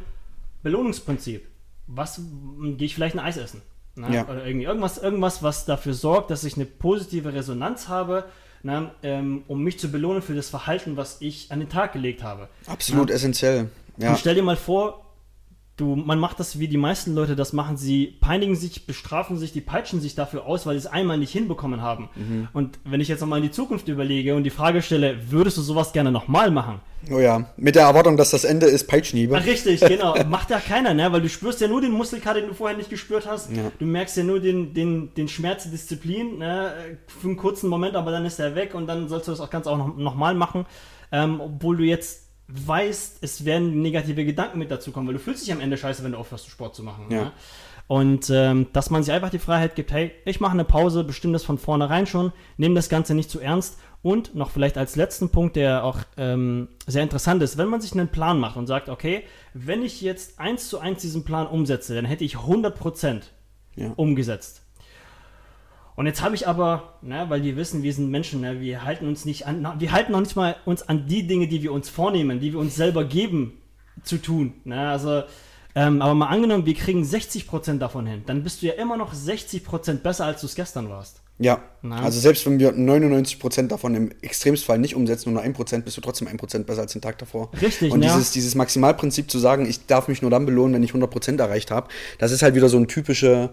Belohnungsprinzip. 0.62 1.48
Was 1.88 2.18
hm, 2.18 2.76
gehe 2.76 2.86
ich 2.86 2.94
vielleicht 2.94 3.16
ein 3.16 3.24
Eis 3.24 3.38
essen? 3.38 3.60
Na, 3.98 4.10
ja. 4.10 4.28
Oder 4.28 4.46
irgendwie 4.46 4.66
irgendwas, 4.66 4.98
irgendwas, 4.98 5.42
was 5.42 5.64
dafür 5.64 5.92
sorgt, 5.92 6.30
dass 6.30 6.44
ich 6.44 6.54
eine 6.54 6.66
positive 6.66 7.34
Resonanz 7.34 7.88
habe, 7.88 8.24
na, 8.62 8.92
ähm, 9.02 9.42
um 9.48 9.62
mich 9.62 9.78
zu 9.78 9.90
belohnen 9.90 10.22
für 10.22 10.34
das 10.34 10.48
Verhalten, 10.48 10.96
was 10.96 11.16
ich 11.20 11.50
an 11.50 11.60
den 11.60 11.68
Tag 11.68 11.92
gelegt 11.92 12.22
habe. 12.22 12.48
Absolut 12.66 13.08
na, 13.08 13.14
essentiell. 13.14 13.70
Ja. 13.96 14.10
Und 14.10 14.18
stell 14.18 14.36
dir 14.36 14.42
mal 14.42 14.56
vor, 14.56 15.04
du, 15.78 15.96
man 15.96 16.18
macht 16.18 16.38
das 16.40 16.58
wie 16.58 16.68
die 16.68 16.76
meisten 16.76 17.14
Leute 17.14 17.36
das 17.36 17.52
machen. 17.52 17.76
Sie 17.76 18.18
peinigen 18.20 18.56
sich, 18.56 18.86
bestrafen 18.86 19.38
sich, 19.38 19.52
die 19.52 19.60
peitschen 19.60 20.00
sich 20.00 20.14
dafür 20.14 20.44
aus, 20.44 20.66
weil 20.66 20.74
sie 20.74 20.86
es 20.86 20.92
einmal 20.92 21.16
nicht 21.16 21.32
hinbekommen 21.32 21.80
haben. 21.80 22.10
Mhm. 22.16 22.48
Und 22.52 22.78
wenn 22.84 23.00
ich 23.00 23.08
jetzt 23.08 23.20
nochmal 23.20 23.38
in 23.38 23.44
die 23.44 23.50
Zukunft 23.50 23.88
überlege 23.88 24.34
und 24.34 24.44
die 24.44 24.50
Frage 24.50 24.82
stelle, 24.82 25.30
würdest 25.30 25.56
du 25.56 25.62
sowas 25.62 25.92
gerne 25.92 26.12
nochmal 26.12 26.50
machen? 26.50 26.80
Oh 27.12 27.20
ja, 27.20 27.48
mit 27.56 27.76
der 27.76 27.84
Erwartung, 27.84 28.16
dass 28.16 28.30
das 28.30 28.42
Ende 28.42 28.66
ist 28.66 28.88
Peitschenhiebe. 28.88 29.38
Ach, 29.38 29.46
richtig, 29.46 29.80
genau. 29.80 30.16
Macht 30.28 30.50
ja 30.50 30.58
keiner, 30.58 30.94
ne? 30.94 31.10
Weil 31.12 31.22
du 31.22 31.28
spürst 31.28 31.60
ja 31.60 31.68
nur 31.68 31.80
den 31.80 31.92
Muskelkater, 31.92 32.40
den 32.40 32.48
du 32.48 32.54
vorher 32.54 32.76
nicht 32.76 32.90
gespürt 32.90 33.26
hast. 33.26 33.52
Ja. 33.52 33.70
Du 33.78 33.86
merkst 33.86 34.16
ja 34.16 34.24
nur 34.24 34.40
den, 34.40 34.74
den, 34.74 35.14
den 35.14 35.28
Schmerz 35.28 35.62
der 35.62 35.72
Disziplin, 35.72 36.38
ne? 36.38 36.72
Für 37.06 37.28
einen 37.28 37.36
kurzen 37.36 37.70
Moment, 37.70 37.94
aber 37.94 38.10
dann 38.10 38.26
ist 38.26 38.40
er 38.40 38.56
weg 38.56 38.74
und 38.74 38.88
dann 38.88 39.08
sollst 39.08 39.28
du 39.28 39.30
das 39.30 39.40
auch 39.40 39.50
ganz 39.50 39.68
auch 39.68 39.78
noch, 39.78 39.96
noch 39.96 40.16
mal 40.16 40.34
machen. 40.34 40.66
Ähm, 41.12 41.40
obwohl 41.40 41.76
du 41.76 41.84
jetzt 41.84 42.27
weißt, 42.48 43.18
es 43.20 43.44
werden 43.44 43.82
negative 43.82 44.24
Gedanken 44.24 44.58
mit 44.58 44.70
dazu 44.70 44.90
kommen, 44.90 45.06
weil 45.06 45.14
du 45.14 45.20
fühlst 45.20 45.46
dich 45.46 45.52
am 45.52 45.60
Ende 45.60 45.76
scheiße, 45.76 46.02
wenn 46.02 46.12
du 46.12 46.18
aufhörst, 46.18 46.48
Sport 46.48 46.74
zu 46.74 46.82
machen. 46.82 47.06
Ja. 47.10 47.24
Ne? 47.24 47.32
Und 47.86 48.28
ähm, 48.30 48.66
dass 48.74 48.90
man 48.90 49.02
sich 49.02 49.12
einfach 49.12 49.30
die 49.30 49.38
Freiheit 49.38 49.74
gibt, 49.74 49.92
hey, 49.92 50.12
ich 50.26 50.40
mache 50.40 50.52
eine 50.52 50.64
Pause, 50.64 51.04
bestimme 51.04 51.32
das 51.32 51.44
von 51.44 51.56
vornherein 51.56 52.06
schon, 52.06 52.32
nehme 52.58 52.74
das 52.74 52.90
Ganze 52.90 53.14
nicht 53.14 53.30
zu 53.30 53.40
ernst. 53.40 53.78
Und 54.02 54.34
noch 54.34 54.50
vielleicht 54.50 54.78
als 54.78 54.94
letzten 54.94 55.30
Punkt, 55.30 55.56
der 55.56 55.82
auch 55.84 56.00
ähm, 56.16 56.68
sehr 56.86 57.02
interessant 57.02 57.42
ist, 57.42 57.58
wenn 57.58 57.68
man 57.68 57.80
sich 57.80 57.92
einen 57.92 58.08
Plan 58.08 58.38
macht 58.38 58.56
und 58.56 58.66
sagt, 58.66 58.88
okay, 58.88 59.24
wenn 59.54 59.82
ich 59.82 60.02
jetzt 60.02 60.38
eins 60.38 60.68
zu 60.68 60.78
eins 60.78 61.00
diesen 61.00 61.24
Plan 61.24 61.46
umsetze, 61.46 61.94
dann 61.94 62.04
hätte 62.04 62.24
ich 62.24 62.36
100% 62.36 63.22
ja. 63.76 63.92
umgesetzt. 63.96 64.62
Und 65.98 66.06
jetzt 66.06 66.22
habe 66.22 66.36
ich 66.36 66.46
aber, 66.46 66.94
ne, 67.02 67.24
weil 67.26 67.40
die 67.40 67.56
wissen, 67.56 67.82
wir 67.82 67.92
sind 67.92 68.08
Menschen, 68.08 68.40
ne, 68.40 68.60
wir 68.60 68.84
halten 68.84 69.08
uns 69.08 69.24
nicht 69.24 69.48
an, 69.48 69.66
wir 69.80 69.90
halten 69.90 70.12
noch 70.12 70.20
nicht 70.20 70.36
mal 70.36 70.54
uns 70.64 70.88
an 70.88 71.08
die 71.08 71.26
Dinge, 71.26 71.48
die 71.48 71.64
wir 71.64 71.72
uns 71.72 71.88
vornehmen, 71.88 72.38
die 72.38 72.52
wir 72.52 72.60
uns 72.60 72.76
selber 72.76 73.02
geben, 73.02 73.60
zu 74.04 74.18
tun. 74.18 74.52
Ne? 74.62 74.78
Also, 74.88 75.24
ähm, 75.74 76.00
aber 76.00 76.14
mal 76.14 76.28
angenommen, 76.28 76.66
wir 76.66 76.74
kriegen 76.74 77.02
60% 77.02 77.78
davon 77.78 78.06
hin, 78.06 78.22
dann 78.26 78.44
bist 78.44 78.62
du 78.62 78.66
ja 78.66 78.74
immer 78.74 78.96
noch 78.96 79.12
60% 79.12 79.94
besser, 79.94 80.24
als 80.24 80.40
du 80.42 80.46
es 80.46 80.54
gestern 80.54 80.88
warst. 80.88 81.20
Ja, 81.40 81.62
Na? 81.82 82.00
also 82.00 82.20
selbst 82.20 82.46
wenn 82.46 82.60
wir 82.60 82.74
99% 82.74 83.66
davon 83.66 83.96
im 83.96 84.12
Extremsfall 84.22 84.78
nicht 84.78 84.94
umsetzen, 84.94 85.32
nur 85.32 85.42
1%, 85.42 85.82
bist 85.82 85.96
du 85.96 86.00
trotzdem 86.00 86.28
1% 86.28 86.62
besser 86.62 86.82
als 86.82 86.92
den 86.92 87.02
Tag 87.02 87.18
davor. 87.18 87.50
Richtig, 87.60 87.90
Und 87.90 88.02
ja. 88.02 88.14
dieses, 88.14 88.30
dieses 88.30 88.54
Maximalprinzip 88.54 89.28
zu 89.28 89.40
sagen, 89.40 89.68
ich 89.68 89.86
darf 89.86 90.06
mich 90.06 90.22
nur 90.22 90.30
dann 90.30 90.46
belohnen, 90.46 90.74
wenn 90.74 90.84
ich 90.84 90.92
100% 90.92 91.40
erreicht 91.40 91.72
habe, 91.72 91.88
das 92.20 92.30
ist 92.30 92.42
halt 92.42 92.54
wieder 92.54 92.68
so 92.68 92.76
ein 92.76 92.86
typischer 92.86 93.50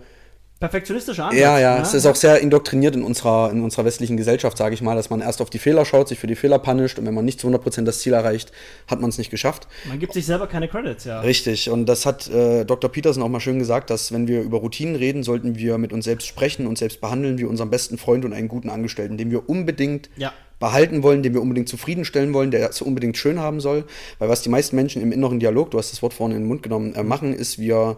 perfektionistischer 0.60 1.26
Ansatz. 1.26 1.40
Ja, 1.40 1.60
ja, 1.60 1.76
ne? 1.76 1.82
es 1.82 1.94
ist 1.94 2.06
auch 2.06 2.16
sehr 2.16 2.40
indoktriniert 2.40 2.96
in 2.96 3.04
unserer, 3.04 3.52
in 3.52 3.62
unserer 3.62 3.84
westlichen 3.84 4.16
Gesellschaft, 4.16 4.58
sage 4.58 4.74
ich 4.74 4.82
mal, 4.82 4.96
dass 4.96 5.10
man 5.10 5.20
erst 5.20 5.42
auf 5.42 5.50
die 5.50 5.60
Fehler 5.60 5.84
schaut, 5.84 6.08
sich 6.08 6.18
für 6.18 6.28
die 6.28 6.36
Fehler 6.36 6.60
punisht 6.60 6.98
und 6.98 7.06
wenn 7.06 7.14
man 7.14 7.26
nicht 7.26 7.40
zu 7.42 7.48
100% 7.48 7.84
das 7.84 8.00
Ziel 8.00 8.14
erreicht, 8.14 8.54
hat 8.88 9.02
man 9.02 9.10
es 9.10 9.18
nicht 9.18 9.30
geschafft. 9.30 9.68
Man 9.88 10.00
gibt 10.00 10.14
sich 10.14 10.26
selber 10.26 10.48
keine 10.48 10.70
Credits, 10.70 11.04
ja. 11.04 11.20
Richtig, 11.20 11.70
und 11.70 11.88
das 11.88 12.06
hat 12.06 12.30
äh, 12.30 12.64
Dr. 12.64 12.90
Peterson 12.90 13.22
auch 13.22 13.30
mal 13.30 13.42
schön 13.42 13.60
gesagt, 13.60 13.90
dass 13.90 14.14
wenn 14.14 14.28
wir 14.28 14.42
über 14.42 14.60
Routinen 14.60 14.96
reden, 14.96 15.24
sollten 15.24 15.58
wir 15.58 15.78
mit 15.78 15.92
uns 15.92 16.06
selbst 16.06 16.26
sprechen 16.26 16.68
und 16.68 16.78
selbst 16.78 17.02
behandeln 17.02 17.38
wie 17.38 17.46
unseren 17.46 17.70
besten 17.70 17.98
Freund 17.98 18.24
und 18.24 18.32
einen 18.32 18.48
guten 18.48 18.70
Angestellten, 18.70 19.18
den 19.18 19.32
wir 19.32 19.50
unbedingt 19.50 20.10
ja. 20.16 20.32
behalten 20.60 21.04
wollen, 21.04 21.22
den 21.22 21.34
wir 21.34 21.42
unbedingt 21.42 21.68
zufriedenstellen 21.68 22.34
wollen, 22.34 22.52
der 22.52 22.70
es 22.70 22.82
unbedingt 22.82 23.18
schön 23.18 23.40
haben 23.40 23.60
soll. 23.60 23.84
Weil 24.20 24.30
was 24.30 24.42
die 24.42 24.50
meisten 24.50 24.78
Menschen 24.78 25.02
im 25.02 25.12
inneren 25.12 25.40
Dialog, 25.40 25.72
du 25.72 25.78
hast 25.78 25.92
das 25.92 26.02
Wort 26.02 26.14
vorne 26.14 26.36
in 26.36 26.42
den 26.44 26.48
Mund 26.48 26.64
genommen, 26.64 26.96
äh, 26.96 27.04
machen, 27.04 27.34
ist, 27.34 27.60
wir 27.60 27.98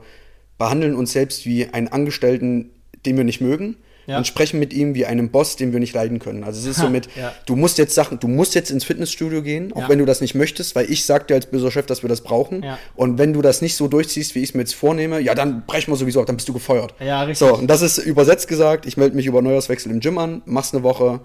behandeln 0.58 0.96
uns 0.96 1.12
selbst 1.12 1.46
wie 1.46 1.68
einen 1.68 1.88
Angestellten, 1.88 2.72
den 3.06 3.18
wir 3.18 3.24
nicht 3.24 3.42
mögen. 3.42 3.78
Ja. 4.10 4.18
und 4.20 4.26
sprechen 4.26 4.58
mit 4.58 4.72
ihm 4.72 4.96
wie 4.96 5.06
einem 5.06 5.32
Boss, 5.32 5.58
den 5.58 5.74
wir 5.74 5.82
nicht 5.82 5.94
leiden 5.94 6.20
können. 6.20 6.46
Also 6.46 6.62
es 6.62 6.66
ist 6.66 6.82
so 6.82 6.90
mit, 6.90 7.10
ja. 7.18 7.34
du 7.46 7.58
musst 7.58 7.78
jetzt 7.78 7.94
Sachen, 7.94 8.22
du 8.22 8.30
musst 8.30 8.56
jetzt 8.56 8.72
ins 8.72 8.86
Fitnessstudio 8.86 9.42
gehen, 9.42 9.74
auch 9.74 9.82
ja. 9.82 9.90
wenn 9.90 10.00
du 10.00 10.06
das 10.06 10.22
nicht 10.22 10.34
möchtest, 10.34 10.76
weil 10.76 10.90
ich 10.90 11.04
sag 11.04 11.28
dir 11.28 11.34
als 11.34 11.48
böser 11.48 11.72
Chef, 11.72 11.88
dass 11.88 12.04
wir 12.04 12.08
das 12.08 12.22
brauchen. 12.22 12.66
Und 12.96 13.18
wenn 13.18 13.34
du 13.34 13.42
das 13.42 13.62
nicht 13.62 13.76
so 13.76 13.90
durchziehst, 13.90 14.34
wie 14.34 14.40
ich 14.40 14.52
es 14.52 14.56
mir 14.56 14.62
jetzt 14.62 14.76
vornehme, 14.76 15.20
ja, 15.20 15.36
dann 15.36 15.66
brechen 15.66 15.92
wir 15.92 15.98
sowieso 15.98 16.22
ab, 16.22 16.26
dann 16.26 16.38
bist 16.38 16.48
du 16.48 16.54
gefeuert. 16.54 16.96
Ja, 17.02 17.24
richtig. 17.24 17.46
So, 17.46 17.54
und 17.54 17.68
das 17.68 17.82
ist 17.82 17.98
übersetzt 17.98 18.48
gesagt, 18.48 18.86
ich 18.86 18.96
melde 18.96 19.14
mich 19.14 19.26
über 19.26 19.42
Neujahrswechsel 19.42 19.92
im 19.92 20.00
Gym 20.00 20.18
an, 20.20 20.42
mach's 20.46 20.74
eine 20.74 20.84
Woche, 20.84 21.20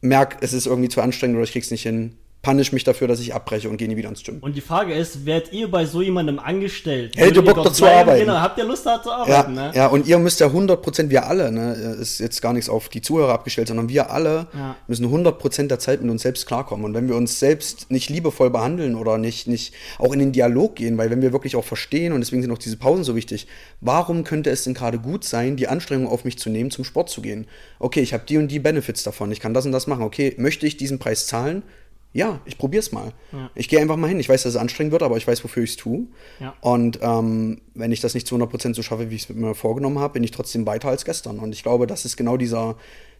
merk, 0.00 0.38
es 0.40 0.52
ist 0.52 0.66
irgendwie 0.66 0.88
zu 0.88 1.00
anstrengend 1.00 1.36
oder 1.36 1.44
ich 1.44 1.52
krieg's 1.52 1.70
nicht 1.70 1.84
hin, 1.84 2.16
punish 2.42 2.72
mich 2.72 2.84
dafür, 2.84 3.08
dass 3.08 3.18
ich 3.20 3.34
abbreche 3.34 3.68
und 3.68 3.78
gehe 3.78 3.88
nie 3.88 3.96
wieder 3.96 4.08
ins 4.08 4.22
Gym. 4.22 4.38
Und 4.40 4.56
die 4.56 4.60
Frage 4.60 4.94
ist, 4.94 5.26
werdet 5.26 5.52
ihr 5.52 5.68
bei 5.70 5.84
so 5.86 6.02
jemandem 6.02 6.38
angestellt? 6.38 7.16
Hättet 7.16 7.36
ihr 7.36 7.42
Bock 7.42 7.64
dazu 7.64 7.84
arbeiten? 7.84 8.20
Genau, 8.20 8.40
habt 8.40 8.58
ihr 8.58 8.64
Lust 8.64 8.86
da 8.86 9.02
zu 9.02 9.10
arbeiten? 9.10 9.56
Ja, 9.56 9.68
ne? 9.68 9.72
ja, 9.74 9.86
und 9.88 10.06
ihr 10.06 10.18
müsst 10.18 10.38
ja 10.38 10.46
100%, 10.46 11.10
wir 11.10 11.26
alle, 11.26 11.50
ne, 11.50 11.72
ist 12.00 12.20
jetzt 12.20 12.40
gar 12.40 12.52
nichts 12.52 12.68
auf 12.70 12.88
die 12.88 13.02
Zuhörer 13.02 13.32
abgestellt, 13.32 13.68
sondern 13.68 13.88
wir 13.88 14.10
alle 14.10 14.46
ja. 14.54 14.76
müssen 14.86 15.06
100% 15.06 15.66
der 15.66 15.80
Zeit 15.80 16.00
mit 16.00 16.10
uns 16.10 16.22
selbst 16.22 16.46
klarkommen. 16.46 16.84
Und 16.84 16.94
wenn 16.94 17.08
wir 17.08 17.16
uns 17.16 17.40
selbst 17.40 17.90
nicht 17.90 18.08
liebevoll 18.08 18.50
behandeln 18.50 18.94
oder 18.94 19.18
nicht, 19.18 19.48
nicht 19.48 19.74
auch 19.98 20.12
in 20.12 20.20
den 20.20 20.30
Dialog 20.30 20.76
gehen, 20.76 20.96
weil 20.96 21.10
wenn 21.10 21.22
wir 21.22 21.32
wirklich 21.32 21.56
auch 21.56 21.64
verstehen, 21.64 22.12
und 22.12 22.20
deswegen 22.20 22.42
sind 22.42 22.52
auch 22.52 22.58
diese 22.58 22.76
Pausen 22.76 23.02
so 23.02 23.16
wichtig, 23.16 23.48
warum 23.80 24.22
könnte 24.22 24.50
es 24.50 24.62
denn 24.62 24.74
gerade 24.74 25.00
gut 25.00 25.24
sein, 25.24 25.56
die 25.56 25.66
Anstrengung 25.66 26.06
auf 26.06 26.24
mich 26.24 26.38
zu 26.38 26.50
nehmen, 26.50 26.70
zum 26.70 26.84
Sport 26.84 27.10
zu 27.10 27.20
gehen? 27.20 27.48
Okay, 27.80 28.00
ich 28.00 28.12
habe 28.12 28.22
die 28.28 28.38
und 28.38 28.48
die 28.48 28.60
Benefits 28.60 29.02
davon, 29.02 29.32
ich 29.32 29.40
kann 29.40 29.54
das 29.54 29.66
und 29.66 29.72
das 29.72 29.88
machen. 29.88 30.04
Okay, 30.04 30.34
möchte 30.38 30.66
ich 30.66 30.76
diesen 30.76 31.00
Preis 31.00 31.26
zahlen? 31.26 31.64
Ja, 32.12 32.40
ich 32.44 32.58
probier's 32.58 32.92
mal. 32.92 33.12
Ja. 33.32 33.50
Ich 33.54 33.68
gehe 33.68 33.80
einfach 33.80 33.96
mal 33.96 34.08
hin. 34.08 34.18
Ich 34.18 34.28
weiß, 34.28 34.42
dass 34.42 34.54
es 34.54 34.60
anstrengend 34.60 34.92
wird, 34.92 35.02
aber 35.02 35.16
ich 35.16 35.26
weiß, 35.26 35.44
wofür 35.44 35.62
ich 35.62 35.70
es 35.70 35.76
tue. 35.76 36.06
Ja. 36.40 36.54
Und 36.60 36.98
ähm, 37.02 37.60
wenn 37.74 37.92
ich 37.92 38.00
das 38.00 38.14
nicht 38.14 38.26
zu 38.26 38.34
100% 38.36 38.74
so 38.74 38.82
schaffe, 38.82 39.10
wie 39.10 39.14
ich 39.14 39.28
es 39.28 39.34
mir 39.34 39.54
vorgenommen 39.54 39.98
habe, 39.98 40.14
bin 40.14 40.24
ich 40.24 40.30
trotzdem 40.30 40.66
weiter 40.66 40.88
als 40.88 41.04
gestern. 41.04 41.38
Und 41.38 41.52
ich 41.52 41.62
glaube, 41.62 41.86
das 41.86 42.04
ist 42.04 42.16
genau 42.16 42.36
dieser 42.36 42.76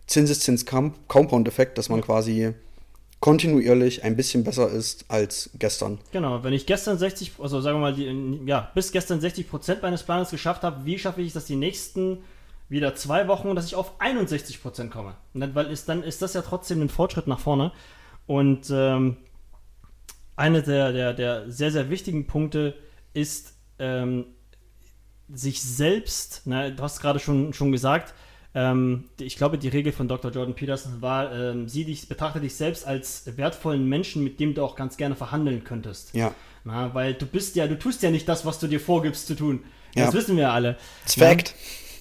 Zinseszins-Compound-Effekt, 0.07 1.77
dass 1.77 1.89
man 1.91 2.01
quasi 2.01 2.55
kontinuierlich 3.21 4.05
ein 4.05 4.17
bisschen 4.17 4.45
besser 4.45 4.71
ist 4.71 5.05
als 5.09 5.51
gestern. 5.59 5.99
Genau, 6.13 6.43
wenn 6.45 6.53
ich 6.53 6.67
gestern 6.67 6.99
60, 6.99 7.33
also 7.41 7.61
sagen 7.61 7.79
wir 7.79 7.91
mal, 7.91 7.95
die, 7.95 8.41
ja, 8.47 8.71
bis 8.75 8.93
gestern 8.93 9.21
60% 9.21 9.79
meines 9.83 10.05
Planes 10.05 10.31
geschafft 10.31 10.63
habe, 10.63 10.85
wie 10.85 10.99
schaffe 10.99 11.21
ich 11.21 11.33
das 11.33 11.45
die 11.45 11.57
nächsten 11.57 12.19
wieder 12.69 12.95
zwei 12.95 13.27
Wochen, 13.29 13.55
dass 13.57 13.67
ich 13.67 13.75
auf 13.75 14.01
61% 14.01 14.91
komme? 14.91 15.15
Und 15.35 15.55
weil 15.55 15.67
ist, 15.67 15.89
dann 15.89 16.03
ist 16.03 16.23
das 16.23 16.35
ja 16.35 16.43
trotzdem 16.43 16.81
ein 16.81 16.89
Fortschritt 16.89 17.27
nach 17.27 17.41
vorne. 17.41 17.73
Und 18.29 18.71
ähm, 18.71 19.17
einer 20.37 20.61
der, 20.61 20.93
der, 20.93 21.15
der 21.15 21.51
sehr, 21.51 21.73
sehr 21.73 21.91
wichtigen 21.91 22.27
Punkte 22.27 22.75
ist, 23.15 23.55
ähm, 23.79 24.27
sich 25.33 25.63
selbst, 25.63 26.43
na, 26.45 26.71
du 26.71 26.83
hast 26.83 27.01
gerade 27.01 27.19
schon, 27.19 27.53
schon 27.55 27.73
gesagt, 27.73 28.15
ähm, 28.55 29.09
ich 29.19 29.37
glaube, 29.37 29.57
die 29.57 29.69
Regel 29.69 29.93
von 29.93 30.09
Dr. 30.09 30.31
Jordan 30.31 30.55
Peterson 30.55 31.01
war, 31.01 31.35
ähm, 31.35 31.69
sieh 31.69 31.85
dich, 31.85 32.07
betrachte 32.07 32.41
dich 32.41 32.55
selbst 32.55 32.87
als 32.87 33.37
wertvollen 33.37 33.89
Menschen, 33.89 34.23
mit 34.23 34.41
dem 34.41 34.55
du 34.55 34.63
auch 34.63 34.77
ganz 34.77 34.99
gerne 34.99 35.17
verhandeln 35.17 35.65
könntest. 35.65 36.15
Ja. 36.15 36.35
Na, 36.65 36.95
weil 36.95 37.15
du 37.15 37.25
bist 37.25 37.57
ja, 37.57 37.67
du 37.67 37.79
tust 37.79 38.03
ja 38.03 38.11
nicht 38.11 38.29
das, 38.29 38.45
was 38.45 38.59
du 38.59 38.67
dir 38.67 38.81
vorgibst 38.81 39.27
zu 39.27 39.35
tun. 39.35 39.65
Ja. 39.95 40.05
Das 40.05 40.15
wissen 40.15 40.37
wir 40.37 40.53
alle. 40.53 40.77
Das 41.05 41.17
ist 41.17 41.23
Fact. 41.23 41.55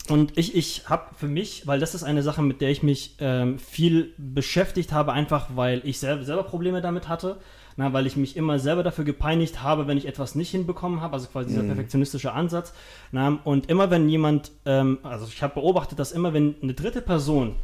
Und 0.10 0.38
ich, 0.38 0.56
ich 0.56 0.88
habe 0.90 1.14
für 1.16 1.28
mich, 1.28 1.68
weil 1.68 1.80
das 1.80 1.94
ist 1.94 2.04
eine 2.04 2.24
Sache, 2.24 2.42
mit 2.42 2.62
der 2.62 2.70
ich 2.70 2.82
mich 2.82 3.16
ähm, 3.20 3.60
viel 3.60 4.14
beschäftigt 4.18 4.94
habe, 4.94 5.12
einfach 5.12 5.48
weil 5.56 5.82
ich 5.84 6.00
selber, 6.00 6.24
selber 6.24 6.44
Probleme 6.44 6.82
damit 6.82 7.10
hatte, 7.10 7.38
na, 7.76 7.94
weil 7.94 8.08
ich 8.08 8.16
mich 8.16 8.36
immer 8.38 8.58
selber 8.58 8.84
dafür 8.84 9.06
gepeinigt 9.06 9.62
habe, 9.62 9.86
wenn 9.86 9.98
ich 9.98 10.08
etwas 10.08 10.34
nicht 10.34 10.50
hinbekommen 10.50 11.02
habe, 11.02 11.14
also 11.14 11.28
quasi 11.28 11.50
dieser 11.50 11.64
mhm. 11.64 11.68
perfektionistische 11.68 12.34
Ansatz. 12.34 12.74
Na, 13.12 13.40
und 13.44 13.70
immer 13.70 13.92
wenn 13.92 14.10
jemand, 14.10 14.52
ähm, 14.66 15.00
also 15.04 15.28
ich 15.28 15.44
habe 15.44 15.56
beobachtet, 15.56 16.00
dass 16.00 16.12
immer 16.12 16.34
wenn 16.34 16.56
eine 16.62 16.74
dritte 16.74 17.02
Person, 17.02 17.56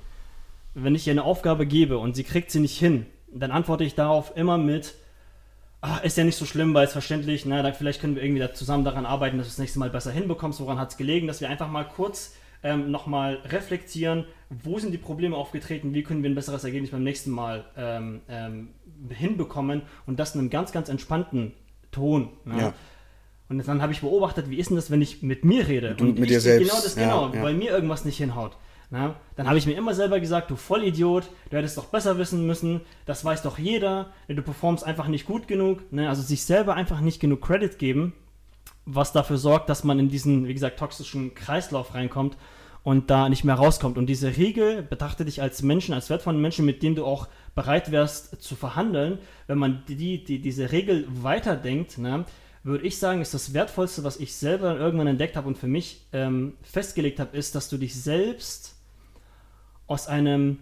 wenn 0.75 0.95
ich 0.95 1.07
ihr 1.07 1.11
eine 1.11 1.23
Aufgabe 1.23 1.65
gebe 1.65 1.97
und 1.97 2.15
sie 2.15 2.23
kriegt 2.23 2.51
sie 2.51 2.59
nicht 2.59 2.77
hin, 2.77 3.05
dann 3.33 3.51
antworte 3.51 3.83
ich 3.83 3.95
darauf 3.95 4.35
immer 4.35 4.57
mit, 4.57 4.93
ah, 5.83 5.97
ist 5.97 6.17
ja 6.17 6.23
nicht 6.23 6.37
so 6.37 6.45
schlimm, 6.45 6.73
weil 6.73 6.85
es 6.85 6.93
verständlich, 6.93 7.45
na, 7.45 7.61
dann 7.61 7.73
vielleicht 7.73 8.01
können 8.01 8.15
wir 8.15 8.23
irgendwie 8.23 8.39
da 8.39 8.53
zusammen 8.53 8.85
daran 8.85 9.05
arbeiten, 9.05 9.37
dass 9.37 9.47
du 9.47 9.51
das 9.51 9.59
nächste 9.59 9.79
Mal 9.79 9.89
besser 9.89 10.11
hinbekommst. 10.11 10.59
Woran 10.61 10.79
hat 10.79 10.91
es 10.91 10.97
gelegen, 10.97 11.27
dass 11.27 11.41
wir 11.41 11.49
einfach 11.49 11.69
mal 11.69 11.83
kurz 11.83 12.35
ähm, 12.63 12.89
nochmal 12.89 13.39
reflektieren, 13.45 14.25
wo 14.49 14.79
sind 14.79 14.93
die 14.93 14.97
Probleme 14.97 15.35
aufgetreten, 15.35 15.93
wie 15.93 16.03
können 16.03 16.23
wir 16.23 16.29
ein 16.29 16.35
besseres 16.35 16.63
Ergebnis 16.63 16.91
beim 16.91 17.03
nächsten 17.03 17.31
Mal 17.31 17.65
ähm, 17.75 18.21
ähm, 18.29 18.69
hinbekommen 19.09 19.81
und 20.05 20.19
das 20.19 20.35
in 20.35 20.39
einem 20.39 20.49
ganz, 20.49 20.71
ganz 20.71 20.87
entspannten 20.87 21.51
Ton. 21.91 22.29
Ne? 22.45 22.57
Ja. 22.57 22.73
Und 23.49 23.67
dann 23.67 23.81
habe 23.81 23.91
ich 23.91 23.99
beobachtet, 23.99 24.49
wie 24.49 24.57
ist 24.57 24.69
denn 24.69 24.77
das, 24.77 24.89
wenn 24.89 25.01
ich 25.01 25.21
mit 25.21 25.43
mir 25.43 25.67
rede 25.67 25.95
du, 25.95 26.05
und 26.05 26.17
mit 26.17 26.29
dir 26.29 26.39
selbst. 26.39 26.69
genau 26.69 26.81
das 26.81 26.95
ja, 26.95 27.03
genau, 27.03 27.33
ja. 27.33 27.43
weil 27.43 27.53
mir 27.53 27.71
irgendwas 27.71 28.05
nicht 28.05 28.17
hinhaut. 28.17 28.55
Na, 28.93 29.15
dann 29.35 29.47
habe 29.47 29.57
ich 29.57 29.65
mir 29.65 29.73
immer 29.73 29.95
selber 29.95 30.19
gesagt, 30.19 30.51
du 30.51 30.55
Vollidiot, 30.55 31.27
du 31.49 31.57
hättest 31.57 31.79
doch 31.79 31.85
besser 31.85 32.19
wissen 32.19 32.45
müssen, 32.45 32.81
das 33.07 33.25
weiß 33.25 33.41
doch 33.41 33.57
jeder, 33.57 34.11
du 34.27 34.39
performst 34.43 34.83
einfach 34.83 35.07
nicht 35.07 35.25
gut 35.25 35.47
genug. 35.47 35.91
Ne? 35.91 36.07
Also 36.07 36.21
sich 36.21 36.45
selber 36.45 36.75
einfach 36.75 37.01
nicht 37.01 37.19
genug 37.19 37.41
Credit 37.41 37.79
geben, 37.79 38.13
was 38.85 39.11
dafür 39.11 39.37
sorgt, 39.37 39.67
dass 39.67 39.83
man 39.83 39.97
in 39.97 40.09
diesen, 40.09 40.47
wie 40.47 40.53
gesagt, 40.53 40.77
toxischen 40.77 41.33
Kreislauf 41.33 41.95
reinkommt 41.95 42.37
und 42.83 43.09
da 43.09 43.29
nicht 43.29 43.43
mehr 43.43 43.55
rauskommt. 43.55 43.97
Und 43.97 44.05
diese 44.05 44.37
Regel 44.37 44.83
betrachte 44.83 45.25
dich 45.25 45.41
als 45.41 45.63
Menschen, 45.63 45.95
als 45.95 46.11
wertvollen 46.11 46.39
Menschen, 46.39 46.63
mit 46.63 46.83
dem 46.83 46.93
du 46.93 47.03
auch 47.03 47.29
bereit 47.55 47.91
wärst 47.91 48.43
zu 48.43 48.55
verhandeln. 48.55 49.17
Wenn 49.47 49.57
man 49.57 49.81
die, 49.87 50.23
die, 50.23 50.39
diese 50.39 50.71
Regel 50.71 51.07
weiterdenkt, 51.09 51.97
ne, 51.97 52.25
würde 52.61 52.85
ich 52.85 52.99
sagen, 52.99 53.21
ist 53.21 53.33
das 53.33 53.55
Wertvollste, 53.55 54.03
was 54.03 54.17
ich 54.17 54.35
selber 54.35 54.77
irgendwann 54.77 55.07
entdeckt 55.07 55.35
habe 55.35 55.47
und 55.47 55.57
für 55.57 55.67
mich 55.67 56.05
ähm, 56.13 56.53
festgelegt 56.61 57.19
habe, 57.19 57.35
ist, 57.35 57.55
dass 57.55 57.69
du 57.69 57.77
dich 57.79 57.99
selbst 57.99 58.72
aus 59.87 60.07
einem, 60.07 60.59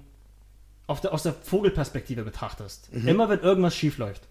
der, 1.03 1.13
aus 1.13 1.23
der 1.23 1.33
Vogelperspektive 1.33 2.23
betrachtest. 2.23 2.93
Mhm. 2.93 3.07
Immer 3.07 3.29
wenn 3.29 3.39
irgendwas 3.39 3.75
schief 3.75 3.97
läuft. 3.97 4.27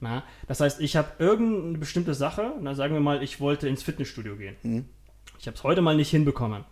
Na? 0.00 0.24
Das 0.48 0.60
heißt, 0.60 0.80
ich 0.80 0.96
habe 0.96 1.10
irgendeine 1.18 1.78
bestimmte 1.78 2.14
Sache, 2.14 2.54
na, 2.60 2.74
sagen 2.74 2.94
wir 2.94 3.00
mal, 3.00 3.22
ich 3.22 3.40
wollte 3.40 3.68
ins 3.68 3.82
Fitnessstudio 3.82 4.36
gehen. 4.36 4.56
Mhm. 4.62 4.84
Ich 5.38 5.46
habe 5.46 5.56
es 5.56 5.62
heute 5.62 5.82
mal 5.82 5.96
nicht 5.96 6.10
hinbekommen. 6.10 6.64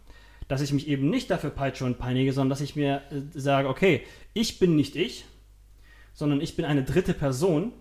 Dass 0.49 0.63
ich 0.63 0.73
mich 0.73 0.89
eben 0.89 1.11
nicht 1.11 1.31
dafür 1.31 1.51
peitsche 1.51 1.85
und 1.85 1.99
peinige, 1.99 2.33
sondern 2.33 2.51
dass 2.51 2.63
ich 2.63 2.75
mir 2.75 3.03
äh, 3.11 3.39
sage, 3.39 3.69
okay, 3.69 4.03
ich 4.33 4.59
bin 4.59 4.77
nicht 4.77 4.97
ich, 4.97 5.27
sondern 6.15 6.41
ich 6.41 6.57
bin 6.57 6.65
eine 6.65 6.83
dritte 6.85 7.13
Person 7.15 7.73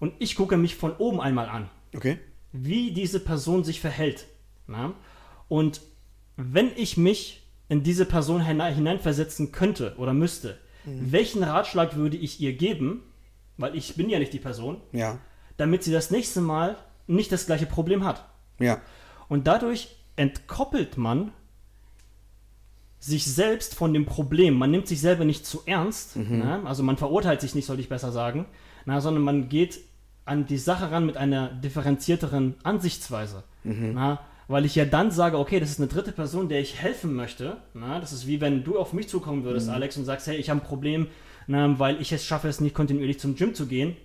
und 0.00 0.14
ich 0.18 0.34
gucke 0.36 0.56
mich 0.56 0.74
von 0.74 0.96
oben 0.96 1.20
einmal 1.20 1.48
an, 1.48 1.68
Okay. 1.94 2.18
wie 2.52 2.92
diese 2.92 3.20
Person 3.20 3.62
sich 3.62 3.80
verhält. 3.80 4.26
Na? 4.66 4.94
Und 5.48 5.82
wenn 6.36 6.70
ich 6.76 6.96
mich 6.96 7.41
in 7.68 7.82
diese 7.82 8.04
Person 8.04 8.44
hinein, 8.44 8.74
hineinversetzen 8.74 9.52
könnte 9.52 9.94
oder 9.98 10.12
müsste, 10.12 10.58
welchen 10.84 11.42
Ratschlag 11.44 11.96
würde 11.96 12.16
ich 12.16 12.40
ihr 12.40 12.54
geben, 12.54 13.02
weil 13.56 13.76
ich 13.76 13.94
bin 13.96 14.10
ja 14.10 14.18
nicht 14.18 14.32
die 14.32 14.38
Person, 14.40 14.78
Ja. 14.92 15.18
damit 15.56 15.84
sie 15.84 15.92
das 15.92 16.10
nächste 16.10 16.40
Mal 16.40 16.76
nicht 17.06 17.30
das 17.32 17.46
gleiche 17.46 17.66
Problem 17.66 18.04
hat. 18.04 18.24
Ja. 18.58 18.80
Und 19.28 19.46
dadurch 19.46 19.96
entkoppelt 20.16 20.96
man 20.98 21.32
sich 22.98 23.24
selbst 23.24 23.74
von 23.74 23.92
dem 23.92 24.06
Problem. 24.06 24.54
Man 24.54 24.70
nimmt 24.70 24.86
sich 24.86 25.00
selber 25.00 25.24
nicht 25.24 25.44
zu 25.46 25.62
ernst. 25.66 26.16
Ne? 26.16 26.62
Also 26.64 26.82
man 26.82 26.96
verurteilt 26.96 27.40
sich 27.40 27.54
nicht, 27.54 27.66
sollte 27.66 27.82
ich 27.82 27.88
besser 27.88 28.12
sagen, 28.12 28.46
na, 28.84 29.00
sondern 29.00 29.24
man 29.24 29.48
geht 29.48 29.80
an 30.24 30.46
die 30.46 30.58
Sache 30.58 30.90
ran 30.92 31.04
mit 31.06 31.16
einer 31.16 31.48
differenzierteren 31.48 32.54
Ansichtsweise. 32.62 33.42
Na? 33.64 34.20
Weil 34.52 34.66
ich 34.66 34.74
ja 34.74 34.84
dann 34.84 35.10
sage, 35.10 35.38
okay, 35.38 35.60
das 35.60 35.70
ist 35.70 35.78
eine 35.80 35.88
dritte 35.88 36.12
Person, 36.12 36.48
der 36.50 36.60
ich 36.60 36.76
helfen 36.76 37.14
möchte. 37.14 37.56
Na? 37.72 37.98
Das 38.00 38.12
ist 38.12 38.26
wie 38.26 38.40
wenn 38.42 38.64
du 38.64 38.78
auf 38.78 38.92
mich 38.92 39.08
zukommen 39.08 39.44
würdest, 39.44 39.68
Alex, 39.70 39.96
und 39.96 40.04
sagst, 40.04 40.26
hey, 40.26 40.36
ich 40.36 40.50
habe 40.50 40.60
ein 40.60 40.64
Problem, 40.66 41.08
na, 41.46 41.78
weil 41.78 42.00
ich 42.02 42.12
es 42.12 42.22
schaffe, 42.24 42.48
es 42.48 42.60
nicht 42.60 42.74
kontinuierlich 42.74 43.18
zum 43.18 43.34
Gym 43.34 43.54
zu 43.54 43.64
gehen. 43.66 43.96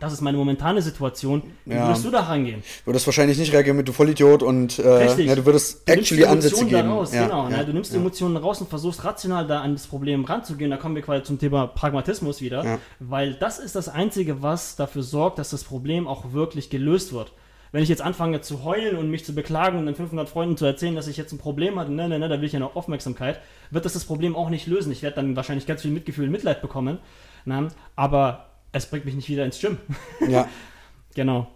Das 0.00 0.12
ist 0.12 0.20
meine 0.20 0.36
momentane 0.36 0.82
Situation. 0.82 1.42
Wie 1.64 1.72
Ja. 1.74 1.86
würdest 1.86 2.04
du 2.04 2.10
da 2.10 2.20
rangehen? 2.20 2.62
Würdest 2.84 3.06
wahrscheinlich 3.06 3.38
nicht 3.38 3.52
reagieren 3.54 3.76
mit 3.78 3.88
du 3.88 3.92
Vollidiot 3.92 4.42
und 4.42 4.78
äh, 4.78 4.86
Richtig. 4.88 5.26
ja, 5.28 5.36
du 5.36 5.46
würdest 5.46 5.88
Du 5.88 5.92
actually 5.94 6.22
die 6.22 6.28
Ansätze 6.28 6.66
geben. 6.66 6.90
raus, 6.90 7.14
ja, 7.14 7.24
genau. 7.24 7.48
ja, 7.48 7.56
ne? 7.58 7.64
Du 7.64 7.72
nimmst 7.72 7.92
die. 7.92 7.96
Emotionen 7.96 8.36
raus 8.36 8.60
und 8.60 8.68
versuchst 8.68 9.04
rational 9.04 9.46
da 9.46 9.60
an 9.62 9.72
das 9.72 9.86
Problem 9.86 10.24
ranzugehen. 10.26 10.70
Da 10.70 10.76
kommen 10.76 10.96
wir 10.96 11.02
quasi 11.02 11.22
zum 11.22 11.38
Thema 11.38 11.66
Pragmatismus 11.68 12.42
wieder. 12.42 12.78
Weil 13.00 13.34
das 13.34 13.58
ist 13.58 13.74
das 13.76 13.88
Einzige, 13.88 14.42
was 14.42 14.76
dafür 14.76 15.02
sorgt, 15.02 15.38
dass 15.38 15.50
das 15.50 15.64
Problem 15.64 16.06
auch 16.06 16.32
wirklich 16.32 16.68
gelöst 16.68 17.12
wird. 17.14 17.32
Wenn 17.74 17.82
ich 17.82 17.88
jetzt 17.88 18.02
anfange 18.02 18.40
zu 18.40 18.62
heulen 18.62 18.96
und 18.96 19.10
mich 19.10 19.24
zu 19.24 19.34
beklagen 19.34 19.80
und 19.80 19.86
den 19.86 19.96
500 19.96 20.28
Freunden 20.28 20.56
zu 20.56 20.64
erzählen, 20.64 20.94
dass 20.94 21.08
ich 21.08 21.16
jetzt 21.16 21.32
ein 21.32 21.38
Problem 21.38 21.76
hatte, 21.76 21.90
ne, 21.90 22.08
ne, 22.08 22.20
ne, 22.20 22.28
da 22.28 22.38
will 22.38 22.46
ich 22.46 22.52
ja 22.52 22.60
noch 22.60 22.76
Aufmerksamkeit, 22.76 23.40
wird 23.72 23.84
das 23.84 23.94
das 23.94 24.04
Problem 24.04 24.36
auch 24.36 24.48
nicht 24.48 24.68
lösen. 24.68 24.92
Ich 24.92 25.02
werde 25.02 25.16
dann 25.16 25.34
wahrscheinlich 25.34 25.66
ganz 25.66 25.82
viel 25.82 25.90
Mitgefühl 25.90 26.26
und 26.26 26.30
Mitleid 26.30 26.62
bekommen. 26.62 27.00
Ne? 27.44 27.66
Aber 27.96 28.46
es 28.70 28.86
bringt 28.86 29.06
mich 29.06 29.16
nicht 29.16 29.28
wieder 29.28 29.44
ins 29.44 29.58
Gym. 29.58 29.78
ja. 30.28 30.46
genau. 31.16 31.48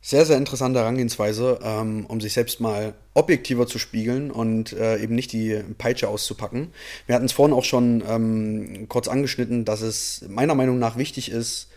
Sehr, 0.00 0.26
sehr 0.26 0.36
interessante 0.36 0.80
Herangehensweise, 0.80 1.60
ähm, 1.62 2.06
um 2.06 2.20
sich 2.20 2.32
selbst 2.32 2.60
mal 2.60 2.94
objektiver 3.14 3.68
zu 3.68 3.78
spiegeln 3.78 4.32
und 4.32 4.72
äh, 4.72 4.98
eben 4.98 5.14
nicht 5.14 5.30
die 5.30 5.62
Peitsche 5.78 6.08
auszupacken. 6.08 6.72
Wir 7.06 7.14
hatten 7.14 7.26
es 7.26 7.32
vorhin 7.32 7.54
auch 7.54 7.62
schon 7.62 8.02
ähm, 8.04 8.86
kurz 8.88 9.06
angeschnitten, 9.06 9.64
dass 9.64 9.80
es 9.80 10.24
meiner 10.28 10.56
Meinung 10.56 10.80
nach 10.80 10.96
wichtig 10.96 11.30
ist, 11.30 11.69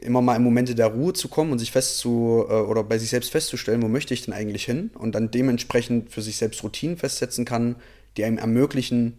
immer 0.00 0.22
mal 0.22 0.36
in 0.36 0.42
Momente 0.42 0.74
der 0.74 0.86
Ruhe 0.86 1.12
zu 1.12 1.28
kommen 1.28 1.52
und 1.52 1.58
sich 1.58 1.72
fest 1.72 1.98
zu 1.98 2.46
äh, 2.48 2.52
oder 2.52 2.84
bei 2.84 2.98
sich 2.98 3.10
selbst 3.10 3.30
festzustellen, 3.30 3.82
wo 3.82 3.88
möchte 3.88 4.14
ich 4.14 4.24
denn 4.24 4.34
eigentlich 4.34 4.64
hin 4.64 4.90
und 4.94 5.14
dann 5.14 5.30
dementsprechend 5.30 6.10
für 6.10 6.22
sich 6.22 6.36
selbst 6.36 6.62
Routinen 6.62 6.96
festsetzen 6.96 7.44
kann, 7.44 7.76
die 8.16 8.24
einem 8.24 8.38
ermöglichen, 8.38 9.18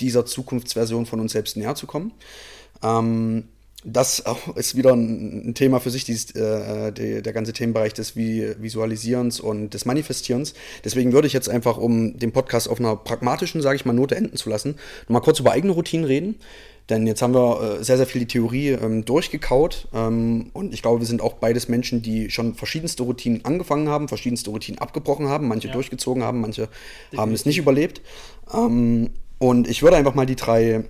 dieser 0.00 0.26
Zukunftsversion 0.26 1.06
von 1.06 1.20
uns 1.20 1.32
selbst 1.32 1.56
näher 1.56 1.74
zu 1.74 1.86
kommen. 1.86 2.12
Ähm, 2.82 3.44
das 3.84 4.24
auch 4.24 4.56
ist 4.56 4.76
wieder 4.76 4.94
ein, 4.94 5.50
ein 5.50 5.54
Thema 5.54 5.78
für 5.78 5.90
sich, 5.90 6.04
dieses, 6.04 6.34
äh, 6.34 6.90
die, 6.92 7.22
der 7.22 7.32
ganze 7.34 7.52
Themenbereich 7.52 7.92
des 7.92 8.16
Vi- 8.16 8.56
Visualisierens 8.60 9.40
und 9.40 9.70
des 9.74 9.84
Manifestierens. 9.84 10.54
Deswegen 10.84 11.12
würde 11.12 11.26
ich 11.26 11.34
jetzt 11.34 11.48
einfach, 11.50 11.76
um 11.76 12.18
den 12.18 12.32
Podcast 12.32 12.68
auf 12.68 12.80
einer 12.80 12.96
pragmatischen, 12.96 13.60
sage 13.60 13.76
ich 13.76 13.84
mal, 13.84 13.92
Note 13.92 14.16
enden 14.16 14.36
zu 14.36 14.48
lassen, 14.48 14.76
nochmal 15.02 15.22
kurz 15.22 15.38
über 15.38 15.52
eigene 15.52 15.72
Routinen 15.74 16.06
reden. 16.06 16.36
Denn 16.90 17.06
jetzt 17.06 17.22
haben 17.22 17.32
wir 17.34 17.78
äh, 17.80 17.84
sehr, 17.84 17.96
sehr 17.96 18.06
viel 18.06 18.20
die 18.20 18.26
Theorie 18.26 18.68
ähm, 18.70 19.04
durchgekaut. 19.04 19.88
Ähm, 19.94 20.50
und 20.52 20.74
ich 20.74 20.82
glaube, 20.82 21.00
wir 21.00 21.06
sind 21.06 21.22
auch 21.22 21.34
beides 21.34 21.68
Menschen, 21.68 22.02
die 22.02 22.30
schon 22.30 22.54
verschiedenste 22.54 23.02
Routinen 23.04 23.44
angefangen 23.44 23.88
haben, 23.88 24.08
verschiedenste 24.08 24.50
Routinen 24.50 24.78
abgebrochen 24.80 25.28
haben, 25.28 25.48
manche 25.48 25.68
Ja. 25.68 25.72
durchgezogen 25.74 26.22
haben, 26.22 26.40
manche 26.40 26.68
haben 27.16 27.32
es 27.32 27.46
nicht 27.46 27.56
überlebt. 27.58 28.02
Ähm, 28.52 29.10
und 29.38 29.68
ich 29.68 29.82
würde 29.82 29.96
einfach 29.96 30.14
mal 30.14 30.26
die 30.26 30.36
drei 30.36 30.84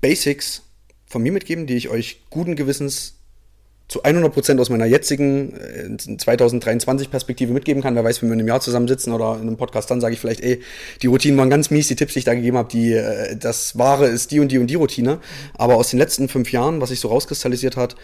Basics 0.00 0.62
von 1.12 1.22
mir 1.22 1.30
mitgeben, 1.30 1.66
die 1.66 1.76
ich 1.76 1.90
euch 1.90 2.22
guten 2.30 2.56
Gewissens 2.56 3.18
zu 3.86 4.02
100% 4.02 4.58
aus 4.58 4.70
meiner 4.70 4.86
jetzigen 4.86 5.54
äh, 5.54 6.16
2023 6.16 7.10
Perspektive 7.10 7.52
mitgeben 7.52 7.82
kann. 7.82 7.94
Wer 7.94 8.02
weiß, 8.02 8.22
wenn 8.22 8.30
wir 8.30 8.34
in 8.34 8.40
einem 8.40 8.48
Jahr 8.48 8.60
zusammensitzen 8.60 9.12
oder 9.12 9.34
in 9.34 9.42
einem 9.42 9.58
Podcast, 9.58 9.90
dann 9.90 10.00
sage 10.00 10.14
ich 10.14 10.20
vielleicht, 10.20 10.40
ey, 10.40 10.62
die 11.02 11.08
Routinen 11.08 11.36
waren 11.36 11.50
ganz 11.50 11.70
mies, 11.70 11.88
die 11.88 11.96
Tipps, 11.96 12.14
die 12.14 12.20
ich 12.20 12.24
da 12.24 12.32
gegeben 12.32 12.56
habe, 12.56 12.70
die, 12.70 12.94
äh, 12.94 13.36
das 13.36 13.76
Wahre 13.76 14.06
ist 14.06 14.30
die 14.30 14.40
und 14.40 14.50
die 14.50 14.56
und 14.56 14.68
die 14.68 14.76
Routine. 14.76 15.18
Aber 15.52 15.76
aus 15.76 15.90
den 15.90 15.98
letzten 15.98 16.28
fünf 16.28 16.50
Jahren, 16.50 16.80
was 16.80 16.88
sich 16.88 17.00
so 17.00 17.08
rauskristallisiert 17.08 17.76
hat, 17.76 17.96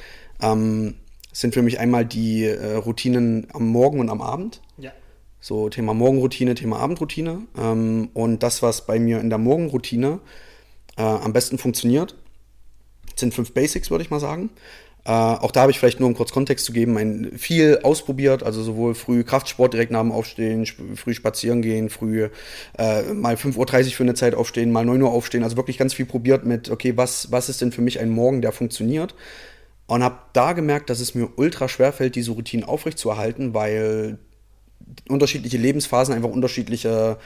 ähm, 0.42 0.96
sind 1.32 1.54
für 1.54 1.62
mich 1.62 1.80
einmal 1.80 2.04
die 2.04 2.44
äh, 2.44 2.74
Routinen 2.74 3.46
am 3.54 3.68
Morgen 3.68 4.00
und 4.00 4.10
am 4.10 4.20
Abend. 4.20 4.60
Ja. 4.76 4.92
So 5.40 5.70
Thema 5.70 5.94
Morgenroutine, 5.94 6.54
Thema 6.54 6.80
Abendroutine. 6.80 7.46
Ähm, 7.58 8.10
und 8.12 8.42
das, 8.42 8.60
was 8.60 8.84
bei 8.84 8.98
mir 8.98 9.20
in 9.20 9.30
der 9.30 9.38
Morgenroutine 9.38 10.20
äh, 10.98 11.02
am 11.02 11.32
besten 11.32 11.56
funktioniert, 11.56 12.14
sind 13.18 13.34
fünf 13.34 13.52
Basics, 13.52 13.90
würde 13.90 14.02
ich 14.02 14.10
mal 14.10 14.20
sagen. 14.20 14.50
Äh, 15.04 15.10
auch 15.10 15.52
da 15.52 15.62
habe 15.62 15.70
ich 15.70 15.78
vielleicht 15.78 16.00
nur 16.00 16.08
um 16.08 16.14
kurz 16.14 16.32
Kontext 16.32 16.66
zu 16.66 16.72
geben, 16.72 16.98
ein, 16.98 17.32
viel 17.38 17.78
ausprobiert, 17.82 18.42
also 18.42 18.62
sowohl 18.62 18.94
früh 18.94 19.24
Kraftsport 19.24 19.72
direkt 19.72 19.90
nach 19.90 20.02
dem 20.02 20.12
Aufstehen, 20.12 20.64
sp 20.68 20.96
früh 20.96 21.14
spazieren 21.14 21.62
gehen, 21.62 21.88
früh 21.88 22.28
äh, 22.76 23.02
mal 23.14 23.36
5.30 23.36 23.56
Uhr 23.86 23.92
für 23.92 24.02
eine 24.02 24.14
Zeit 24.14 24.34
aufstehen, 24.34 24.70
mal 24.70 24.84
9 24.84 25.00
Uhr 25.00 25.10
aufstehen, 25.10 25.44
also 25.44 25.56
wirklich 25.56 25.78
ganz 25.78 25.94
viel 25.94 26.04
probiert 26.04 26.44
mit, 26.44 26.70
okay, 26.70 26.96
was, 26.96 27.32
was 27.32 27.48
ist 27.48 27.62
denn 27.62 27.72
für 27.72 27.80
mich 27.80 28.00
ein 28.00 28.10
Morgen, 28.10 28.42
der 28.42 28.52
funktioniert? 28.52 29.14
Und 29.86 30.02
habe 30.02 30.18
da 30.34 30.52
gemerkt, 30.52 30.90
dass 30.90 31.00
es 31.00 31.14
mir 31.14 31.30
ultra 31.36 31.68
schwer 31.68 31.94
fällt, 31.94 32.14
diese 32.14 32.32
Routinen 32.32 32.68
aufrechtzuerhalten, 32.68 33.54
weil 33.54 34.18
unterschiedliche 35.08 35.56
Lebensphasen 35.56 36.14
einfach 36.14 36.28
unterschiedliche 36.28 37.16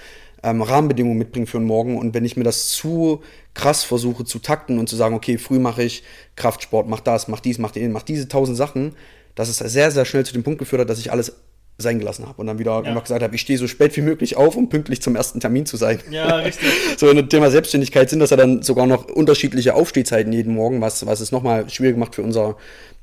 ähm, 0.43 0.63
Rahmenbedingungen 0.63 1.19
mitbringen 1.19 1.47
für 1.47 1.61
Morgen. 1.61 1.99
Und 1.99 2.15
wenn 2.15 2.25
ich 2.25 2.37
mir 2.37 2.45
das 2.45 2.69
zu 2.69 3.23
krass 3.55 3.85
versuche 3.85 4.25
zu 4.25 4.39
takten 4.39 4.79
und 4.79 4.89
zu 4.89 4.97
sagen, 4.97 5.15
okay, 5.15 5.39
früh 5.39 5.59
mache 5.59 5.83
ich 5.83 6.03
Kraftsport, 6.37 6.89
mach 6.89 7.01
das, 7.01 7.29
mach 7.29 7.41
dies, 7.41 7.59
mach 7.59 7.71
den, 7.71 7.93
mach 7.93 8.03
diese 8.03 8.29
tausend 8.29 8.57
Sachen, 8.57 8.95
dass 9.35 9.49
es 9.49 9.59
sehr, 9.59 9.91
sehr 9.91 10.05
schnell 10.05 10.25
zu 10.27 10.33
dem 10.33 10.43
Punkt 10.43 10.59
geführt 10.59 10.81
hat, 10.81 10.91
dass 10.91 10.99
ich 10.99 11.11
alles 11.13 11.33
sein 11.79 11.99
gelassen 11.99 12.29
habe 12.29 12.41
und 12.41 12.47
dann 12.47 12.59
wieder 12.59 12.73
Ja. 12.73 12.81
einfach 12.83 13.03
gesagt 13.03 13.23
habe, 13.23 13.35
ich 13.35 13.41
stehe 13.41 13.59
so 13.59 13.67
spät 13.67 13.97
wie 13.97 14.03
möglich 14.03 14.37
auf, 14.37 14.57
um 14.57 14.69
pünktlich 14.69 15.01
zum 15.01 15.17
ersten 15.17 15.41
Termin 15.41 15.65
zu 15.67 15.77
sein. 15.77 16.01
Ja, 16.11 16.37
richtig. 16.37 16.69
So 16.99 17.09
in 17.09 17.17
dem 17.17 17.29
Thema 17.29 17.51
Selbstständigkeit 17.51 18.11
sind 18.11 18.21
das 18.21 18.31
ja 18.31 18.37
dann 18.37 18.63
sogar 18.63 18.87
noch 18.87 19.07
unterschiedliche 19.07 19.75
Aufstehzeiten 19.75 20.33
jeden 20.33 20.55
Morgen, 20.55 20.81
was, 20.81 21.07
was 21.07 21.21
es 21.21 21.33
nochmal 21.33 21.69
schwierig 21.71 21.97
macht 21.97 22.15
für, 22.15 22.23
unser, 22.23 22.57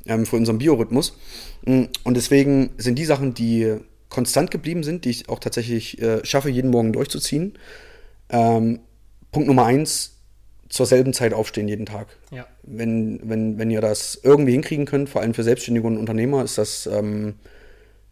ähm, 0.06 0.26
für 0.26 0.36
unseren 0.36 0.60
Biorhythmus. 0.60 1.18
Mm, 1.66 1.86
Und 2.04 2.16
deswegen 2.16 2.70
sind 2.78 2.98
die 3.00 3.06
Sachen, 3.06 3.34
die 3.34 3.76
konstant 4.10 4.52
geblieben 4.52 4.84
sind, 4.84 5.06
die 5.06 5.12
ich 5.12 5.30
auch 5.30 5.40
tatsächlich 5.40 6.02
äh, 6.02 6.26
schaffe, 6.26 6.50
jeden 6.50 6.72
Morgen 6.72 6.94
durchzuziehen. 6.94 7.58
Ähm, 8.30 8.80
Punkt 9.32 9.48
Nummer 9.48 9.66
eins, 9.66 10.16
zur 10.70 10.86
selben 10.86 11.14
Zeit 11.14 11.34
aufstehen 11.34 11.68
jeden 11.68 11.86
Tag. 11.86 12.08
Ja. 12.32 12.48
Wenn, 12.64 13.20
wenn, 13.24 13.58
wenn 13.58 13.72
ihr 13.72 13.82
das 13.82 14.20
irgendwie 14.24 14.52
hinkriegen 14.52 14.86
könnt, 14.86 15.10
vor 15.10 15.22
allem 15.22 15.34
für 15.34 15.44
Selbstständige 15.44 15.88
und 15.88 15.98
Unternehmer, 15.98 16.44
ist 16.44 16.58
das 16.58 16.88
ähm, 16.88 17.36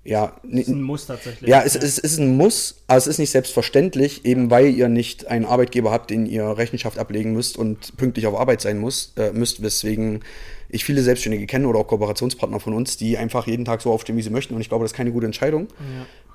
ja 0.03 0.39
ist 0.49 0.67
ein 0.67 0.81
Muss 0.81 1.05
tatsächlich. 1.05 1.47
ja, 1.49 1.62
es, 1.63 1.75
es 1.75 1.99
ist 1.99 2.17
ein 2.17 2.36
Muss, 2.36 2.83
aber 2.88 2.97
es 2.97 3.07
ist 3.07 3.19
nicht 3.19 3.29
selbstverständlich, 3.29 4.25
eben 4.25 4.49
weil 4.49 4.73
ihr 4.73 4.89
nicht 4.89 5.27
einen 5.27 5.45
Arbeitgeber 5.45 5.91
habt, 5.91 6.10
den 6.10 6.25
ihr 6.25 6.45
Rechenschaft 6.45 6.97
ablegen 6.97 7.33
müsst 7.33 7.57
und 7.57 7.95
pünktlich 7.97 8.25
auf 8.25 8.39
Arbeit 8.39 8.62
sein 8.62 8.79
muss, 8.79 9.13
äh, 9.17 9.31
müsst, 9.33 9.62
weswegen 9.62 10.21
ich 10.69 10.84
viele 10.84 11.01
Selbstständige 11.01 11.45
kenne 11.45 11.67
oder 11.67 11.80
auch 11.80 11.88
Kooperationspartner 11.88 12.60
von 12.60 12.73
uns, 12.73 12.97
die 12.97 13.17
einfach 13.17 13.47
jeden 13.47 13.65
Tag 13.65 13.82
so 13.82 13.91
aufstehen, 13.91 14.17
wie 14.17 14.21
sie 14.21 14.30
möchten. 14.30 14.53
Und 14.53 14.62
ich 14.62 14.69
glaube, 14.69 14.84
das 14.84 14.91
ist 14.91 14.97
keine 14.97 15.12
gute 15.12 15.25
Entscheidung. 15.25 15.67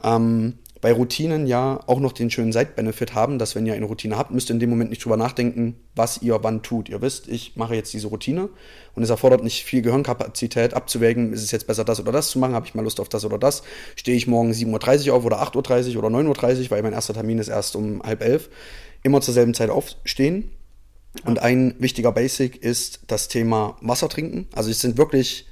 Ähm, 0.02 0.54
bei 0.82 0.92
Routinen 0.92 1.46
ja 1.46 1.78
auch 1.86 2.00
noch 2.00 2.10
den 2.12 2.28
schönen 2.28 2.52
Side-Benefit 2.52 3.14
haben, 3.14 3.38
dass 3.38 3.54
wenn 3.54 3.64
ihr 3.64 3.74
eine 3.74 3.86
Routine 3.86 4.18
habt, 4.18 4.32
müsst 4.32 4.50
ihr 4.50 4.54
in 4.54 4.60
dem 4.60 4.68
Moment 4.68 4.90
nicht 4.90 5.04
drüber 5.04 5.16
nachdenken, 5.16 5.76
was 5.94 6.20
ihr 6.22 6.42
wann 6.42 6.62
tut. 6.62 6.88
Ihr 6.88 7.00
wisst, 7.00 7.28
ich 7.28 7.54
mache 7.54 7.76
jetzt 7.76 7.92
diese 7.92 8.08
Routine 8.08 8.48
und 8.96 9.04
es 9.04 9.10
erfordert 9.10 9.44
nicht 9.44 9.62
viel 9.62 9.80
Gehirnkapazität 9.80 10.74
abzuwägen, 10.74 11.32
ist 11.32 11.44
es 11.44 11.52
jetzt 11.52 11.68
besser, 11.68 11.84
das 11.84 12.00
oder 12.00 12.10
das 12.10 12.30
zu 12.30 12.40
machen, 12.40 12.54
habe 12.54 12.66
ich 12.66 12.74
mal 12.74 12.82
Lust 12.82 12.98
auf 12.98 13.08
das 13.08 13.24
oder 13.24 13.38
das. 13.38 13.62
Stehe 13.94 14.16
ich 14.16 14.26
morgen 14.26 14.50
7.30 14.50 15.08
Uhr 15.08 15.14
auf 15.14 15.24
oder 15.24 15.40
8.30 15.40 15.94
Uhr 15.94 16.04
oder 16.04 16.08
9.30 16.08 16.64
Uhr, 16.64 16.70
weil 16.72 16.82
mein 16.82 16.94
erster 16.94 17.14
Termin 17.14 17.38
ist 17.38 17.48
erst 17.48 17.76
um 17.76 18.02
halb 18.02 18.20
elf. 18.20 18.50
Immer 19.04 19.20
zur 19.20 19.34
selben 19.34 19.54
Zeit 19.54 19.70
aufstehen. 19.70 20.50
Und 21.24 21.40
ein 21.40 21.74
wichtiger 21.78 22.12
Basic 22.12 22.56
ist 22.56 23.00
das 23.06 23.28
Thema 23.28 23.76
Wasser 23.80 24.08
trinken. 24.08 24.48
Also 24.54 24.70
es 24.70 24.80
sind 24.80 24.96
wirklich 24.96 25.46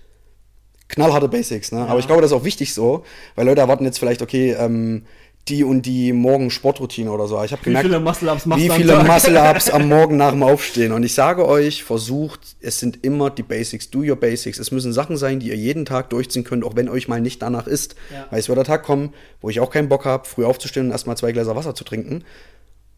knallharte 0.89 1.29
Basics, 1.29 1.71
ne? 1.71 1.87
Aber 1.87 2.01
ich 2.01 2.07
glaube, 2.07 2.23
das 2.23 2.31
ist 2.31 2.37
auch 2.37 2.45
wichtig 2.45 2.75
so, 2.75 3.05
weil 3.37 3.47
Leute 3.47 3.61
erwarten 3.61 3.85
jetzt 3.85 3.99
vielleicht, 3.99 4.23
okay, 4.23 4.53
ähm, 4.59 5.05
die 5.49 5.65
und 5.65 5.83
die 5.87 6.13
morgen 6.13 6.51
Sportroutine 6.51 7.11
oder 7.11 7.27
so. 7.27 7.43
Ich 7.43 7.53
habe 7.53 7.63
gemerkt, 7.63 7.87
wie 7.87 7.91
viele 7.91 8.01
Muscle-Ups 8.01 8.47
wie 8.47 8.71
viele? 8.71 9.03
Muscle-Ups 9.03 9.71
am 9.71 9.89
Morgen 9.89 10.17
nach 10.17 10.31
dem 10.31 10.43
Aufstehen. 10.43 10.93
Und 10.93 11.03
ich 11.03 11.15
sage 11.15 11.47
euch, 11.47 11.83
versucht, 11.83 12.57
es 12.61 12.79
sind 12.79 13.05
immer 13.05 13.31
die 13.31 13.43
Basics. 13.43 13.91
Do 13.91 14.01
your 14.01 14.17
Basics. 14.17 14.59
Es 14.59 14.71
müssen 14.71 14.93
Sachen 14.93 15.17
sein, 15.17 15.41
die 15.41 15.49
ihr 15.49 15.57
jeden 15.57 15.87
Tag 15.87 16.11
durchziehen 16.11 16.45
könnt, 16.45 16.65
auch 16.65 16.77
wenn 16.77 16.89
euch 16.89 17.09
mal 17.09 17.21
nicht 17.21 17.43
danach 17.43 17.67
ist. 17.67 17.97
Ja. 18.13 18.27
Weil 18.31 18.41
es 18.41 18.49
wird 18.49 18.59
der 18.59 18.65
Tag 18.65 18.83
kommen, 18.83 19.15
wo 19.41 19.49
ich 19.49 19.61
auch 19.61 19.71
keinen 19.71 19.89
Bock 19.89 20.05
habe, 20.05 20.29
früh 20.29 20.45
aufzustehen 20.45 20.87
und 20.87 20.93
erstmal 20.93 21.17
zwei 21.17 21.33
Gläser 21.33 21.57
Wasser 21.57 21.75
zu 21.75 21.85
trinken. 21.85 22.25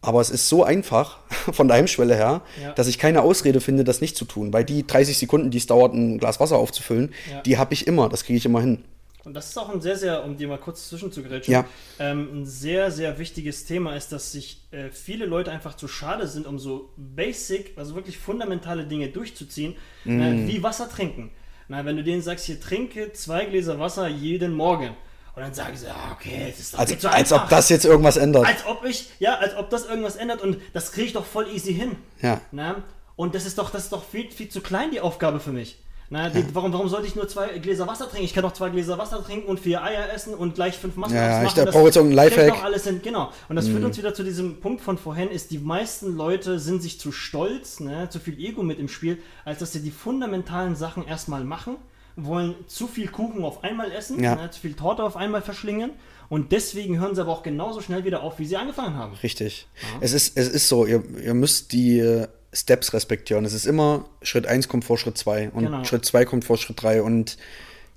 Aber 0.02 0.20
es 0.20 0.30
ist 0.30 0.48
so 0.48 0.64
einfach 0.64 1.18
von 1.52 1.68
der 1.68 1.76
Hemmschwelle 1.76 2.14
her, 2.16 2.42
Ja. 2.60 2.72
dass 2.72 2.88
ich 2.88 2.98
keine 2.98 3.22
Ausrede 3.22 3.60
finde, 3.60 3.84
das 3.84 4.00
nicht 4.00 4.16
zu 4.16 4.24
tun. 4.24 4.52
Weil 4.52 4.64
die 4.64 4.86
30 4.86 5.16
Sekunden, 5.16 5.50
die 5.50 5.58
es 5.58 5.66
dauert, 5.66 5.94
ein 5.94 6.18
Glas 6.18 6.40
Wasser 6.40 6.56
aufzufüllen, 6.58 7.14
Ja. 7.30 7.40
die 7.42 7.56
habe 7.58 7.72
ich 7.74 7.86
immer. 7.86 8.08
Das 8.08 8.24
kriege 8.24 8.36
ich 8.36 8.44
immer 8.44 8.60
hin. 8.60 8.84
Und 9.24 9.34
das 9.34 9.50
ist 9.50 9.56
auch 9.56 9.68
ein 9.72 9.80
sehr, 9.80 9.96
sehr, 9.96 10.24
um 10.24 10.36
dir 10.36 10.48
mal 10.48 10.58
kurz 10.58 10.88
zwischenzugrätschen, 10.88 11.52
Ja. 11.54 11.64
ähm, 12.00 12.40
ein 12.40 12.44
sehr, 12.46 12.90
sehr 12.90 13.20
wichtiges 13.20 13.64
Thema 13.64 13.94
ist, 13.94 14.10
dass 14.10 14.32
sich 14.32 14.62
äh, 14.72 14.90
viele 14.90 15.26
Leute 15.26 15.52
einfach 15.52 15.76
zu 15.76 15.86
schade 15.86 16.26
sind, 16.26 16.44
um 16.44 16.58
so 16.58 16.90
basic, 16.96 17.72
also 17.76 17.94
wirklich 17.94 18.18
fundamentale 18.18 18.84
Dinge 18.84 19.08
durchzuziehen, 19.10 19.76
Mm. 20.04 20.20
äh, 20.20 20.48
wie 20.48 20.62
Wasser 20.64 20.88
trinken. 20.88 21.30
Na, 21.68 21.84
wenn 21.84 21.96
du 21.96 22.02
denen 22.02 22.20
sagst, 22.22 22.46
hier 22.46 22.58
trinke 22.60 23.12
zwei 23.12 23.44
Gläser 23.44 23.78
Wasser 23.78 24.08
jeden 24.08 24.52
Morgen. 24.54 24.90
Und 25.34 25.42
dann 25.42 25.54
sagen 25.54 25.76
sie, 25.76 25.86
ja, 25.86 25.96
okay, 26.12 26.48
das 26.50 26.60
ist 26.60 26.74
doch 26.74 26.78
Als, 26.80 26.90
viel 26.90 26.98
zu 27.00 27.10
als 27.10 27.32
ob 27.32 27.48
das 27.48 27.68
jetzt 27.70 27.84
irgendwas 27.86 28.18
ändert. 28.18 28.46
Als 28.46 28.66
ob 28.66 28.84
ich, 28.84 29.08
ja, 29.18 29.36
als 29.36 29.56
ob 29.56 29.70
das 29.70 29.86
irgendwas 29.86 30.16
ändert 30.16 30.42
und 30.42 30.58
das 30.74 30.92
kriege 30.92 31.06
ich 31.06 31.12
doch 31.14 31.24
voll 31.24 31.48
easy 31.48 31.72
hin. 31.74 31.96
Ja. 32.20 32.40
Na? 32.50 32.82
Und 33.16 33.34
das 33.34 33.46
ist 33.46 33.56
doch, 33.58 33.70
das 33.70 33.84
ist 33.84 33.92
doch 33.92 34.04
viel, 34.04 34.30
viel 34.30 34.48
zu 34.48 34.60
klein, 34.60 34.90
die 34.90 35.00
Aufgabe 35.00 35.40
für 35.40 35.52
mich. 35.52 35.78
Na, 36.10 36.28
die, 36.28 36.44
warum, 36.54 36.74
warum 36.74 36.90
sollte 36.90 37.06
ich 37.06 37.14
nur 37.16 37.26
zwei 37.26 37.58
Gläser 37.58 37.86
Wasser 37.86 38.06
trinken? 38.06 38.26
Ich 38.26 38.34
kann 38.34 38.42
doch 38.42 38.52
zwei 38.52 38.68
Gläser 38.68 38.98
Wasser 38.98 39.24
trinken 39.24 39.46
und 39.48 39.58
vier 39.58 39.82
Eier 39.82 40.12
essen 40.12 40.34
und 40.34 40.54
gleich 40.54 40.76
fünf 40.76 40.96
Muscle 40.96 41.16
Ja, 41.16 41.40
ja, 41.40 41.48
ich 41.48 41.56
machen. 41.56 41.70
brauche 41.70 41.86
jetzt 41.86 41.96
irgendeinen 41.96 42.28
kriegt 42.28 42.36
Lifehack. 42.36 42.54
Mhm. 42.54 42.58
doch 42.60 42.64
alles 42.66 42.84
hin. 42.84 43.00
Genau. 43.02 43.32
Und 43.48 43.56
das 43.56 43.66
führt 43.68 43.82
uns 43.82 43.96
wieder 43.96 44.12
zu 44.12 44.22
diesem 44.22 44.60
Punkt 44.60 44.82
von 44.82 44.98
vorhin, 44.98 45.30
ist, 45.30 45.50
die 45.52 45.58
meisten 45.58 46.14
Leute 46.14 46.58
sind 46.58 46.82
sich 46.82 47.00
zu 47.00 47.12
stolz, 47.12 47.80
ne, 47.80 48.10
zu 48.10 48.20
viel 48.20 48.38
Ego 48.38 48.62
mit 48.62 48.78
im 48.78 48.88
Spiel, 48.88 49.22
als 49.46 49.60
dass 49.60 49.72
sie 49.72 49.80
die 49.80 49.90
fundamentalen 49.90 50.76
Sachen 50.76 51.08
erstmal 51.08 51.44
machen, 51.44 51.76
wollen 52.16 52.54
zu 52.66 52.86
viel 52.86 53.08
Kuchen 53.08 53.44
auf 53.44 53.64
einmal 53.64 53.90
essen, 53.92 54.22
Ja. 54.22 54.34
ne, 54.36 54.50
zu 54.50 54.60
viel 54.60 54.74
Torte 54.74 55.02
auf 55.02 55.16
einmal 55.16 55.42
verschlingen 55.42 55.90
und 56.28 56.52
deswegen 56.52 56.98
hören 57.00 57.14
sie 57.14 57.20
aber 57.20 57.32
auch 57.32 57.42
genauso 57.42 57.80
schnell 57.80 58.04
wieder 58.04 58.22
auf, 58.22 58.38
wie 58.38 58.46
sie 58.46 58.56
angefangen 58.56 58.96
haben. 58.96 59.14
Richtig. 59.22 59.66
Es, 60.00 60.12
ist, 60.12 60.36
es 60.36 60.48
ist 60.48 60.68
so, 60.68 60.86
ihr, 60.86 61.02
ihr 61.22 61.34
müsst 61.34 61.72
die 61.72 61.98
äh, 62.00 62.26
Steps 62.52 62.92
respektieren. 62.92 63.44
Es 63.44 63.54
ist 63.54 63.66
immer, 63.66 64.04
Schritt 64.22 64.46
1 64.46 64.68
kommt 64.68 64.84
vor 64.84 64.98
Schritt 64.98 65.16
2 65.16 65.50
und 65.50 65.64
Genau. 65.64 65.84
Schritt 65.84 66.04
2 66.04 66.24
kommt 66.26 66.44
vor 66.44 66.58
Schritt 66.58 66.82
3 66.82 67.02
und 67.02 67.38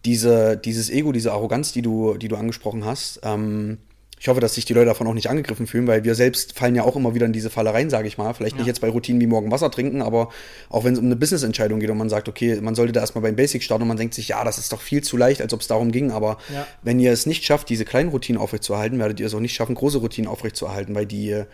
diese, 0.06 0.56
dieses 0.58 0.90
Ego, 0.90 1.12
diese 1.12 1.32
Arroganz, 1.34 1.72
die 1.72 1.82
du, 1.82 2.16
die 2.16 2.28
du 2.28 2.36
angesprochen 2.36 2.86
hast, 2.86 3.20
ähm, 3.24 3.80
ich 4.20 4.28
hoffe, 4.30 4.40
dass 4.40 4.56
sich 4.56 4.66
die 4.66 4.74
Leute 4.74 4.88
davon 4.88 5.06
auch 5.08 5.14
nicht 5.14 5.30
angegriffen 5.30 5.68
fühlen, 5.68 5.88
weil 5.88 6.04
wir 6.04 6.16
selbst 6.16 6.58
fallen 6.58 6.74
ja 6.74 6.84
auch 6.84 6.96
immer 6.96 7.14
wieder 7.14 7.26
in 7.26 7.34
diese 7.34 7.50
Falle 7.50 7.74
rein, 7.74 7.90
sage 7.90 8.08
ich 8.08 8.18
mal. 8.18 8.34
Vielleicht 8.34 8.56
nicht 8.56 8.66
Ja. 8.66 8.70
jetzt 8.70 8.80
bei 8.82 8.90
Routinen 8.90 9.20
wie 9.22 9.28
morgen 9.28 9.52
Wasser 9.52 9.70
trinken, 9.70 10.02
aber 10.02 10.30
auch 10.70 10.84
wenn 10.86 10.94
es 10.94 11.00
um 11.00 11.06
eine 11.06 11.16
Business-Entscheidung 11.16 11.80
geht 11.80 11.90
und 11.90 11.98
man 11.98 12.10
sagt, 12.10 12.30
okay, 12.30 12.60
man 12.62 12.76
sollte 12.76 12.94
da 12.94 13.02
erstmal 13.02 13.22
beim 13.24 13.36
Basic 13.36 13.62
starten 13.62 13.82
und 13.84 13.88
man 13.90 13.98
denkt 13.98 14.14
sich, 14.14 14.30
ja, 14.30 14.44
das 14.44 14.58
ist 14.58 14.72
doch 14.72 14.82
viel 14.82 15.04
zu 15.04 15.18
leicht, 15.18 15.42
als 15.42 15.54
ob 15.54 15.62
es 15.62 15.68
darum 15.68 15.92
ging. 15.92 16.12
Aber 16.12 16.38
Ja. 16.52 16.66
wenn 16.82 17.00
ihr 17.00 17.12
es 17.12 17.26
nicht 17.26 17.44
schafft, 17.44 17.70
diese 17.70 17.84
kleinen 17.86 18.10
Routinen 18.10 18.42
aufrechtzuerhalten, 18.42 18.98
werdet 19.00 19.20
ihr 19.20 19.28
es 19.28 19.34
auch 19.36 19.40
nicht 19.42 19.54
schaffen, 19.54 19.76
große 19.76 19.98
Routinen 19.98 20.30
aufrechtzuerhalten, 20.30 20.96
weil 20.96 21.06
die, 21.06 21.30
Ja. 21.30 21.46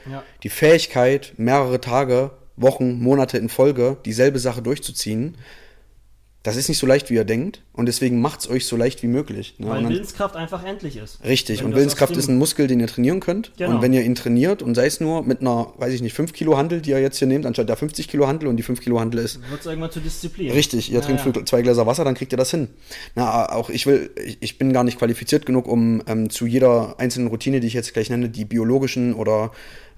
die 0.43 0.49
Fähigkeit, 0.49 1.33
mehrere 1.37 1.81
Tage, 1.81 2.31
Wochen, 2.57 2.99
Monate 3.01 3.37
in 3.39 3.49
Folge 3.49 3.97
dieselbe 4.05 4.37
Sache 4.37 4.61
durchzuziehen, 4.61 5.35
das 6.43 6.55
ist 6.55 6.69
nicht 6.69 6.79
so 6.79 6.87
leicht, 6.87 7.11
wie 7.11 7.13
ihr 7.13 7.23
denkt. 7.23 7.61
Und 7.73 7.85
deswegen 7.85 8.19
macht 8.19 8.39
es 8.39 8.49
euch 8.49 8.65
so 8.65 8.75
leicht 8.75 9.03
wie 9.03 9.07
möglich. 9.07 9.55
Ne? 9.59 9.67
Weil 9.69 9.83
dann- 9.83 9.91
Willenskraft 9.91 10.35
einfach 10.35 10.63
endlich 10.65 10.97
ist. 10.97 11.23
Richtig, 11.23 11.63
und 11.63 11.75
Willenskraft 11.75 12.17
ist 12.17 12.29
ein 12.29 12.37
Muskel, 12.39 12.65
den 12.65 12.79
ihr 12.79 12.87
trainieren 12.87 13.19
könnt. 13.19 13.51
Genau. 13.57 13.75
Und 13.75 13.81
wenn 13.83 13.93
ihr 13.93 14.01
ihn 14.01 14.15
trainiert 14.15 14.63
und 14.63 14.73
sei 14.73 14.87
es 14.87 14.99
nur 14.99 15.21
mit 15.23 15.41
einer, 15.41 15.71
weiß 15.77 15.93
ich 15.93 16.01
nicht, 16.01 16.13
5 16.13 16.33
Kilo 16.33 16.57
Handel, 16.57 16.81
die 16.81 16.89
ihr 16.89 16.99
jetzt 16.99 17.19
hier 17.19 17.27
nehmt, 17.27 17.45
anstatt 17.45 17.69
der 17.69 17.77
50 17.77 18.07
Kilo 18.07 18.27
Handel 18.27 18.47
und 18.49 18.57
die 18.57 18.63
5 18.63 18.81
Kilo 18.81 18.99
Handel 18.99 19.19
ist 19.23 19.39
Wird 19.51 19.59
es 19.61 19.65
irgendwann 19.67 19.91
zur 19.91 20.01
Disziplin. 20.01 20.51
richtig, 20.51 20.89
ihr 20.91 20.95
Ja, 20.99 21.05
trinkt 21.05 21.23
ja. 21.23 21.45
zwei 21.45 21.61
Gläser 21.61 21.85
Wasser, 21.85 22.03
dann 22.05 22.15
kriegt 22.15 22.31
ihr 22.33 22.37
das 22.37 22.49
hin. 22.49 22.69
Na, 23.13 23.51
auch 23.51 23.69
ich 23.69 23.85
will, 23.85 24.09
ich, 24.25 24.37
ich 24.41 24.57
bin 24.57 24.73
gar 24.73 24.83
nicht 24.83 24.97
qualifiziert 24.97 25.45
genug, 25.45 25.67
um 25.67 26.01
ähm, 26.07 26.31
zu 26.31 26.47
jeder 26.47 26.99
einzelnen 26.99 27.27
Routine, 27.27 27.59
die 27.59 27.67
ich 27.67 27.73
jetzt 27.73 27.93
gleich 27.93 28.09
nenne, 28.09 28.29
die 28.29 28.45
biologischen 28.45 29.13
oder 29.13 29.51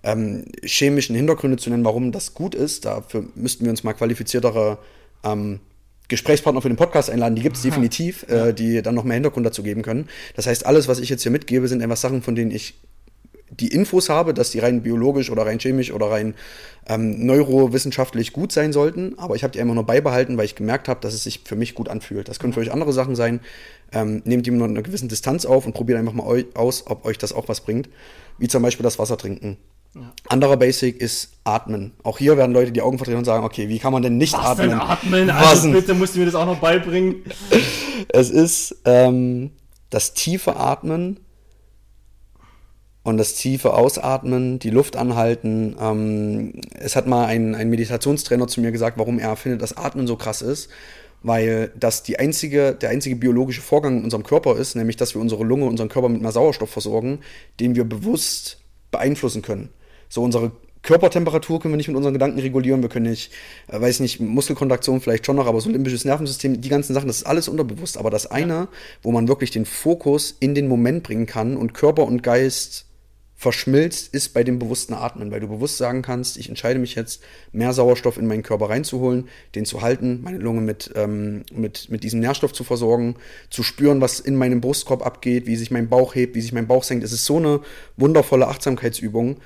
ähm, 0.03 0.43
chemischen 0.65 1.15
Hintergründe 1.15 1.55
zu 1.55 1.69
nennen, 1.69 1.85
warum 1.85 2.11
das 2.11 2.33
gut 2.33 2.53
ist. 2.53 2.83
Dafür 2.83 3.23
müssten 3.35 3.63
wir 3.63 3.69
uns 3.71 3.85
mal 3.85 3.93
qualifiziertere 3.93 4.77
ähm, 5.23 5.61
Gesprächspartner 6.07 6.61
für 6.61 6.69
den 6.69 6.77
Podcast 6.77 7.09
einladen, 7.09 7.35
die 7.35 7.41
gibt 7.41 7.55
es 7.55 7.61
definitiv, 7.61 8.27
äh, 8.29 8.53
die 8.53 8.81
dann 8.81 8.95
noch 8.95 9.03
mehr 9.03 9.15
Hintergrund 9.15 9.45
dazu 9.45 9.63
geben 9.63 9.81
können. 9.81 10.09
Das 10.35 10.47
heißt, 10.47 10.65
alles, 10.65 10.87
was 10.87 10.99
ich 10.99 11.09
jetzt 11.09 11.23
hier 11.23 11.31
mitgebe, 11.31 11.67
sind 11.67 11.81
einfach 11.81 11.97
Sachen, 11.97 12.21
von 12.21 12.35
denen 12.35 12.51
ich 12.51 12.75
die 13.59 13.67
Infos 13.67 14.09
habe, 14.09 14.33
dass 14.33 14.51
die 14.51 14.59
rein 14.59 14.81
biologisch 14.81 15.29
oder 15.29 15.45
rein 15.45 15.59
chemisch 15.59 15.91
oder 15.91 16.07
rein 16.07 16.33
ähm, 16.87 17.25
neurowissenschaftlich 17.25 18.33
gut 18.33 18.51
sein 18.51 18.73
sollten, 18.73 19.17
aber 19.17 19.35
ich 19.35 19.43
habe 19.43 19.53
die 19.53 19.61
einfach 19.61 19.75
nur 19.75 19.85
beibehalten, 19.85 20.37
weil 20.37 20.45
ich 20.45 20.55
gemerkt 20.55 20.87
habe, 20.87 20.99
dass 21.01 21.13
es 21.13 21.23
sich 21.23 21.41
für 21.45 21.55
mich 21.55 21.75
gut 21.75 21.89
anfühlt. 21.89 22.27
Das 22.27 22.39
können 22.39 22.53
für 22.53 22.59
euch 22.59 22.71
andere 22.71 22.93
Sachen 22.93 23.15
sein. 23.15 23.41
Ähm, 23.91 24.21
nehmt 24.25 24.45
die 24.45 24.51
mit 24.51 24.61
einer 24.61 24.81
gewissen 24.81 25.07
Distanz 25.07 25.45
auf 25.45 25.65
und 25.65 25.73
probiert 25.73 25.99
einfach 25.99 26.13
mal 26.13 26.45
aus, 26.55 26.85
ob 26.87 27.05
euch 27.05 27.17
das 27.17 27.31
auch 27.31 27.47
was 27.47 27.61
bringt. 27.61 27.89
Wie 28.39 28.47
zum 28.47 28.63
Beispiel 28.63 28.83
das 28.83 28.97
Wasser 28.97 29.17
trinken. 29.17 29.57
Anderer 30.27 30.57
Basic 30.57 30.99
ist 30.99 31.33
Atmen. 31.43 31.93
Auch 32.03 32.17
hier 32.17 32.35
werden 32.37 32.51
Leute 32.51 32.71
die 32.71 32.81
Augen 32.81 32.97
verdrehen 32.97 33.17
und 33.17 33.25
sagen, 33.25 33.43
okay, 33.45 33.69
wie 33.69 33.77
kann 33.79 33.93
man 33.93 34.01
denn 34.01 34.17
nicht 34.17 34.33
Was 34.33 34.57
denn 34.57 34.71
atmen? 34.71 35.25
atmen? 35.25 35.27
Was 35.27 35.49
Also 35.49 35.63
denn? 35.63 35.73
bitte 35.73 35.93
musst 35.93 36.15
du 36.15 36.19
mir 36.19 36.25
das 36.25 36.35
auch 36.35 36.45
noch 36.45 36.59
beibringen. 36.59 37.23
Es 38.09 38.29
ist 38.29 38.81
ähm, 38.83 39.51
das 39.89 40.13
tiefe 40.13 40.57
Atmen 40.57 41.21
und 43.03 43.17
das 43.17 43.35
tiefe 43.35 43.73
Ausatmen, 43.73 44.59
die 44.59 44.71
Luft 44.71 44.97
anhalten. 44.97 45.75
Ähm, 45.79 46.61
es 46.73 46.95
hat 46.97 47.07
mal 47.07 47.25
ein, 47.25 47.55
ein 47.55 47.69
Meditationstrainer 47.69 48.47
zu 48.47 48.59
mir 48.59 48.71
gesagt, 48.73 48.97
warum 48.97 49.19
er 49.19 49.35
findet, 49.37 49.61
dass 49.61 49.77
Atmen 49.77 50.05
so 50.05 50.17
krass 50.17 50.41
ist. 50.41 50.69
Weil 51.21 51.71
das 51.79 52.03
die 52.03 52.19
einzige, 52.19 52.73
der 52.73 52.89
einzige 52.89 53.15
biologische 53.15 53.61
Vorgang 53.61 53.99
in 53.99 54.03
unserem 54.03 54.23
Körper 54.23 54.57
ist, 54.57 54.75
nämlich 54.75 54.97
dass 54.97 55.15
wir 55.15 55.21
unsere 55.21 55.45
Lunge, 55.45 55.65
unseren 55.65 55.87
Körper 55.87 56.09
mit 56.09 56.21
mehr 56.21 56.33
Sauerstoff 56.33 56.69
versorgen, 56.69 57.19
den 57.61 57.75
wir 57.75 57.85
bewusst 57.85 58.59
beeinflussen 58.91 59.41
können. 59.41 59.69
So 60.13 60.21
unsere 60.21 60.51
Körpertemperatur 60.83 61.59
können 61.59 61.73
wir 61.73 61.77
nicht 61.77 61.87
mit 61.87 61.97
unseren 61.97 62.13
Gedanken 62.13 62.37
regulieren, 62.37 62.83
wir 62.83 62.89
können 62.89 63.09
nicht, 63.09 63.31
äh, 63.67 63.81
weiß 63.81 63.99
nicht, 63.99 64.19
Muskelkontraktion 64.19 65.01
vielleicht 65.01 65.25
schon 65.25 65.37
noch, 65.37 65.47
aber 65.47 65.59
so 65.59 65.71
limbisches 65.71 66.05
Nervensystem, 66.05 66.61
die 66.61 66.69
ganzen 66.69 66.93
Sachen, 66.93 67.07
das 67.07 67.17
ist 67.17 67.23
alles 67.23 67.47
unterbewusst. 67.47 67.97
Aber 67.97 68.11
das 68.11 68.27
eine, 68.27 68.67
wo 69.01 69.11
man 69.11 69.27
wirklich 69.27 69.49
den 69.49 69.65
Fokus 69.65 70.37
in 70.39 70.53
den 70.53 70.67
Moment 70.67 71.01
bringen 71.01 71.25
kann 71.25 71.57
und 71.57 71.73
Körper 71.73 72.03
und 72.03 72.21
Geist 72.21 72.85
verschmilzt, 73.33 74.13
ist 74.13 74.35
bei 74.35 74.43
dem 74.43 74.59
bewussten 74.59 74.93
Atmen, 74.93 75.31
weil 75.31 75.39
du 75.39 75.47
bewusst 75.47 75.79
sagen 75.79 76.03
kannst, 76.03 76.37
ich 76.37 76.47
entscheide 76.47 76.77
mich 76.77 76.93
jetzt, 76.93 77.23
mehr 77.51 77.73
Sauerstoff 77.73 78.19
in 78.19 78.27
meinen 78.27 78.43
Körper 78.43 78.69
reinzuholen, 78.69 79.29
den 79.55 79.65
zu 79.65 79.81
halten, 79.81 80.21
meine 80.21 80.37
Lunge 80.37 80.61
mit, 80.61 80.91
ähm, 80.95 81.41
mit, 81.51 81.89
mit 81.89 82.03
diesem 82.03 82.19
Nährstoff 82.19 82.53
zu 82.53 82.63
versorgen, 82.63 83.15
zu 83.49 83.63
spüren, 83.63 83.99
was 83.99 84.19
in 84.19 84.35
meinem 84.35 84.61
Brustkorb 84.61 85.03
abgeht, 85.03 85.47
wie 85.47 85.55
sich 85.55 85.71
mein 85.71 85.89
Bauch 85.89 86.13
hebt, 86.13 86.35
wie 86.35 86.41
sich 86.41 86.53
mein 86.53 86.67
Bauch 86.67 86.83
senkt. 86.83 87.03
Es 87.03 87.13
ist 87.13 87.25
so 87.25 87.37
eine 87.37 87.61
wundervolle 87.97 88.47
Achtsamkeitsübung, 88.47 89.37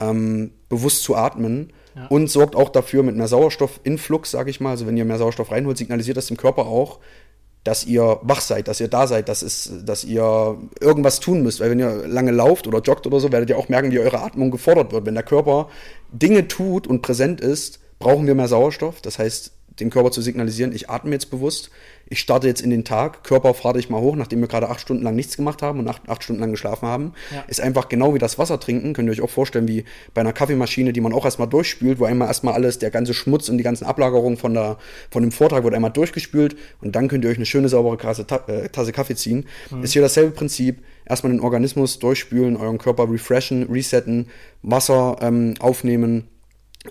ähm, 0.00 0.52
bewusst 0.68 1.02
zu 1.02 1.14
atmen 1.16 1.72
Ja. 1.96 2.06
und 2.08 2.28
sorgt 2.28 2.56
auch 2.56 2.70
dafür 2.70 3.02
mit 3.02 3.16
mehr 3.16 3.28
Sauerstoffinflux, 3.28 4.30
sage 4.30 4.50
ich 4.50 4.60
mal, 4.60 4.70
also 4.70 4.86
wenn 4.86 4.96
ihr 4.96 5.04
mehr 5.04 5.18
Sauerstoff 5.18 5.50
reinholt, 5.52 5.78
signalisiert 5.78 6.16
das 6.16 6.26
dem 6.26 6.36
Körper 6.36 6.66
auch, 6.66 6.98
dass 7.62 7.86
ihr 7.86 8.18
wach 8.22 8.40
seid, 8.42 8.68
dass 8.68 8.80
ihr 8.80 8.88
da 8.88 9.06
seid, 9.06 9.28
dass, 9.30 9.40
es, 9.42 9.70
dass 9.86 10.04
ihr 10.04 10.58
irgendwas 10.80 11.20
tun 11.20 11.42
müsst. 11.42 11.60
Weil 11.60 11.70
wenn 11.70 11.78
ihr 11.78 12.06
lange 12.06 12.30
lauft 12.30 12.66
oder 12.66 12.80
joggt 12.80 13.06
oder 13.06 13.20
so, 13.20 13.32
werdet 13.32 13.48
ihr 13.48 13.56
auch 13.56 13.70
merken, 13.70 13.90
wie 13.90 13.98
eure 14.00 14.20
Atmung 14.20 14.50
gefordert 14.50 14.92
wird. 14.92 15.06
Wenn 15.06 15.14
der 15.14 15.22
Körper 15.22 15.68
Dinge 16.12 16.46
tut 16.46 16.86
und 16.86 17.00
präsent 17.00 17.40
ist, 17.40 17.78
brauchen 17.98 18.26
wir 18.26 18.34
mehr 18.34 18.48
Sauerstoff. 18.48 19.00
Das 19.00 19.18
heißt, 19.18 19.52
dem 19.80 19.88
Körper 19.90 20.10
zu 20.10 20.20
signalisieren, 20.20 20.72
ich 20.72 20.90
atme 20.90 21.12
jetzt 21.12 21.30
bewusst, 21.30 21.70
ich 22.06 22.20
starte 22.20 22.46
jetzt 22.46 22.60
in 22.60 22.70
den 22.70 22.84
Tag, 22.84 23.24
Körper 23.24 23.54
fahre 23.54 23.78
dich 23.78 23.88
mal 23.90 24.00
hoch, 24.00 24.14
nachdem 24.16 24.40
wir 24.40 24.48
gerade 24.48 24.68
acht 24.68 24.80
Stunden 24.80 25.02
lang 25.02 25.14
nichts 25.16 25.36
gemacht 25.36 25.62
haben 25.62 25.78
und 25.78 25.88
acht, 25.88 26.02
acht 26.08 26.22
Stunden 26.22 26.40
lang 26.40 26.50
geschlafen 26.50 26.86
haben, 26.86 27.12
Ja. 27.34 27.42
ist 27.48 27.60
einfach 27.60 27.88
genau 27.88 28.14
wie 28.14 28.18
das 28.18 28.38
Wasser 28.38 28.60
trinken, 28.60 28.92
könnt 28.92 29.08
ihr 29.08 29.12
euch 29.12 29.20
auch 29.22 29.30
vorstellen, 29.30 29.66
wie 29.68 29.84
bei 30.12 30.20
einer 30.20 30.32
Kaffeemaschine, 30.32 30.92
die 30.92 31.00
man 31.00 31.12
auch 31.12 31.24
erstmal 31.24 31.48
durchspült, 31.48 31.98
wo 31.98 32.04
einmal 32.04 32.28
erstmal 32.28 32.54
alles, 32.54 32.78
der 32.78 32.90
ganze 32.90 33.14
Schmutz 33.14 33.48
und 33.48 33.58
die 33.58 33.64
ganzen 33.64 33.84
Ablagerungen 33.84 34.36
von, 34.36 34.54
der, 34.54 34.76
von 35.10 35.22
dem 35.22 35.32
Vortrag 35.32 35.64
wird 35.64 35.74
einmal 35.74 35.90
durchgespült 35.92 36.56
und 36.82 36.94
dann 36.94 37.08
könnt 37.08 37.24
ihr 37.24 37.30
euch 37.30 37.36
eine 37.36 37.46
schöne, 37.46 37.68
saubere 37.68 37.96
Tasse, 37.96 38.26
Ta- 38.26 38.44
äh, 38.48 38.68
Tasse 38.68 38.92
Kaffee 38.92 39.16
ziehen. 39.16 39.46
Ist 39.82 39.92
hier 39.94 40.02
dasselbe 40.02 40.30
Prinzip. 40.32 40.82
Erstmal 41.06 41.32
den 41.32 41.40
Organismus 41.40 41.98
durchspülen, 41.98 42.56
euren 42.56 42.78
Körper 42.78 43.10
refreshen, 43.10 43.64
resetten, 43.70 44.28
Wasser 44.62 45.16
ähm, 45.20 45.54
aufnehmen, 45.60 46.28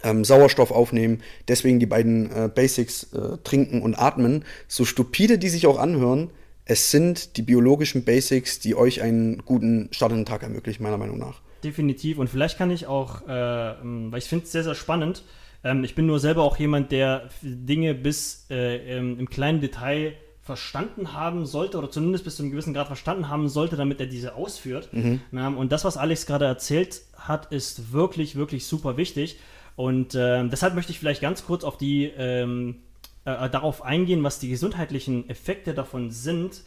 ähm, 0.04 0.26
Sauerstoff 0.26 0.72
aufnehmen, 0.72 1.22
deswegen 1.48 1.80
die 1.80 1.86
beiden 1.86 2.32
äh, 2.32 2.50
Basics 2.54 3.14
äh, 3.14 3.38
trinken 3.44 3.82
und 3.82 3.96
atmen. 3.96 4.44
So 4.68 4.86
stupide 4.86 5.38
die 5.38 5.50
sich 5.50 5.68
auch 5.68 5.78
anhören, 5.78 6.30
es 6.66 6.92
sind 6.92 7.38
die 7.38 7.42
biologischen 7.42 8.06
Basics, 8.06 8.60
die 8.60 8.76
euch 8.76 9.02
einen 9.02 9.40
guten 9.46 9.90
Start 9.92 10.12
in 10.12 10.20
den 10.20 10.26
Tag 10.26 10.44
ermöglichen, 10.44 10.84
meiner 10.84 10.98
Meinung 10.98 11.18
nach. 11.18 11.42
Definitiv. 11.64 12.18
Und 12.18 12.30
vielleicht 12.30 12.58
kann 12.58 12.72
ich 12.72 12.88
auch, 12.88 13.28
äh, 13.28 13.72
ähm, 13.82 14.12
weil 14.12 14.20
ich 14.20 14.26
finde 14.26 14.46
es 14.46 14.52
sehr, 14.52 14.64
sehr 14.64 14.76
spannend. 14.76 15.24
Ähm, 15.64 15.84
ich 15.84 15.96
bin 15.96 16.06
nur 16.06 16.20
selber 16.20 16.44
auch 16.44 16.58
jemand, 16.58 16.92
der 16.92 17.30
Dinge 17.42 17.94
bis 17.94 18.46
äh, 18.50 18.98
ähm, 18.98 19.20
im 19.20 19.30
kleinen 19.30 19.62
Detail 19.62 20.14
verstanden 20.42 21.14
haben 21.14 21.46
sollte 21.46 21.78
oder 21.78 21.90
zumindest 21.90 22.26
bis 22.26 22.36
zu 22.36 22.44
einem 22.44 22.52
gewissen 22.52 22.74
Grad 22.74 22.88
verstanden 22.88 23.30
haben 23.30 23.48
sollte, 23.48 23.78
damit 23.78 24.02
er 24.02 24.08
diese 24.08 24.36
ausführt. 24.36 24.90
Mhm. 24.92 25.22
und 25.58 25.72
das, 25.72 25.86
was 25.86 25.96
Alex 25.96 26.26
gerade 26.26 26.44
erzählt 26.44 27.02
hat, 27.16 27.54
ist 27.54 27.94
wirklich, 27.94 28.36
wirklich 28.36 28.68
super 28.68 28.98
wichtig. 28.98 29.40
Und 29.76 30.16
äh, 30.16 30.48
deshalb 30.48 30.76
möchte 30.76 30.92
ich 30.92 31.00
vielleicht 31.00 31.22
ganz 31.22 31.46
kurz 31.46 31.64
auf 31.64 31.78
die 31.78 32.06
ähm, 32.06 32.82
äh, 33.26 33.50
darauf 33.50 33.82
eingehen, 33.84 34.24
was 34.24 34.40
die 34.40 34.50
gesundheitlichen 34.50 35.30
Effekte 35.30 35.74
davon 35.74 36.12
sind, 36.12 36.62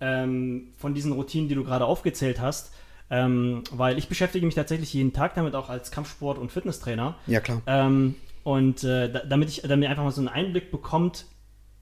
ähm, 0.00 0.68
von 0.78 0.94
diesen 0.94 1.12
Routinen, 1.12 1.48
die 1.48 1.54
du 1.54 1.64
gerade 1.64 1.84
aufgezählt 1.84 2.40
hast. 2.40 2.72
Ähm, 3.10 3.62
weil 3.70 3.98
ich 3.98 4.08
beschäftige 4.08 4.46
mich 4.46 4.54
tatsächlich 4.54 4.94
jeden 4.94 5.12
Tag 5.12 5.34
damit 5.34 5.54
auch 5.54 5.68
als 5.68 5.92
Kampfsport- 5.92 6.38
und 6.38 6.50
Fitnesstrainer. 6.50 7.16
Ja, 7.26 7.40
klar. 7.40 7.60
Ähm, 7.66 8.14
und 8.42 8.84
äh, 8.84 9.12
damit 9.28 9.50
ich 9.50 9.62
damit 9.62 9.84
ihr 9.84 9.90
einfach 9.90 10.04
mal 10.04 10.10
so 10.10 10.20
einen 10.20 10.28
Einblick 10.28 10.70
bekommt, 10.70 11.26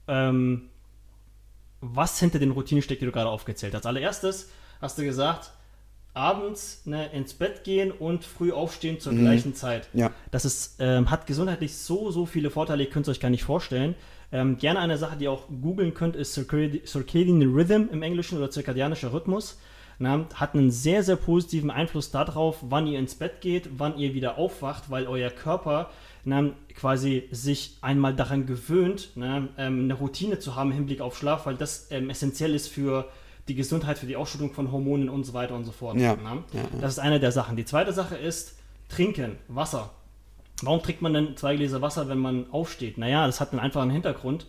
ähm, 0.07 0.69
was 1.79 2.19
hinter 2.19 2.37
den 2.39 2.51
Routinen 2.51 2.81
steckt, 2.81 3.01
die 3.01 3.05
du 3.05 3.11
gerade 3.11 3.29
aufgezählt 3.29 3.73
hast. 3.73 3.85
Allererstes 3.85 4.51
hast 4.81 4.97
du 4.97 5.03
gesagt, 5.03 5.51
abends 6.13 6.81
ne, 6.85 7.07
ins 7.13 7.33
Bett 7.33 7.63
gehen 7.63 7.91
und 7.91 8.25
früh 8.25 8.51
aufstehen 8.51 8.99
zur 8.99 9.13
mhm. 9.13 9.21
gleichen 9.21 9.55
Zeit. 9.55 9.87
Ja. 9.93 10.11
Das 10.31 10.45
ist, 10.45 10.75
ähm, 10.79 11.09
hat 11.09 11.25
gesundheitlich 11.25 11.75
so, 11.75 12.11
so 12.11 12.25
viele 12.25 12.49
Vorteile, 12.49 12.83
ihr 12.83 12.89
könnt 12.89 13.07
es 13.07 13.15
euch 13.15 13.19
gar 13.19 13.29
nicht 13.29 13.43
vorstellen. 13.43 13.95
Ähm, 14.33 14.57
gerne 14.57 14.79
eine 14.79 14.97
Sache, 14.97 15.17
die 15.17 15.25
ihr 15.25 15.31
auch 15.31 15.47
googeln 15.61 15.93
könnt, 15.93 16.15
ist 16.15 16.33
Circadian 16.33 17.41
Rhythm 17.53 17.89
im 17.91 18.01
Englischen 18.01 18.37
oder 18.37 18.49
zirkadianischer 18.49 19.13
Rhythmus. 19.13 19.57
Na, 19.99 20.25
hat 20.33 20.55
einen 20.55 20.71
sehr, 20.71 21.03
sehr 21.03 21.15
positiven 21.15 21.69
Einfluss 21.69 22.09
darauf, 22.09 22.57
wann 22.61 22.87
ihr 22.87 22.97
ins 22.97 23.13
Bett 23.13 23.39
geht, 23.39 23.69
wann 23.77 23.99
ihr 23.99 24.15
wieder 24.15 24.39
aufwacht, 24.39 24.89
weil 24.89 25.05
euer 25.05 25.29
Körper 25.29 25.91
na, 26.23 26.51
quasi 26.75 27.27
sich 27.31 27.77
einmal 27.81 28.15
daran 28.15 28.47
gewöhnt, 28.47 29.09
na, 29.13 29.47
ähm, 29.59 29.83
eine 29.83 29.93
Routine 29.93 30.39
zu 30.39 30.55
haben 30.55 30.71
im 30.71 30.77
Hinblick 30.77 31.01
auf 31.01 31.17
Schlaf, 31.17 31.45
weil 31.45 31.55
das 31.55 31.91
ähm, 31.91 32.09
essentiell 32.09 32.55
ist 32.55 32.67
für 32.67 33.09
die 33.51 33.55
Gesundheit, 33.55 33.99
für 33.99 34.05
die 34.05 34.15
Ausschüttung 34.15 34.53
von 34.53 34.71
Hormonen 34.71 35.09
und 35.09 35.25
so 35.25 35.33
weiter 35.33 35.55
und 35.55 35.65
so 35.65 35.73
fort. 35.73 35.97
Ja. 35.97 36.13
Ja, 36.13 36.35
ja. 36.53 36.63
Das 36.79 36.93
ist 36.93 36.99
eine 36.99 37.19
der 37.19 37.33
Sachen. 37.33 37.57
Die 37.57 37.65
zweite 37.65 37.91
Sache 37.91 38.15
ist 38.15 38.55
Trinken, 38.87 39.35
Wasser. 39.49 39.89
Warum 40.61 40.81
trinkt 40.81 41.01
man 41.01 41.13
denn 41.13 41.35
zwei 41.35 41.55
Gläser 41.57 41.81
Wasser, 41.81 42.07
wenn 42.07 42.19
man 42.19 42.45
aufsteht? 42.51 42.97
Naja, 42.97 43.25
das 43.25 43.41
hat 43.41 43.51
einen 43.51 43.59
einfachen 43.59 43.89
Hintergrund. 43.89 44.45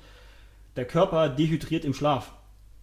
Der 0.77 0.85
Körper 0.85 1.29
dehydriert 1.29 1.85
im 1.85 1.95
Schlaf. 1.95 2.33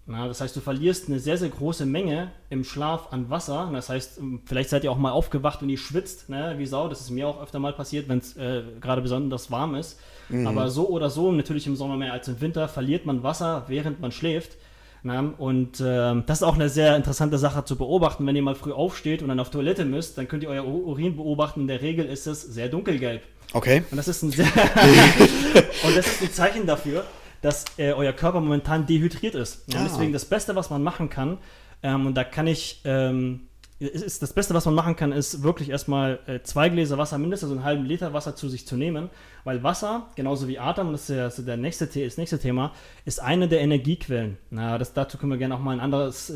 Na, 0.07 0.27
das 0.27 0.41
heißt, 0.41 0.55
du 0.55 0.59
verlierst 0.59 1.07
eine 1.07 1.19
sehr, 1.19 1.37
sehr 1.37 1.49
große 1.49 1.85
Menge 1.85 2.31
im 2.49 2.63
Schlaf 2.63 3.13
an 3.13 3.29
Wasser. 3.29 3.69
Das 3.71 3.89
heißt, 3.89 4.17
ähm, 4.17 4.41
vielleicht 4.43 4.69
seid 4.69 4.83
ihr 4.83 4.91
auch 4.91 4.97
mal 4.97 5.11
aufgewacht 5.11 5.61
und 5.61 5.69
ihr 5.69 5.77
schwitzt, 5.77 6.27
ne, 6.29 6.55
wie 6.57 6.65
Sau. 6.65 6.89
Das 6.89 6.99
ist 6.99 7.11
mir 7.11 7.27
auch 7.27 7.41
öfter 7.41 7.59
mal 7.59 7.73
passiert, 7.73 8.09
wenn 8.09 8.17
es 8.17 8.35
äh, 8.35 8.63
gerade 8.81 9.01
besonders 9.01 9.51
warm 9.51 9.75
ist. 9.75 9.99
Mhm. 10.27 10.47
Aber 10.47 10.69
so 10.69 10.89
oder 10.89 11.09
so, 11.09 11.31
natürlich 11.31 11.67
im 11.67 11.75
Sommer 11.75 11.95
mehr 11.95 12.11
als 12.11 12.27
im 12.27 12.41
Winter, 12.41 12.67
verliert 12.67 13.05
man 13.05 13.23
Wasser, 13.23 13.65
während 13.67 14.01
man 14.01 14.11
schläft. 14.11 14.57
Na, 15.01 15.33
und 15.37 15.79
äh, 15.79 16.21
das 16.25 16.39
ist 16.39 16.43
auch 16.43 16.55
eine 16.55 16.67
sehr 16.67 16.95
interessante 16.95 17.37
Sache 17.37 17.63
zu 17.63 17.77
beobachten. 17.77 18.25
Wenn 18.27 18.35
ihr 18.35 18.41
mal 18.41 18.55
früh 18.55 18.73
aufsteht 18.73 19.21
und 19.21 19.29
dann 19.29 19.39
auf 19.39 19.49
Toilette 19.49 19.85
müsst, 19.85 20.17
dann 20.17 20.27
könnt 20.27 20.43
ihr 20.43 20.49
euer 20.49 20.65
Urin 20.65 21.15
beobachten. 21.15 21.61
In 21.61 21.67
der 21.67 21.81
Regel 21.81 22.05
ist 22.05 22.27
es 22.27 22.41
sehr 22.41 22.67
dunkelgelb. 22.67 23.21
Okay. 23.53 23.83
Und 23.89 23.97
das 23.97 24.07
ist 24.07 24.21
ein 24.23 24.31
sehr 24.31 24.45
und 25.83 25.95
das 25.95 26.05
ist 26.05 26.21
ein 26.21 26.31
Zeichen 26.31 26.67
dafür, 26.67 27.05
dass 27.41 27.65
äh, 27.77 27.93
euer 27.93 28.13
Körper 28.13 28.41
momentan 28.41 28.85
dehydriert 28.85 29.35
ist. 29.35 29.67
Und 29.69 29.77
ah. 29.77 29.83
deswegen 29.85 30.11
das 30.11 30.25
Beste, 30.25 30.55
was 30.55 30.69
man 30.69 30.83
machen 30.83 31.09
kann, 31.09 31.37
ähm, 31.81 32.07
und 32.07 32.15
da 32.15 32.23
kann 32.23 32.47
ich, 32.47 32.81
ähm, 32.83 33.47
ist 33.79 34.21
das 34.21 34.33
Beste, 34.33 34.53
was 34.53 34.65
man 34.65 34.75
machen 34.75 34.97
kann, 34.97 35.13
ist 35.13 35.41
wirklich 35.41 35.69
erstmal 35.69 36.19
äh, 36.27 36.41
zwei 36.41 36.67
Gläser 36.67 36.97
Wasser, 36.97 37.17
mindestens 37.17 37.51
einen 37.51 37.63
halben 37.63 37.85
Liter 37.85 38.13
Wasser 38.13 38.35
zu 38.35 38.49
sich 38.49 38.67
zu 38.67 38.75
nehmen, 38.75 39.09
weil 39.45 39.63
Wasser, 39.63 40.07
genauso 40.15 40.49
wie 40.49 40.59
Atem, 40.59 40.91
das 40.91 41.09
ist 41.09 41.37
ja, 41.37 41.43
der 41.45 41.55
nächste, 41.55 41.87
das 41.87 42.17
nächste 42.17 42.39
Thema, 42.39 42.73
ist 43.05 43.21
eine 43.21 43.47
der 43.47 43.61
Energiequellen. 43.61 44.37
Na, 44.49 44.77
das, 44.77 44.93
dazu 44.93 45.17
können 45.17 45.31
wir 45.31 45.37
gerne 45.37 45.55
auch 45.55 45.59
mal 45.59 45.71
ein 45.71 45.79
anderes 45.79 46.33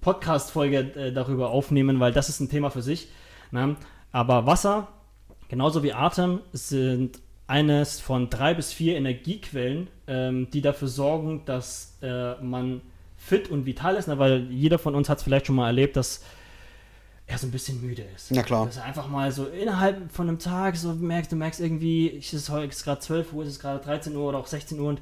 Podcast-Folge 0.00 0.78
äh, 0.78 1.12
darüber 1.12 1.50
aufnehmen, 1.50 1.98
weil 1.98 2.12
das 2.12 2.28
ist 2.28 2.38
ein 2.38 2.48
Thema 2.48 2.70
für 2.70 2.82
sich. 2.82 3.08
Na? 3.50 3.74
Aber 4.12 4.46
Wasser, 4.46 4.86
genauso 5.48 5.82
wie 5.82 5.92
Atem, 5.92 6.40
sind 6.52 7.18
eines 7.48 8.00
von 8.00 8.30
drei 8.30 8.54
bis 8.54 8.72
vier 8.72 8.96
Energiequellen, 8.96 9.88
ähm, 10.06 10.50
die 10.52 10.60
dafür 10.60 10.88
sorgen, 10.88 11.42
dass 11.46 11.98
äh, 12.00 12.36
man 12.42 12.80
fit 13.16 13.50
und 13.50 13.66
vital 13.66 13.96
ist, 13.96 14.06
ne? 14.06 14.18
weil 14.20 14.52
jeder 14.52 14.78
von 14.78 14.94
uns 14.94 15.08
hat 15.08 15.18
es 15.18 15.24
vielleicht 15.24 15.46
schon 15.46 15.56
mal 15.56 15.66
erlebt, 15.66 15.96
dass 15.96 16.22
er 17.26 17.38
so 17.38 17.46
ein 17.46 17.50
bisschen 17.50 17.80
müde 17.80 18.02
ist. 18.14 18.30
Na 18.30 18.42
klar. 18.42 18.66
Dass 18.66 18.76
er 18.76 18.84
einfach 18.84 19.08
mal 19.08 19.32
so 19.32 19.46
innerhalb 19.46 20.12
von 20.12 20.28
einem 20.28 20.38
Tag 20.38 20.76
so 20.76 20.94
merkt, 20.94 21.32
du 21.32 21.36
merkst 21.36 21.60
irgendwie, 21.60 22.16
es 22.18 22.32
ist 22.32 22.50
heute 22.50 22.68
gerade 22.68 23.00
12 23.00 23.32
Uhr, 23.32 23.42
es 23.42 23.50
ist 23.50 23.60
gerade 23.60 23.84
13 23.84 24.14
Uhr 24.14 24.28
oder 24.28 24.38
auch 24.38 24.46
16 24.46 24.78
Uhr 24.78 24.88
und 24.88 25.00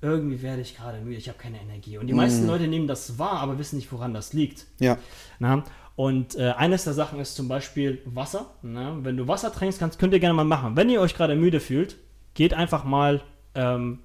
irgendwie 0.00 0.42
werde 0.42 0.62
ich 0.62 0.76
gerade 0.76 0.98
müde, 1.00 1.16
ich 1.16 1.28
habe 1.28 1.38
keine 1.38 1.60
Energie. 1.60 1.98
Und 1.98 2.06
die 2.06 2.12
mm. 2.12 2.16
meisten 2.16 2.46
Leute 2.46 2.68
nehmen 2.68 2.86
das 2.86 3.18
wahr, 3.18 3.40
aber 3.40 3.58
wissen 3.58 3.76
nicht, 3.76 3.90
woran 3.92 4.14
das 4.14 4.32
liegt. 4.32 4.66
Ja. 4.78 4.98
Na? 5.38 5.64
Und 5.96 6.36
äh, 6.36 6.50
eines 6.50 6.84
der 6.84 6.92
Sachen 6.92 7.18
ist 7.20 7.34
zum 7.34 7.48
Beispiel 7.48 8.02
Wasser. 8.04 8.50
Ne? 8.62 8.98
Wenn 9.00 9.16
du 9.16 9.28
Wasser 9.28 9.52
trinkst, 9.52 9.78
kannst, 9.78 9.98
könnt 9.98 10.12
ihr 10.12 10.20
gerne 10.20 10.34
mal 10.34 10.44
machen. 10.44 10.76
Wenn 10.76 10.90
ihr 10.90 11.00
euch 11.00 11.14
gerade 11.14 11.34
müde 11.34 11.60
fühlt, 11.60 11.96
geht 12.34 12.52
einfach 12.52 12.84
mal 12.84 13.22
ähm, 13.54 14.00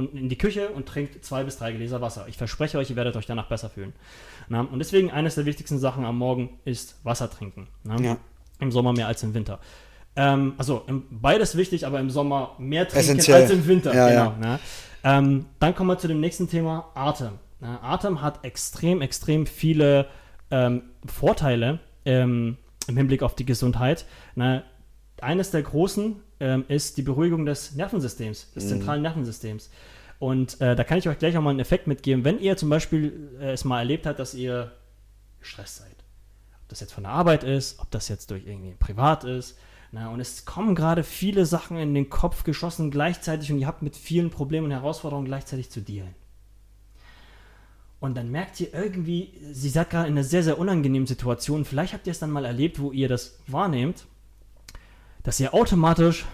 in 0.00 0.28
die 0.28 0.38
Küche 0.38 0.68
und 0.70 0.86
trinkt 0.86 1.24
zwei 1.24 1.44
bis 1.44 1.58
drei 1.58 1.72
Gläser 1.72 2.00
Wasser. 2.00 2.26
Ich 2.28 2.36
verspreche 2.36 2.78
euch, 2.78 2.90
ihr 2.90 2.96
werdet 2.96 3.16
euch 3.16 3.26
danach 3.26 3.48
besser 3.48 3.70
fühlen. 3.70 3.92
Na? 4.48 4.60
Und 4.60 4.78
deswegen 4.78 5.10
eines 5.10 5.34
der 5.34 5.44
wichtigsten 5.44 5.78
Sachen 5.78 6.04
am 6.04 6.18
Morgen 6.18 6.58
ist 6.64 6.96
Wasser 7.04 7.30
trinken. 7.30 7.68
Ja. 8.00 8.16
Im 8.60 8.72
Sommer 8.72 8.92
mehr 8.92 9.06
als 9.08 9.22
im 9.22 9.34
Winter. 9.34 9.60
Ähm, 10.14 10.54
also 10.58 10.84
im, 10.86 11.04
beides 11.10 11.56
wichtig, 11.56 11.86
aber 11.86 12.00
im 12.00 12.10
Sommer 12.10 12.54
mehr 12.58 12.86
trinken 12.88 13.18
Essentiell. 13.18 13.42
als 13.42 13.50
im 13.50 13.66
Winter. 13.66 13.94
Ja, 13.94 14.08
genau, 14.08 14.34
ja. 14.42 14.60
Ähm, 15.04 15.46
dann 15.58 15.74
kommen 15.74 15.90
wir 15.90 15.98
zu 15.98 16.08
dem 16.08 16.20
nächsten 16.20 16.48
Thema, 16.48 16.90
Atem. 16.94 17.38
Atem 17.60 18.22
hat 18.22 18.44
extrem, 18.44 19.00
extrem 19.02 19.46
viele 19.46 20.08
ähm, 20.50 20.82
Vorteile 21.06 21.80
ähm, 22.04 22.56
im 22.88 22.96
Hinblick 22.96 23.22
auf 23.22 23.34
die 23.34 23.46
Gesundheit. 23.46 24.04
Na, 24.34 24.62
eines 25.22 25.50
der 25.50 25.62
großen 25.62 26.16
ähm, 26.40 26.64
ist 26.68 26.96
die 26.96 27.02
Beruhigung 27.02 27.46
des 27.46 27.74
Nervensystems, 27.74 28.52
des 28.52 28.64
mhm. 28.64 28.68
zentralen 28.68 29.02
Nervensystems. 29.02 29.70
Und 30.18 30.60
äh, 30.60 30.76
da 30.76 30.84
kann 30.84 30.98
ich 30.98 31.08
euch 31.08 31.18
gleich 31.18 31.36
auch 31.36 31.42
mal 31.42 31.50
einen 31.50 31.60
Effekt 31.60 31.86
mitgeben. 31.86 32.24
Wenn 32.24 32.38
ihr 32.38 32.56
zum 32.56 32.68
Beispiel 32.68 33.30
äh, 33.40 33.52
es 33.52 33.64
mal 33.64 33.80
erlebt 33.80 34.06
habt, 34.06 34.18
dass 34.18 34.34
ihr 34.34 34.72
gestresst 35.40 35.78
seid, 35.78 35.96
ob 36.62 36.68
das 36.68 36.80
jetzt 36.80 36.92
von 36.92 37.04
der 37.04 37.12
Arbeit 37.12 37.42
ist, 37.42 37.80
ob 37.80 37.90
das 37.90 38.08
jetzt 38.08 38.30
durch 38.30 38.46
irgendwie 38.46 38.74
privat 38.78 39.24
ist, 39.24 39.58
na, 39.94 40.08
und 40.08 40.20
es 40.20 40.46
kommen 40.46 40.74
gerade 40.74 41.04
viele 41.04 41.44
Sachen 41.44 41.76
in 41.76 41.92
den 41.92 42.08
Kopf 42.08 42.44
geschossen 42.44 42.90
gleichzeitig 42.90 43.52
und 43.52 43.58
ihr 43.58 43.66
habt 43.66 43.82
mit 43.82 43.94
vielen 43.94 44.30
Problemen 44.30 44.66
und 44.66 44.72
Herausforderungen 44.72 45.26
gleichzeitig 45.26 45.70
zu 45.70 45.82
dealen. 45.82 46.14
Und 48.00 48.16
dann 48.16 48.30
merkt 48.30 48.58
ihr 48.58 48.72
irgendwie, 48.72 49.38
sie 49.52 49.68
seid 49.68 49.90
gerade 49.90 50.08
in 50.08 50.14
einer 50.14 50.24
sehr, 50.24 50.42
sehr 50.42 50.58
unangenehmen 50.58 51.06
Situation. 51.06 51.64
Vielleicht 51.64 51.92
habt 51.92 52.06
ihr 52.06 52.10
es 52.10 52.18
dann 52.18 52.30
mal 52.30 52.44
erlebt, 52.44 52.80
wo 52.80 52.90
ihr 52.90 53.06
das 53.06 53.38
wahrnehmt, 53.46 54.06
dass 55.22 55.40
ihr 55.40 55.54
automatisch, 55.54 56.24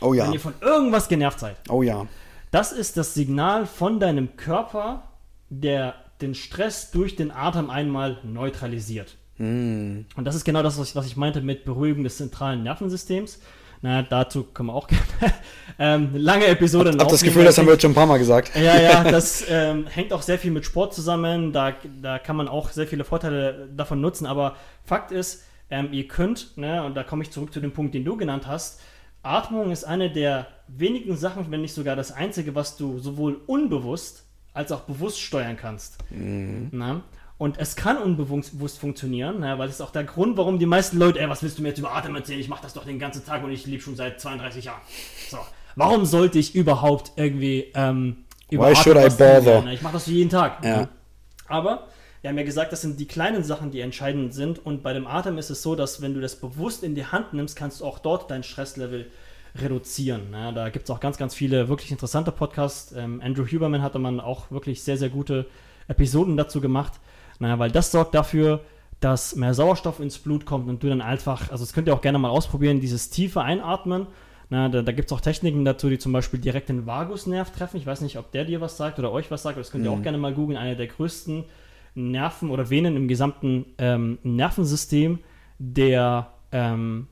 oh 0.00 0.14
ja. 0.14 0.26
wenn 0.26 0.34
ihr 0.34 0.40
von 0.40 0.54
irgendwas 0.60 1.08
genervt 1.08 1.40
seid, 1.40 1.56
oh 1.68 1.82
ja. 1.82 2.06
Das 2.50 2.70
ist 2.70 2.98
das 2.98 3.14
Signal 3.14 3.66
von 3.66 3.98
deinem 3.98 4.36
Körper, 4.36 5.04
der 5.48 5.94
den 6.20 6.34
Stress 6.34 6.90
durch 6.90 7.16
den 7.16 7.30
Atem 7.30 7.70
einmal 7.70 8.18
neutralisiert. 8.24 9.16
Mm. 9.38 10.00
Und 10.14 10.24
das 10.24 10.34
ist 10.34 10.44
genau 10.44 10.62
das, 10.62 10.78
was 10.94 11.06
ich 11.06 11.16
meinte 11.16 11.40
mit 11.40 11.64
Beruhigung 11.64 12.04
des 12.04 12.18
zentralen 12.18 12.62
Nervensystems. 12.62 13.40
Na, 13.84 14.02
dazu 14.02 14.44
können 14.44 14.68
wir 14.68 14.74
auch 14.74 14.86
gerne 14.86 15.02
ähm, 15.78 16.10
lange 16.14 16.46
Episode 16.46 16.90
Ich 16.90 16.98
habe 17.00 17.10
das 17.10 17.22
Gefühl, 17.22 17.44
das 17.44 17.58
haben 17.58 17.66
wir 17.66 17.72
jetzt 17.72 17.82
schon 17.82 17.90
ein 17.90 17.96
paar 17.96 18.06
Mal 18.06 18.18
gesagt. 18.18 18.52
Ja, 18.54 18.80
ja, 18.80 19.02
das 19.10 19.44
ähm, 19.48 19.88
hängt 19.88 20.12
auch 20.12 20.22
sehr 20.22 20.38
viel 20.38 20.52
mit 20.52 20.64
Sport 20.64 20.94
zusammen. 20.94 21.52
Da, 21.52 21.72
da 22.00 22.20
kann 22.20 22.36
man 22.36 22.46
auch 22.46 22.70
sehr 22.70 22.86
viele 22.86 23.02
Vorteile 23.02 23.68
davon 23.76 24.00
nutzen. 24.00 24.26
Aber 24.26 24.54
Fakt 24.84 25.10
ist, 25.10 25.42
ähm, 25.72 25.88
ihr 25.92 26.06
könnt, 26.06 26.56
ne, 26.58 26.84
und 26.84 26.94
da 26.94 27.02
komme 27.02 27.22
ich 27.22 27.30
zurück 27.30 27.52
zu 27.52 27.58
dem 27.58 27.72
Punkt, 27.72 27.94
den 27.94 28.04
du 28.04 28.16
genannt 28.18 28.46
hast, 28.46 28.80
Atmung 29.22 29.72
ist 29.72 29.84
eine 29.84 30.12
der 30.12 30.46
wenigen 30.68 31.16
Sachen, 31.16 31.50
wenn 31.50 31.62
nicht 31.62 31.72
sogar 31.72 31.96
das 31.96 32.12
einzige, 32.12 32.54
was 32.54 32.76
du 32.76 32.98
sowohl 32.98 33.40
unbewusst 33.46 34.26
als 34.52 34.70
auch 34.70 34.80
bewusst 34.80 35.20
steuern 35.20 35.56
kannst. 35.56 35.96
Mhm. 36.10 36.68
Na? 36.72 37.02
Und 37.38 37.58
es 37.58 37.74
kann 37.74 37.96
unbewusst 37.96 38.78
funktionieren, 38.78 39.36
na, 39.40 39.58
weil 39.58 39.66
das 39.66 39.76
ist 39.76 39.80
auch 39.80 39.90
der 39.90 40.04
Grund, 40.04 40.36
warum 40.36 40.58
die 40.58 40.66
meisten 40.66 40.98
Leute, 40.98 41.20
ey, 41.20 41.28
was 41.28 41.42
willst 41.42 41.56
du 41.56 41.62
mir 41.62 41.68
jetzt 41.68 41.78
über 41.78 41.96
Atem 41.96 42.14
erzählen? 42.14 42.38
Ich 42.38 42.48
mache 42.48 42.62
das 42.62 42.74
doch 42.74 42.84
den 42.84 42.98
ganzen 42.98 43.24
Tag 43.24 43.42
und 43.42 43.50
ich 43.50 43.66
lebe 43.66 43.82
schon 43.82 43.96
seit 43.96 44.20
32 44.20 44.66
Jahren. 44.66 44.82
So. 45.30 45.38
Warum 45.74 46.04
sollte 46.04 46.38
ich 46.38 46.54
überhaupt 46.54 47.12
irgendwie 47.16 47.72
ähm, 47.74 48.26
über 48.50 48.66
Why 48.66 48.72
Atem 48.72 48.82
should 48.82 48.96
I 48.98 49.08
bother? 49.08 49.66
Ich 49.72 49.80
mache 49.80 49.94
das 49.94 50.06
jeden 50.06 50.28
Tag. 50.28 50.62
Ja. 50.62 50.88
Aber 51.48 51.88
wir 52.22 52.30
haben 52.30 52.38
ja 52.38 52.44
gesagt, 52.44 52.72
das 52.72 52.80
sind 52.80 52.98
die 52.98 53.06
kleinen 53.06 53.42
Sachen, 53.44 53.70
die 53.70 53.80
entscheidend 53.80 54.32
sind. 54.32 54.64
Und 54.64 54.82
bei 54.82 54.92
dem 54.92 55.06
Atem 55.06 55.38
ist 55.38 55.50
es 55.50 55.62
so, 55.62 55.74
dass 55.74 56.00
wenn 56.00 56.14
du 56.14 56.20
das 56.20 56.36
bewusst 56.36 56.82
in 56.84 56.94
die 56.94 57.04
Hand 57.04 57.34
nimmst, 57.34 57.56
kannst 57.56 57.80
du 57.80 57.84
auch 57.84 57.98
dort 57.98 58.30
dein 58.30 58.42
Stresslevel 58.44 59.06
reduzieren. 59.60 60.28
Ja, 60.32 60.52
da 60.52 60.70
gibt 60.70 60.84
es 60.84 60.90
auch 60.90 61.00
ganz, 61.00 61.18
ganz 61.18 61.34
viele 61.34 61.68
wirklich 61.68 61.90
interessante 61.90 62.32
Podcasts. 62.32 62.92
Ähm, 62.96 63.20
Andrew 63.22 63.44
Huberman 63.46 63.82
hatte 63.82 63.98
man 63.98 64.20
auch 64.20 64.50
wirklich 64.50 64.82
sehr, 64.82 64.96
sehr 64.96 65.10
gute 65.10 65.46
Episoden 65.88 66.36
dazu 66.36 66.60
gemacht. 66.60 66.94
Naja, 67.38 67.58
weil 67.58 67.70
das 67.70 67.90
sorgt 67.90 68.14
dafür, 68.14 68.60
dass 69.00 69.34
mehr 69.34 69.52
Sauerstoff 69.52 69.98
ins 70.00 70.18
Blut 70.18 70.46
kommt 70.46 70.68
und 70.68 70.82
du 70.82 70.88
dann 70.88 71.00
einfach, 71.02 71.50
also 71.50 71.64
das 71.64 71.72
könnt 71.72 71.88
ihr 71.88 71.94
auch 71.94 72.00
gerne 72.02 72.18
mal 72.18 72.28
ausprobieren, 72.30 72.80
dieses 72.80 73.10
tiefe 73.10 73.42
Einatmen. 73.42 74.06
Na, 74.48 74.68
da 74.68 74.82
da 74.82 74.92
gibt 74.92 75.10
es 75.10 75.12
auch 75.12 75.20
Techniken 75.20 75.64
dazu, 75.64 75.88
die 75.90 75.98
zum 75.98 76.12
Beispiel 76.12 76.38
direkt 76.38 76.68
den 76.68 76.86
Vagusnerv 76.86 77.50
treffen. 77.50 77.78
Ich 77.78 77.86
weiß 77.86 78.00
nicht, 78.02 78.16
ob 78.18 78.30
der 78.32 78.44
dir 78.44 78.60
was 78.60 78.76
sagt 78.76 78.98
oder 78.98 79.10
euch 79.10 79.30
was 79.30 79.42
sagt, 79.42 79.56
aber 79.56 79.62
das 79.62 79.70
könnt 79.72 79.84
ihr 79.84 79.90
Mhm. 79.90 79.98
auch 79.98 80.02
gerne 80.02 80.18
mal 80.18 80.32
googeln. 80.34 80.56
Einer 80.58 80.76
der 80.76 80.86
größten 80.86 81.44
Nerven 81.94 82.50
oder 82.50 82.70
Venen 82.70 82.96
im 82.96 83.08
gesamten 83.08 83.66
ähm, 83.78 84.18
Nervensystem, 84.22 85.18
der 85.58 86.32
ähm, 86.52 87.08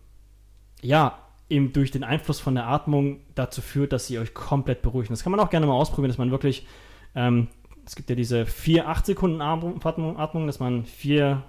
ja 0.83 1.19
eben 1.49 1.73
durch 1.73 1.91
den 1.91 2.05
Einfluss 2.05 2.41
von 2.41 2.55
der 2.55 2.67
Atmung 2.69 3.21
dazu 3.35 3.61
führt, 3.61 3.93
dass 3.93 4.07
sie 4.07 4.19
euch 4.19 4.35
komplett 4.35 4.83
beruhigen. 4.83 5.09
Das 5.13 5.23
kann 5.23 5.33
man 5.33 5.41
auch 5.41 5.51
gerne 5.51 5.67
mal 5.67 5.75
ausprobieren, 5.75 6.09
dass 6.11 6.19
man 6.19 6.31
wirklich, 6.31 6.67
ähm, 7.15 7.49
es 7.85 7.97
gibt 7.97 8.09
ja 8.09 8.15
diese 8.17 8.43
4-8 8.47 9.05
Sekunden 9.07 9.41
Atmung, 9.41 10.17
Atmung, 10.19 10.47
dass 10.47 10.61
man 10.61 10.85
4 10.85 11.43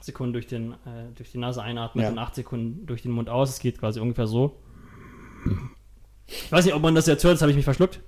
Sekunden 0.00 0.32
durch, 0.34 0.46
den, 0.46 0.72
äh, 0.72 1.10
durch 1.16 1.32
die 1.32 1.38
Nase 1.38 1.62
einatmet 1.62 2.04
Ja. 2.04 2.10
und 2.10 2.18
8 2.18 2.34
Sekunden 2.34 2.86
durch 2.86 3.02
den 3.02 3.10
Mund 3.10 3.28
aus. 3.28 3.50
Es 3.50 3.58
geht 3.58 3.78
quasi 3.78 4.00
ungefähr 4.00 4.26
so. 4.26 4.60
Ich 6.26 6.50
weiß 6.52 6.64
nicht, 6.64 6.74
ob 6.74 6.82
man 6.82 6.94
das 6.94 7.06
jetzt 7.06 7.24
hört, 7.24 7.34
das 7.34 7.42
habe 7.42 7.50
ich 7.50 7.56
mich 7.56 7.64
verschluckt. 7.64 8.00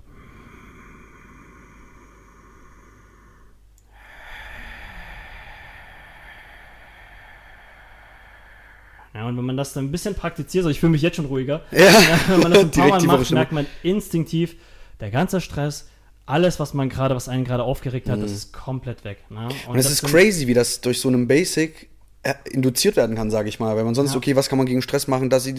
Ja, 9.17 9.27
und 9.27 9.35
wenn 9.35 9.45
man 9.45 9.57
das 9.57 9.73
dann 9.73 9.85
ein 9.85 9.91
bisschen 9.91 10.13
praktiziert, 10.13 10.61
also 10.61 10.69
ich 10.69 10.79
fühle 10.79 10.91
mich 10.91 11.01
jetzt 11.01 11.15
schon 11.15 11.25
ruhiger, 11.25 11.63
Ja, 11.71 11.79
wenn 12.27 12.39
man 12.41 12.51
das 12.51 12.61
ein 12.63 12.71
paar 12.71 12.87
Mal 12.89 13.01
macht, 13.03 13.31
merkt 13.31 13.51
man 13.51 13.65
instinktiv, 13.81 14.55
der 14.99 15.09
ganze 15.09 15.41
Stress, 15.41 15.89
alles, 16.27 16.59
was 16.59 16.75
man 16.75 16.87
gerade, 16.89 17.15
was 17.15 17.27
einen 17.27 17.43
gerade 17.43 17.63
aufgeregt 17.63 18.09
hat, 18.09 18.21
das 18.21 18.31
ist 18.31 18.53
komplett 18.53 19.03
weg. 19.05 19.17
Ne? 19.31 19.39
Mhm. 19.65 19.71
Und 19.71 19.79
es 19.79 19.89
ist 19.89 20.03
crazy, 20.03 20.45
wie 20.45 20.53
das 20.53 20.81
durch 20.81 20.99
so 21.01 21.07
einen 21.07 21.27
Basic 21.27 21.89
äh, 22.21 22.35
induziert 22.51 22.95
werden 22.95 23.15
kann, 23.15 23.31
sage 23.31 23.49
ich 23.49 23.59
mal. 23.59 23.75
Weil 23.75 23.85
man 23.85 23.95
sonst, 23.95 24.11
Ja. 24.11 24.17
okay, 24.17 24.35
was 24.35 24.49
kann 24.49 24.57
man 24.59 24.67
gegen 24.67 24.83
Stress 24.83 25.07
machen? 25.07 25.31
Das, 25.31 25.47
ist, 25.47 25.57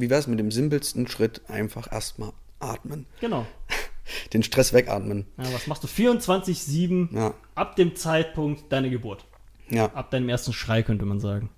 wie 0.00 0.08
wäre 0.10 0.20
es 0.20 0.26
mit 0.26 0.38
dem 0.38 0.50
simpelsten 0.50 1.06
Schritt? 1.08 1.42
Einfach 1.48 1.92
erstmal 1.92 2.32
atmen. 2.60 3.04
Genau. 3.20 3.44
Den 4.32 4.42
Stress 4.42 4.72
wegatmen. 4.72 5.26
Ja, 5.36 5.52
was 5.52 5.66
machst 5.66 5.82
du? 5.82 5.88
24-7 5.88 7.14
Ja, 7.14 7.34
ab 7.56 7.76
dem 7.76 7.94
Zeitpunkt 7.96 8.72
deiner 8.72 8.88
Geburt. 8.88 9.26
ja. 9.68 9.86
Ab 9.92 10.10
deinem 10.12 10.28
ersten 10.28 10.52
Schrei, 10.54 10.82
könnte 10.82 11.04
man 11.04 11.18
sagen. 11.20 11.50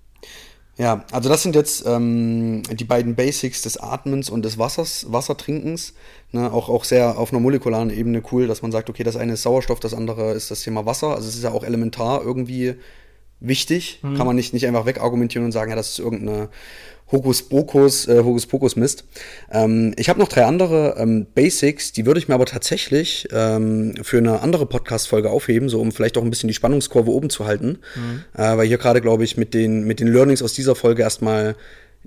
Ja, 0.79 1.03
also 1.11 1.27
das 1.27 1.43
sind 1.43 1.55
jetzt 1.55 1.83
ähm, 1.85 2.63
die 2.71 2.85
beiden 2.85 3.13
Basics 3.15 3.61
des 3.63 3.75
Atmens 3.75 4.29
und 4.29 4.45
des 4.45 4.57
Wassers, 4.57 5.07
Wassertrinkens. 5.11 5.93
Ne, 6.31 6.53
auch, 6.53 6.69
auch 6.69 6.85
sehr 6.85 7.17
auf 7.17 7.33
einer 7.33 7.41
molekularen 7.41 7.89
Ebene 7.89 8.23
cool, 8.31 8.47
dass 8.47 8.61
man 8.61 8.71
sagt, 8.71 8.89
okay, 8.89 9.03
das 9.03 9.17
eine 9.17 9.33
ist 9.33 9.41
Sauerstoff, 9.41 9.81
das 9.81 9.93
andere 9.93 10.31
ist 10.31 10.51
das 10.51 10.61
Thema 10.61 10.85
Wasser. 10.85 11.15
Also 11.15 11.27
es 11.27 11.35
ist 11.35 11.43
ja 11.43 11.51
auch 11.51 11.65
elementar 11.65 12.21
irgendwie 12.23 12.75
wichtig. 13.39 13.99
Kann 14.01 14.27
man 14.27 14.35
nicht, 14.35 14.53
nicht 14.53 14.67
einfach 14.67 14.85
wegargumentieren 14.85 15.45
und 15.45 15.51
sagen, 15.51 15.69
ja, 15.69 15.75
das 15.75 15.91
ist 15.91 15.99
irgendeine 15.99 16.49
Hokuspokus, 17.11 18.07
äh, 18.07 18.23
Hokuspokus-Mist. 18.23 19.05
Ähm, 19.51 19.93
ich 19.97 20.09
habe 20.09 20.19
noch 20.19 20.27
drei 20.27 20.45
andere 20.45 20.95
ähm, 20.97 21.25
Basics, 21.33 21.91
die 21.91 22.05
würde 22.05 22.19
ich 22.19 22.27
mir 22.27 22.35
aber 22.35 22.45
tatsächlich 22.45 23.27
ähm, 23.31 23.95
für 24.03 24.19
eine 24.19 24.41
andere 24.41 24.65
Podcast-Folge 24.65 25.29
aufheben, 25.29 25.69
so 25.69 25.81
um 25.81 25.91
vielleicht 25.91 26.17
auch 26.17 26.23
ein 26.23 26.29
bisschen 26.29 26.49
die 26.49 26.53
Spannungskurve 26.53 27.09
oben 27.09 27.29
zu 27.29 27.45
halten. 27.45 27.79
Äh, 28.33 28.57
weil 28.57 28.67
hier 28.67 28.77
gerade, 28.77 29.01
glaube 29.01 29.23
ich, 29.23 29.37
mit 29.37 29.53
den, 29.53 29.85
mit 29.85 29.99
den 29.99 30.07
Learnings 30.07 30.43
aus 30.43 30.53
dieser 30.53 30.75
Folge 30.75 31.01
erstmal 31.01 31.55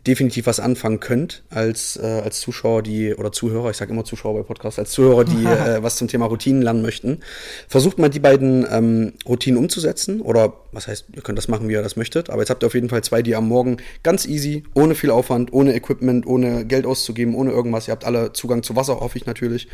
definitiv 0.06 0.46
was 0.46 0.58
anfangen 0.58 0.98
könnt 0.98 1.44
als, 1.50 1.96
äh, 1.96 2.22
als 2.24 2.40
Zuschauer, 2.40 2.82
die, 2.82 3.14
oder 3.14 3.30
Zuhörer, 3.30 3.70
ich 3.70 3.76
sage 3.76 3.92
immer 3.92 4.04
Zuschauer 4.04 4.34
bei 4.34 4.42
Podcasts, 4.42 4.78
als 4.78 4.90
Zuhörer, 4.90 5.24
die 5.24 5.44
äh, 5.46 5.82
was 5.82 5.96
zum 5.96 6.08
Thema 6.08 6.26
Routinen 6.26 6.62
lernen 6.62 6.82
möchten. 6.82 7.20
Versucht 7.68 7.98
mal 7.98 8.08
die 8.08 8.18
beiden 8.18 8.66
ähm, 8.70 9.12
Routinen 9.26 9.58
umzusetzen 9.58 10.20
oder 10.20 10.54
was 10.72 10.88
heißt, 10.88 11.06
ihr 11.14 11.22
könnt 11.22 11.38
das 11.38 11.48
machen, 11.48 11.68
wie 11.68 11.72
ihr 11.72 11.82
das 11.82 11.96
möchtet, 11.96 12.30
aber 12.30 12.42
jetzt 12.42 12.50
habt 12.50 12.64
ihr 12.64 12.66
auf 12.66 12.74
jeden 12.74 12.88
Fall 12.88 13.04
zwei, 13.04 13.22
die 13.22 13.36
am 13.36 13.46
Morgen 13.46 13.76
ganz 14.02 14.26
easy, 14.26 14.64
ohne 14.74 14.94
viel 14.94 15.10
Aufwand, 15.10 15.52
ohne 15.52 15.74
Equipment, 15.74 16.26
ohne 16.26 16.66
Geld 16.66 16.84
auszugeben, 16.84 17.34
ohne 17.34 17.52
irgendwas. 17.52 17.86
Ihr 17.86 17.92
habt 17.92 18.04
alle 18.04 18.32
Zugang 18.32 18.62
zu 18.62 18.74
Wasser, 18.74 19.00
hoffe 19.00 19.18
ich 19.18 19.26
natürlich, 19.26 19.68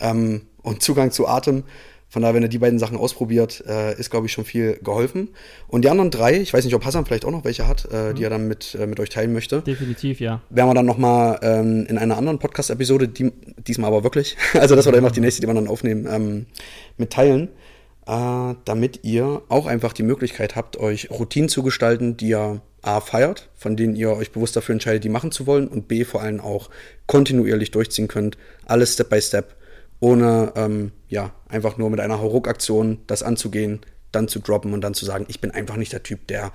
ähm, 0.00 0.42
und 0.62 0.82
Zugang 0.82 1.10
zu 1.10 1.26
Atem. 1.26 1.64
Von 2.12 2.20
daher, 2.20 2.34
wenn 2.34 2.42
ihr 2.42 2.50
die 2.50 2.58
beiden 2.58 2.78
Sachen 2.78 2.98
ausprobiert, 2.98 3.64
äh, 3.66 3.98
ist, 3.98 4.10
glaube 4.10 4.26
ich, 4.26 4.32
schon 4.32 4.44
viel 4.44 4.78
geholfen. 4.84 5.30
Und 5.66 5.82
die 5.82 5.88
anderen 5.88 6.10
drei, 6.10 6.38
ich 6.38 6.52
weiß 6.52 6.62
nicht, 6.66 6.74
ob 6.74 6.84
Hassan 6.84 7.06
vielleicht 7.06 7.24
auch 7.24 7.30
noch 7.30 7.44
welche 7.44 7.66
hat, 7.66 7.90
äh, 7.90 8.12
die 8.12 8.22
er 8.22 8.28
dann 8.28 8.46
mit, 8.46 8.76
äh, 8.78 8.86
mit 8.86 9.00
euch 9.00 9.08
teilen 9.08 9.32
möchte, 9.32 9.62
Definitiv, 9.62 10.20
ja. 10.20 10.42
werden 10.50 10.68
wir 10.68 10.74
dann 10.74 10.84
nochmal 10.84 11.40
ähm, 11.40 11.86
in 11.88 11.96
einer 11.96 12.18
anderen 12.18 12.38
Podcast-Episode, 12.38 13.08
die, 13.08 13.32
diesmal 13.66 13.88
aber 13.88 14.04
wirklich, 14.04 14.36
also 14.60 14.76
das 14.76 14.84
wird 14.84 14.94
einfach 14.94 15.10
die 15.10 15.22
nächste, 15.22 15.40
die 15.40 15.46
wir 15.46 15.54
dann 15.54 15.68
aufnehmen, 15.68 16.06
ähm, 16.06 16.46
mitteilen, 16.98 17.48
äh, 18.06 18.56
damit 18.66 19.00
ihr 19.04 19.40
auch 19.48 19.64
einfach 19.64 19.94
die 19.94 20.02
Möglichkeit 20.02 20.54
habt, 20.54 20.76
euch 20.76 21.10
Routinen 21.10 21.48
zu 21.48 21.62
gestalten, 21.62 22.18
die 22.18 22.28
ihr 22.28 22.60
A 22.82 23.00
feiert, 23.00 23.48
von 23.54 23.74
denen 23.74 23.96
ihr 23.96 24.10
euch 24.10 24.32
bewusst 24.32 24.54
dafür 24.54 24.74
entscheidet, 24.74 25.02
die 25.04 25.08
machen 25.08 25.32
zu 25.32 25.46
wollen 25.46 25.66
und 25.66 25.88
B 25.88 26.04
vor 26.04 26.20
allem 26.20 26.40
auch 26.40 26.68
kontinuierlich 27.06 27.70
durchziehen 27.70 28.08
könnt, 28.08 28.36
alles 28.66 28.92
Step 28.92 29.08
by 29.08 29.22
Step, 29.22 29.54
ohne 30.02 30.52
ähm, 30.56 30.90
ja 31.08 31.32
einfach 31.48 31.78
nur 31.78 31.88
mit 31.88 32.00
einer 32.00 32.20
Hauruck-Aktion 32.20 32.98
das 33.06 33.22
anzugehen, 33.22 33.80
dann 34.10 34.26
zu 34.26 34.40
droppen 34.40 34.74
und 34.74 34.80
dann 34.80 34.94
zu 34.94 35.04
sagen, 35.04 35.26
ich 35.28 35.40
bin 35.40 35.52
einfach 35.52 35.76
nicht 35.76 35.92
der 35.92 36.02
Typ, 36.02 36.26
der 36.26 36.50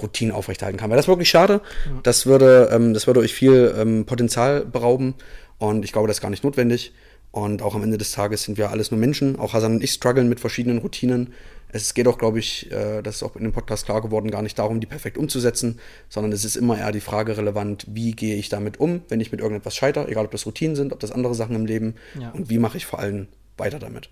Routinen 0.00 0.34
aufrechterhalten 0.34 0.78
kann. 0.78 0.90
Weil 0.90 0.96
das 0.96 1.06
ist 1.06 1.08
wirklich 1.08 1.30
schade. 1.30 1.62
Das 2.02 2.26
würde, 2.26 2.68
ähm, 2.70 2.92
das 2.92 3.06
würde 3.06 3.20
euch 3.20 3.32
viel 3.32 3.74
ähm, 3.78 4.04
Potenzial 4.04 4.66
berauben 4.66 5.14
und 5.56 5.86
ich 5.86 5.92
glaube, 5.92 6.06
das 6.06 6.18
ist 6.18 6.20
gar 6.20 6.28
nicht 6.28 6.44
notwendig. 6.44 6.92
Und 7.32 7.62
auch 7.62 7.74
am 7.74 7.82
Ende 7.82 7.98
des 7.98 8.12
Tages 8.12 8.44
sind 8.44 8.58
wir 8.58 8.70
alles 8.70 8.90
nur 8.90 9.00
Menschen. 9.00 9.38
Auch 9.38 9.54
Hasan 9.54 9.76
und 9.76 9.82
ich 9.84 9.92
strugglen 9.92 10.28
mit 10.28 10.38
verschiedenen 10.38 10.78
Routinen. 10.78 11.32
Es 11.74 11.94
geht 11.94 12.06
auch, 12.06 12.18
glaube 12.18 12.38
ich, 12.38 12.70
äh, 12.70 13.00
das 13.00 13.16
ist 13.16 13.22
auch 13.22 13.34
in 13.36 13.44
dem 13.44 13.52
Podcast 13.54 13.86
klar 13.86 14.02
geworden, 14.02 14.30
gar 14.30 14.42
nicht 14.42 14.58
darum, 14.58 14.80
die 14.80 14.86
perfekt 14.86 15.16
umzusetzen, 15.16 15.78
sondern 16.10 16.30
es 16.32 16.44
ist 16.44 16.56
immer 16.56 16.76
eher 16.78 16.92
die 16.92 17.00
Frage 17.00 17.34
relevant, 17.38 17.86
wie 17.88 18.12
gehe 18.12 18.36
ich 18.36 18.50
damit 18.50 18.78
um, 18.78 19.00
wenn 19.08 19.20
ich 19.20 19.32
mit 19.32 19.40
irgendetwas 19.40 19.74
scheitere, 19.74 20.08
egal 20.08 20.26
ob 20.26 20.30
das 20.30 20.44
Routinen 20.44 20.76
sind, 20.76 20.92
ob 20.92 21.00
das 21.00 21.10
andere 21.12 21.34
Sachen 21.34 21.56
im 21.56 21.64
Leben 21.64 21.94
Ja. 22.20 22.30
und 22.32 22.50
wie 22.50 22.58
mache 22.58 22.76
ich 22.76 22.84
vor 22.84 22.98
allem 22.98 23.28
weiter 23.56 23.78
damit. 23.78 24.10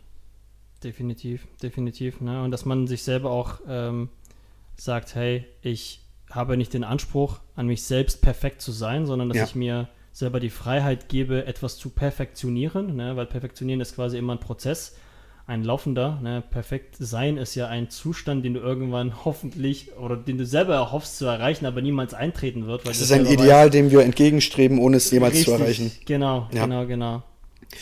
Definitiv, 0.82 1.46
definitiv. 1.62 2.22
Ne? 2.22 2.42
Und 2.42 2.50
dass 2.52 2.64
man 2.64 2.86
sich 2.86 3.02
selber 3.02 3.30
auch 3.30 3.60
ähm, 3.68 4.08
sagt, 4.78 5.14
hey, 5.14 5.44
ich 5.60 6.00
habe 6.30 6.56
nicht 6.56 6.72
den 6.72 6.84
Anspruch, 6.84 7.40
an 7.56 7.66
mich 7.66 7.82
selbst 7.82 8.22
perfekt 8.22 8.62
zu 8.62 8.72
sein, 8.72 9.04
sondern 9.04 9.28
dass 9.28 9.36
Ja. 9.36 9.44
ich 9.44 9.54
mir 9.54 9.88
selber 10.12 10.40
die 10.40 10.50
Freiheit 10.50 11.08
gebe, 11.08 11.46
etwas 11.46 11.76
zu 11.78 11.90
perfektionieren, 11.90 12.96
ne? 12.96 13.16
weil 13.16 13.26
perfektionieren 13.26 13.80
ist 13.80 13.94
quasi 13.94 14.18
immer 14.18 14.34
ein 14.34 14.40
Prozess, 14.40 14.96
ein 15.46 15.64
laufender. 15.64 16.18
Ne? 16.22 16.42
Perfekt 16.50 16.96
sein 16.98 17.36
ist 17.36 17.54
ja 17.54 17.68
ein 17.68 17.90
Zustand, 17.90 18.44
den 18.44 18.54
du 18.54 18.60
irgendwann 18.60 19.12
hoffentlich 19.24 19.96
oder 19.96 20.16
den 20.16 20.38
du 20.38 20.46
selber 20.46 20.74
erhoffst 20.74 21.18
zu 21.18 21.26
erreichen, 21.26 21.66
aber 21.66 21.80
niemals 21.82 22.14
eintreten 22.14 22.66
wird. 22.66 22.84
Du 22.86 22.90
ist 22.90 23.12
ein 23.12 23.26
Ideal, 23.26 23.70
dem 23.70 23.90
wir 23.90 24.00
entgegenstreben, 24.02 24.78
ohne 24.78 24.96
es 24.96 25.04
weißt, 25.06 25.12
jemals 25.12 25.34
richtig, 25.34 25.46
zu 25.46 25.52
erreichen. 25.60 25.92
Genau, 26.06 26.48
Ja. 26.52 26.64
genau, 26.64 26.86
genau. 26.86 27.22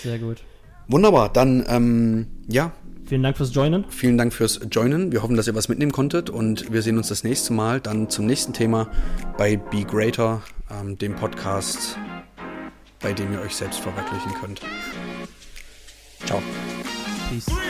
Sehr 0.03 0.19
gut. 0.19 0.43
Wunderbar, 0.87 1.33
dann 1.33 1.65
ähm, 1.69 2.27
ja, 2.49 2.73
Vielen 3.07 3.23
Dank 3.23 3.39
fürs 3.39 3.55
Joinen. 3.55 3.87
vielen 3.89 4.19
Dank 4.19 4.35
fürs 4.35 4.61
Joinen. 4.71 5.13
Wir 5.13 5.23
hoffen, 5.23 5.35
dass 5.35 5.47
ihr 5.47 5.55
was 5.55 5.71
mitnehmen 5.71 5.93
konntet 5.93 6.29
und 6.29 6.71
wir 6.71 6.83
sehen 6.83 6.99
uns 6.99 7.09
das 7.09 7.25
nächste 7.25 7.55
Mal 7.55 7.81
dann 7.81 8.11
zum 8.11 8.27
nächsten 8.27 8.53
Thema 8.53 8.91
bei 9.39 9.57
Be 9.57 9.85
Greater, 9.85 10.43
ähm, 10.71 10.99
dem 10.99 11.15
Podcast, 11.15 11.97
bei 13.01 13.13
dem 13.13 13.33
ihr 13.33 13.41
euch 13.41 13.55
selbst 13.55 13.81
verwirklichen 13.81 14.33
könnt. 14.41 14.61
Ciao. 16.27 16.43
Peace. 17.29 17.68